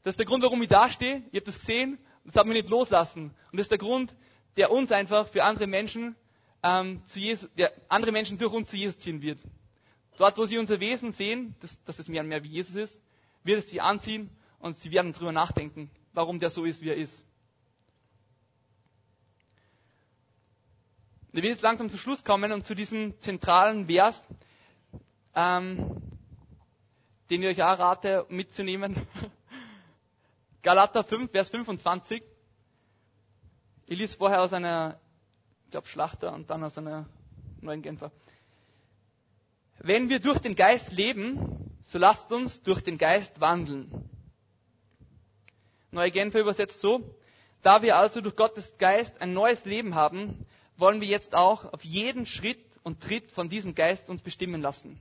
Das 0.02 0.14
ist 0.14 0.18
der 0.18 0.26
Grund, 0.26 0.42
warum 0.42 0.60
ich 0.62 0.68
da 0.68 0.90
stehe. 0.90 1.22
Ihr 1.30 1.40
habt 1.40 1.48
das 1.48 1.58
gesehen. 1.58 1.98
Das 2.24 2.36
hat 2.36 2.46
mich 2.46 2.54
nicht 2.54 2.68
loslassen. 2.68 3.34
Und 3.50 3.58
das 3.58 3.66
ist 3.66 3.70
der 3.70 3.78
Grund, 3.78 4.14
der 4.56 4.70
uns 4.70 4.92
einfach 4.92 5.28
für 5.28 5.44
andere 5.44 5.66
Menschen, 5.66 6.16
ähm, 6.62 7.02
zu 7.06 7.20
Jesus, 7.20 7.48
der 7.56 7.72
andere 7.88 8.12
Menschen 8.12 8.38
durch 8.38 8.52
uns 8.52 8.68
zu 8.70 8.76
Jesus 8.76 8.98
ziehen 8.98 9.22
wird. 9.22 9.38
Dort, 10.18 10.38
wo 10.38 10.44
sie 10.44 10.58
unser 10.58 10.78
Wesen 10.80 11.12
sehen, 11.12 11.54
dass, 11.60 11.82
dass 11.84 11.98
es 11.98 12.08
mehr 12.08 12.22
und 12.22 12.28
mehr 12.28 12.44
wie 12.44 12.48
Jesus 12.48 12.74
ist, 12.74 13.00
wird 13.44 13.64
es 13.64 13.70
sie 13.70 13.80
anziehen 13.80 14.30
und 14.60 14.76
sie 14.76 14.92
werden 14.92 15.12
darüber 15.12 15.32
nachdenken, 15.32 15.90
warum 16.12 16.38
der 16.38 16.50
so 16.50 16.64
ist, 16.64 16.82
wie 16.82 16.90
er 16.90 16.96
ist. 16.96 17.24
Ich 21.34 21.42
will 21.42 21.48
jetzt 21.48 21.62
langsam 21.62 21.88
zum 21.88 21.98
Schluss 21.98 22.24
kommen 22.24 22.52
und 22.52 22.66
zu 22.66 22.74
diesem 22.74 23.18
zentralen 23.22 23.86
Vers, 23.86 24.22
ähm, 25.34 26.02
den 27.30 27.42
ich 27.42 27.48
euch 27.48 27.62
auch 27.62 27.78
rate 27.78 28.26
mitzunehmen. 28.28 29.06
Galater 30.62 31.02
5, 31.02 31.30
Vers 31.30 31.48
25. 31.48 32.22
Ich 33.88 33.98
lese 33.98 34.18
vorher 34.18 34.42
aus 34.42 34.52
einer, 34.52 35.00
ich 35.64 35.70
glaube, 35.70 35.86
Schlachter 35.88 36.34
und 36.34 36.50
dann 36.50 36.62
aus 36.64 36.76
einer 36.76 37.06
neuen 37.62 37.80
Genfer. 37.80 38.12
Wenn 39.78 40.10
wir 40.10 40.20
durch 40.20 40.38
den 40.40 40.54
Geist 40.54 40.92
leben, 40.92 41.78
so 41.80 41.96
lasst 41.98 42.30
uns 42.30 42.62
durch 42.62 42.82
den 42.82 42.98
Geist 42.98 43.40
wandeln. 43.40 44.10
Neue 45.92 46.10
Genfer 46.10 46.40
übersetzt 46.40 46.80
so, 46.82 47.16
da 47.62 47.80
wir 47.80 47.96
also 47.96 48.20
durch 48.20 48.36
Gottes 48.36 48.76
Geist 48.76 49.18
ein 49.22 49.32
neues 49.32 49.64
Leben 49.64 49.94
haben, 49.94 50.44
wollen 50.82 51.00
wir 51.00 51.06
jetzt 51.06 51.32
auch 51.32 51.72
auf 51.72 51.84
jeden 51.84 52.26
Schritt 52.26 52.58
und 52.82 53.00
Tritt 53.00 53.30
von 53.30 53.48
diesem 53.48 53.76
Geist 53.76 54.10
uns 54.10 54.20
bestimmen 54.20 54.60
lassen. 54.60 55.00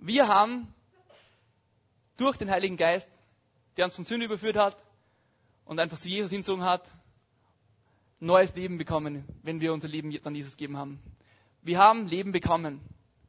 Wir 0.00 0.26
haben 0.26 0.74
durch 2.16 2.36
den 2.36 2.50
Heiligen 2.50 2.76
Geist, 2.76 3.08
der 3.76 3.84
uns 3.84 3.94
von 3.94 4.04
Sünde 4.04 4.26
überführt 4.26 4.56
hat 4.56 4.76
und 5.64 5.78
einfach 5.78 6.00
zu 6.00 6.08
Jesus 6.08 6.32
hinzogen 6.32 6.64
hat, 6.64 6.92
neues 8.18 8.52
Leben 8.56 8.76
bekommen, 8.76 9.24
wenn 9.44 9.60
wir 9.60 9.72
unser 9.72 9.86
Leben 9.86 10.12
an 10.24 10.34
Jesus 10.34 10.56
gegeben 10.56 10.76
haben. 10.76 11.00
Wir 11.62 11.78
haben 11.78 12.08
Leben 12.08 12.32
bekommen. 12.32 12.80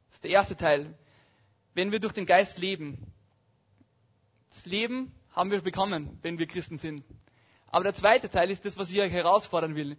Das 0.08 0.16
ist 0.16 0.24
der 0.24 0.32
erste 0.32 0.56
Teil. 0.56 0.98
Wenn 1.74 1.92
wir 1.92 2.00
durch 2.00 2.12
den 2.12 2.26
Geist 2.26 2.58
leben. 2.58 2.98
Das 4.50 4.66
Leben 4.66 5.12
haben 5.30 5.52
wir 5.52 5.60
bekommen, 5.60 6.18
wenn 6.22 6.40
wir 6.40 6.48
Christen 6.48 6.78
sind. 6.78 7.04
Aber 7.74 7.82
der 7.82 7.94
zweite 7.96 8.28
Teil 8.30 8.52
ist 8.52 8.64
das, 8.64 8.78
was 8.78 8.88
ich 8.92 9.00
euch 9.00 9.10
herausfordern 9.10 9.74
will. 9.74 9.96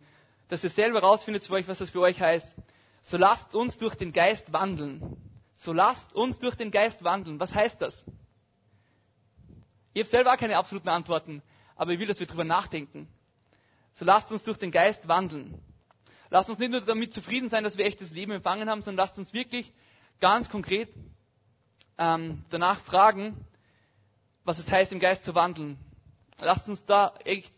Dass 0.48 0.64
ihr 0.64 0.70
selber 0.70 1.02
herausfindet 1.02 1.44
für 1.44 1.52
euch, 1.56 1.68
was 1.68 1.80
das 1.80 1.90
für 1.90 2.00
euch 2.00 2.22
heißt. 2.22 2.56
So 3.02 3.18
lasst 3.18 3.54
uns 3.54 3.78
durch 3.78 3.96
den 3.96 4.14
Geist 4.14 4.54
wandeln. 4.54 5.18
So 5.56 5.74
lasst 5.74 6.16
uns 6.16 6.40
durch 6.40 6.56
den 6.56 6.72
Geist 6.72 7.04
wandeln. 7.04 7.38
Was 7.38 7.54
heißt 7.54 7.82
das? 7.82 8.06
Ich 9.94 10.00
habe 10.04 10.10
selber 10.10 10.32
auch 10.32 10.38
keine 10.38 10.56
absoluten 10.58 10.88
Antworten, 10.88 11.42
aber 11.76 11.92
ich 11.92 12.00
will, 12.00 12.08
dass 12.08 12.22
wir 12.22 12.28
darüber 12.28 12.46
nachdenken. 12.46 13.10
So 13.92 14.06
lasst 14.06 14.32
uns 14.32 14.44
durch 14.44 14.58
den 14.58 14.72
Geist 14.72 15.10
wandeln. 15.10 15.60
Lasst 16.30 16.50
uns 16.50 16.60
nicht 16.60 16.72
nur 16.72 16.80
damit 16.80 17.14
zufrieden 17.14 17.50
sein, 17.50 17.66
dass 17.66 17.78
wir 17.78 17.84
echtes 17.84 18.12
Leben 18.12 18.32
empfangen 18.32 18.70
haben, 18.70 18.84
sondern 18.84 19.06
lasst 19.06 19.18
uns 19.18 19.34
wirklich 19.34 19.74
ganz 20.22 20.50
konkret 20.50 20.88
ähm, 21.98 22.42
danach 22.52 22.80
fragen, 22.80 23.36
was 24.46 24.60
es 24.60 24.72
heißt, 24.72 24.94
im 24.94 25.02
Geist 25.02 25.26
zu 25.26 25.36
wandeln. 25.36 25.78
Lasst 26.40 26.70
uns 26.70 26.86
da 26.86 27.14
echt 27.26 27.52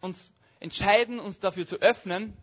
uns 0.00 0.32
entscheiden, 0.60 1.20
uns 1.20 1.38
dafür 1.40 1.66
zu 1.66 1.76
öffnen, 1.76 2.36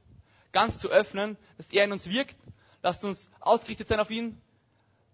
ganz 0.51 0.79
zu 0.79 0.89
öffnen, 0.89 1.37
dass 1.57 1.69
er 1.71 1.83
in 1.83 1.91
uns 1.91 2.09
wirkt. 2.09 2.35
Lasst 2.81 3.03
uns 3.03 3.29
ausgerichtet 3.39 3.87
sein 3.87 3.99
auf 3.99 4.09
ihn, 4.09 4.39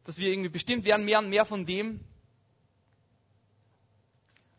dass 0.04 0.18
wir 0.18 0.30
irgendwie 0.30 0.50
bestimmt 0.50 0.86
werden, 0.86 1.06
mehr 1.06 1.20
und 1.20 1.30
mehr 1.30 1.46
von 1.46 1.66
dem. 1.66 2.02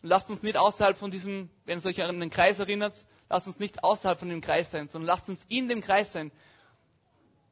Und 0.03 0.09
lasst 0.09 0.30
uns 0.30 0.43
nicht 0.43 0.57
außerhalb 0.57 0.97
von 0.99 1.11
diesem, 1.11 1.51
wenn 1.64 1.78
es 1.78 1.87
euch 1.87 2.03
an 2.03 2.18
den 2.18 2.30
Kreis 2.30 2.59
erinnert, 2.59 3.05
lasst 3.28 3.47
uns 3.47 3.59
nicht 3.59 3.85
außerhalb 3.85 4.18
von 4.18 4.28
dem 4.28 4.41
Kreis 4.41 4.70
sein, 4.70 4.89
sondern 4.89 5.07
lasst 5.09 5.28
uns 5.28 5.41
in 5.49 5.68
dem 5.68 5.80
Kreis 5.80 6.12
sein. 6.12 6.33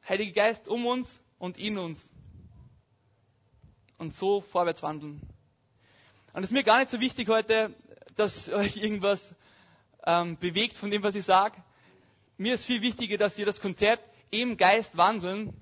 Heiliger 0.07 0.33
Geist 0.33 0.67
um 0.67 0.85
uns 0.85 1.19
und 1.37 1.57
in 1.57 1.77
uns. 1.77 2.11
Und 3.97 4.13
so 4.13 4.41
vorwärts 4.41 4.83
wandeln. 4.83 5.21
Und 6.33 6.43
es 6.43 6.49
ist 6.49 6.53
mir 6.53 6.63
gar 6.63 6.79
nicht 6.79 6.89
so 6.89 6.99
wichtig 6.99 7.27
heute, 7.29 7.73
dass 8.15 8.49
euch 8.49 8.77
irgendwas 8.77 9.35
ähm, 10.05 10.37
bewegt 10.37 10.77
von 10.77 10.91
dem, 10.91 11.03
was 11.03 11.15
ich 11.15 11.25
sage. 11.25 11.55
Mir 12.37 12.55
ist 12.55 12.65
viel 12.65 12.81
wichtiger, 12.81 13.17
dass 13.17 13.37
ihr 13.37 13.45
das 13.45 13.61
Konzept 13.61 14.03
im 14.31 14.57
Geist 14.57 14.97
wandeln, 14.97 15.53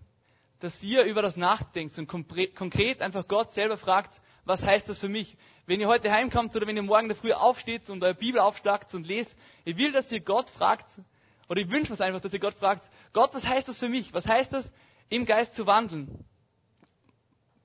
dass 0.60 0.82
ihr 0.84 1.04
über 1.04 1.22
das 1.22 1.38
nachdenkt 1.38 1.98
und 1.98 2.08
konkret 2.08 3.02
einfach 3.02 3.28
Gott 3.28 3.54
selber 3.54 3.78
fragt, 3.78 4.20
was 4.46 4.64
heißt 4.64 4.88
das 4.90 5.00
für 5.00 5.10
mich? 5.10 5.38
Wenn 5.66 5.80
ihr 5.80 5.88
heute 5.88 6.12
heimkommt 6.12 6.56
oder 6.56 6.66
wenn 6.68 6.76
ihr 6.76 6.82
morgen 6.84 7.04
in 7.04 7.10
der 7.10 7.18
Früh 7.18 7.34
aufsteht 7.34 7.90
und 7.90 8.04
eure 8.04 8.16
Bibel 8.16 8.40
aufschlagt 8.40 8.94
und 8.94 9.06
lest, 9.06 9.36
ich 9.66 9.78
will, 9.78 9.92
dass 9.92 10.12
ihr 10.12 10.22
Gott 10.22 10.50
fragt, 10.50 11.00
oder 11.48 11.62
ich 11.62 11.70
wünsche 11.70 11.94
es 11.94 12.02
einfach, 12.02 12.22
dass 12.22 12.34
ihr 12.34 12.40
Gott 12.40 12.54
fragt, 12.56 12.90
Gott, 13.14 13.34
was 13.34 13.46
heißt 13.46 13.68
das 13.68 13.80
für 13.80 13.90
mich? 13.90 14.14
Was 14.14 14.26
heißt 14.26 14.54
das, 14.54 14.72
im 15.10 15.26
Geist 15.26 15.54
zu 15.56 15.66
wandeln? 15.68 16.24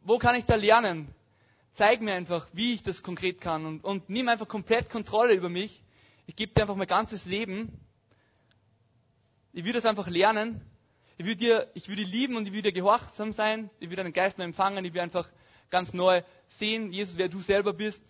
Wo 0.03 0.19
kann 0.19 0.35
ich 0.37 0.45
da 0.45 0.55
lernen? 0.55 1.15
Zeig 1.73 2.01
mir 2.01 2.15
einfach, 2.15 2.47
wie 2.53 2.75
ich 2.75 2.83
das 2.83 3.03
konkret 3.03 3.41
kann 3.41 3.67
und, 3.67 3.85
und 3.85 4.09
nimm 4.09 4.29
einfach 4.29 4.49
komplett 4.49 4.91
Kontrolle 4.91 5.35
über 5.35 5.49
mich. 5.49 5.84
Ich 6.27 6.37
gebe 6.37 6.53
dir 6.53 6.63
einfach 6.63 6.77
mein 6.77 6.87
ganzes 6.87 7.25
Leben. 7.25 7.81
Ich 9.53 9.65
will 9.65 9.73
das 9.73 9.85
einfach 9.85 10.09
lernen. 10.09 10.61
Ich 11.17 11.27
will 11.27 11.37
dir, 11.37 11.71
ich 11.75 11.89
will 11.89 11.97
dir 11.97 12.07
lieben 12.07 12.37
und 12.37 12.47
ich 12.47 12.53
will 12.53 12.63
dir 12.63 12.73
gehorsam 12.73 13.33
sein. 13.33 13.71
Ich 13.79 13.89
will 13.89 13.97
deinen 13.97 14.13
Geist 14.13 14.39
neu 14.39 14.45
empfangen. 14.45 14.85
Ich 14.85 14.93
will 14.93 15.01
einfach 15.01 15.29
ganz 15.71 15.93
neu 15.93 16.23
sehen, 16.49 16.93
Jesus, 16.93 17.17
wer 17.17 17.29
du 17.29 17.41
selber 17.41 17.73
bist. 17.73 18.03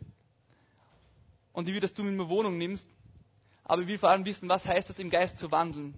Und 1.53 1.69
ich 1.69 1.75
will, 1.75 1.81
dass 1.81 1.95
du 1.95 2.03
mit 2.03 2.15
mir 2.15 2.29
Wohnung 2.29 2.59
nimmst. 2.59 2.89
Aber 3.65 3.83
ich 3.83 3.89
will 3.89 3.99
vor 3.99 4.11
allem 4.11 4.25
wissen, 4.25 4.49
was 4.49 4.65
heißt 4.65 4.91
das 4.91 4.99
im 4.99 5.11
Geist 5.11 5.39
zu 5.39 5.51
wandeln. 5.51 5.95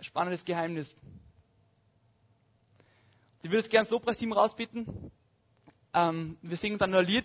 Spannendes 0.00 0.44
Geheimnis. 0.44 0.94
Ich 3.42 3.50
würde 3.50 3.58
jetzt 3.58 3.70
gerne 3.70 3.84
das 3.84 3.90
Lobpreisteam 3.90 4.32
rausbitten. 4.32 5.10
Ähm, 5.92 6.36
wir 6.42 6.56
singen 6.56 6.78
dann 6.78 6.90
nur 6.90 7.00
ein 7.00 7.06
Lied. 7.06 7.24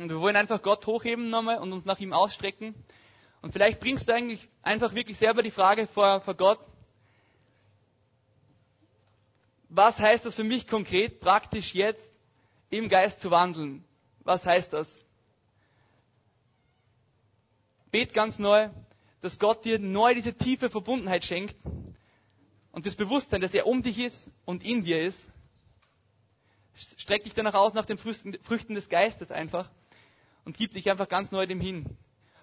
Und 0.00 0.08
wir 0.08 0.20
wollen 0.20 0.36
einfach 0.36 0.62
Gott 0.62 0.86
hochheben 0.86 1.28
nochmal 1.28 1.58
und 1.58 1.72
uns 1.72 1.84
nach 1.84 1.98
ihm 1.98 2.14
ausstrecken. 2.14 2.74
Und 3.42 3.52
vielleicht 3.52 3.80
bringst 3.80 4.08
du 4.08 4.14
eigentlich 4.14 4.48
einfach 4.62 4.94
wirklich 4.94 5.18
selber 5.18 5.42
die 5.42 5.50
Frage 5.50 5.86
vor, 5.86 6.22
vor 6.22 6.34
Gott, 6.34 6.58
was 9.68 9.98
heißt 9.98 10.24
das 10.24 10.34
für 10.34 10.44
mich 10.44 10.66
konkret, 10.66 11.20
praktisch 11.20 11.74
jetzt 11.74 12.12
im 12.70 12.88
Geist 12.88 13.20
zu 13.20 13.30
wandeln? 13.30 13.84
Was 14.24 14.44
heißt 14.44 14.72
das? 14.72 15.04
Bet 17.90 18.14
ganz 18.14 18.38
neu, 18.38 18.70
dass 19.20 19.38
Gott 19.38 19.64
dir 19.64 19.78
neu 19.78 20.14
diese 20.14 20.32
tiefe 20.32 20.70
Verbundenheit 20.70 21.24
schenkt 21.24 21.56
und 22.72 22.86
das 22.86 22.96
Bewusstsein, 22.96 23.40
dass 23.40 23.52
er 23.52 23.66
um 23.66 23.82
dich 23.82 23.98
ist 23.98 24.30
und 24.44 24.64
in 24.64 24.82
dir 24.82 25.02
ist. 25.02 25.30
Streck 26.96 27.24
dich 27.24 27.34
danach 27.34 27.54
aus 27.54 27.74
nach 27.74 27.84
den 27.84 27.98
Früchten 27.98 28.74
des 28.74 28.88
Geistes 28.88 29.30
einfach 29.30 29.70
und 30.50 30.56
gib 30.56 30.72
dich 30.72 30.90
einfach 30.90 31.08
ganz 31.08 31.30
neu 31.30 31.46
dem 31.46 31.60
hin. 31.60 31.96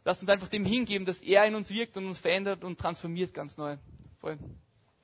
Lass 0.05 0.21
uns 0.21 0.29
einfach 0.29 0.47
dem 0.47 0.63
hingeben, 0.63 1.05
dass 1.05 1.17
er 1.17 1.45
in 1.45 1.55
uns 1.55 1.69
wirkt 1.69 1.97
und 1.97 2.05
uns 2.05 2.19
verändert 2.19 2.63
und 2.63 2.79
transformiert 2.79 3.33
ganz 3.33 3.57
neu. 3.57 3.75
Voll. 4.21 4.39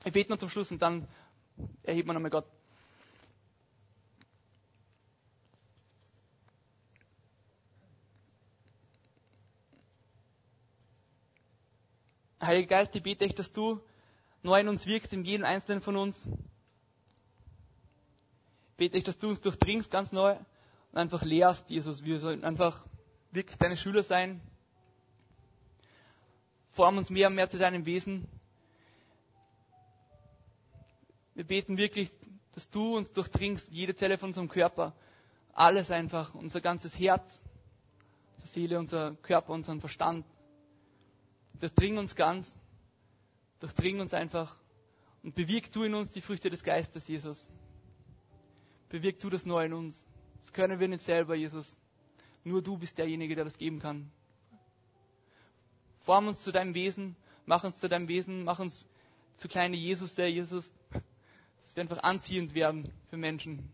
Wir 0.04 0.12
beten 0.14 0.32
noch 0.32 0.40
zum 0.40 0.48
Schluss 0.48 0.72
und 0.72 0.82
dann 0.82 1.06
erhebt 1.84 2.08
man 2.08 2.16
einmal 2.16 2.32
Gott. 2.32 2.46
Heiliger 12.40 12.68
Geist, 12.68 12.96
ich 12.96 13.04
bete 13.04 13.26
echt, 13.26 13.38
dass 13.38 13.52
du 13.52 13.82
neu 14.44 14.62
in 14.62 14.70
uns 14.70 14.86
wirkst, 14.86 15.12
in 15.12 15.26
jedem 15.26 15.46
Einzelnen 15.46 15.82
von 15.82 15.98
uns. 15.98 16.24
Ich 18.72 18.78
bete 18.78 18.96
echt, 18.96 19.10
dass 19.10 19.18
du 19.18 19.28
uns 19.28 19.42
durchdringst 19.42 19.92
ganz 19.92 20.14
neu 20.14 20.38
und 20.94 21.00
einfach 21.00 21.24
lehrst, 21.24 21.70
Jesus. 21.70 22.06
Wir 22.06 22.20
sollen 22.20 22.44
einfach 22.44 22.86
wirklich 23.34 23.58
deine 23.58 23.78
Schüler 23.78 24.04
sein. 24.04 24.42
Form 26.72 26.98
uns 26.98 27.10
mehr 27.10 27.28
und 27.28 27.36
mehr 27.36 27.50
zu 27.50 27.58
deinem 27.58 27.86
Wesen. 27.86 28.28
Wir 31.36 31.44
beten 31.44 31.78
wirklich, 31.78 32.12
dass 32.54 32.70
du 32.70 32.98
uns 32.98 33.12
durchdringst, 33.12 33.68
jede 33.72 33.96
Zelle 33.96 34.18
von 34.18 34.30
unserem 34.30 34.50
Körper. 34.50 34.96
Alles 35.54 35.92
einfach, 35.92 36.34
unser 36.36 36.62
ganzes 36.62 36.98
Herz, 36.98 37.44
unsere 38.36 38.52
Seele, 38.52 38.80
unser 38.80 39.16
Körper, 39.16 39.54
unseren 39.54 39.80
Verstand. 39.80 40.26
Durchdring 41.60 41.98
uns 41.98 42.16
ganz, 42.16 42.58
durchdring 43.60 44.00
uns 44.00 44.14
einfach 44.14 44.56
und 45.24 45.36
bewirk 45.36 45.72
du 45.72 45.84
in 45.84 45.94
uns 45.94 46.12
die 46.12 46.22
Früchte 46.22 46.50
des 46.50 46.64
Geistes, 46.64 47.08
Jesus. 47.08 47.50
Bewirk 48.90 49.20
du 49.20 49.30
das 49.30 49.46
Neue 49.46 49.68
in 49.68 49.74
uns. 49.74 50.06
Das 50.40 50.52
können 50.52 50.80
wir 50.80 50.88
nicht 50.88 51.02
selber, 51.02 51.36
Jesus. 51.36 51.80
Nur 52.44 52.62
du 52.62 52.78
bist 52.78 52.98
derjenige, 52.98 53.36
der 53.36 53.46
das 53.46 53.58
geben 53.58 53.80
kann. 53.80 54.12
Form 56.02 56.28
uns 56.28 56.44
zu 56.44 56.52
deinem 56.52 56.74
Wesen, 56.74 57.16
mach 57.46 57.64
uns 57.64 57.80
zu 57.80 57.88
deinem 57.88 58.08
Wesen, 58.08 58.44
mach 58.44 58.60
uns 58.60 58.86
zu 59.38 59.48
kleine 59.48 59.78
Jesus, 59.78 60.16
der 60.16 60.30
Jesus 60.30 60.70
dass 61.64 61.76
wir 61.76 61.82
einfach 61.82 62.04
anziehend 62.04 62.54
werden 62.54 62.92
für 63.10 63.18
Menschen. 63.18 63.72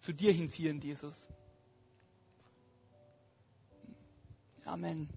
Zu 0.00 0.12
dir 0.12 0.32
hinziehend, 0.32 0.84
Jesus. 0.84 1.28
Amen. 4.64 5.08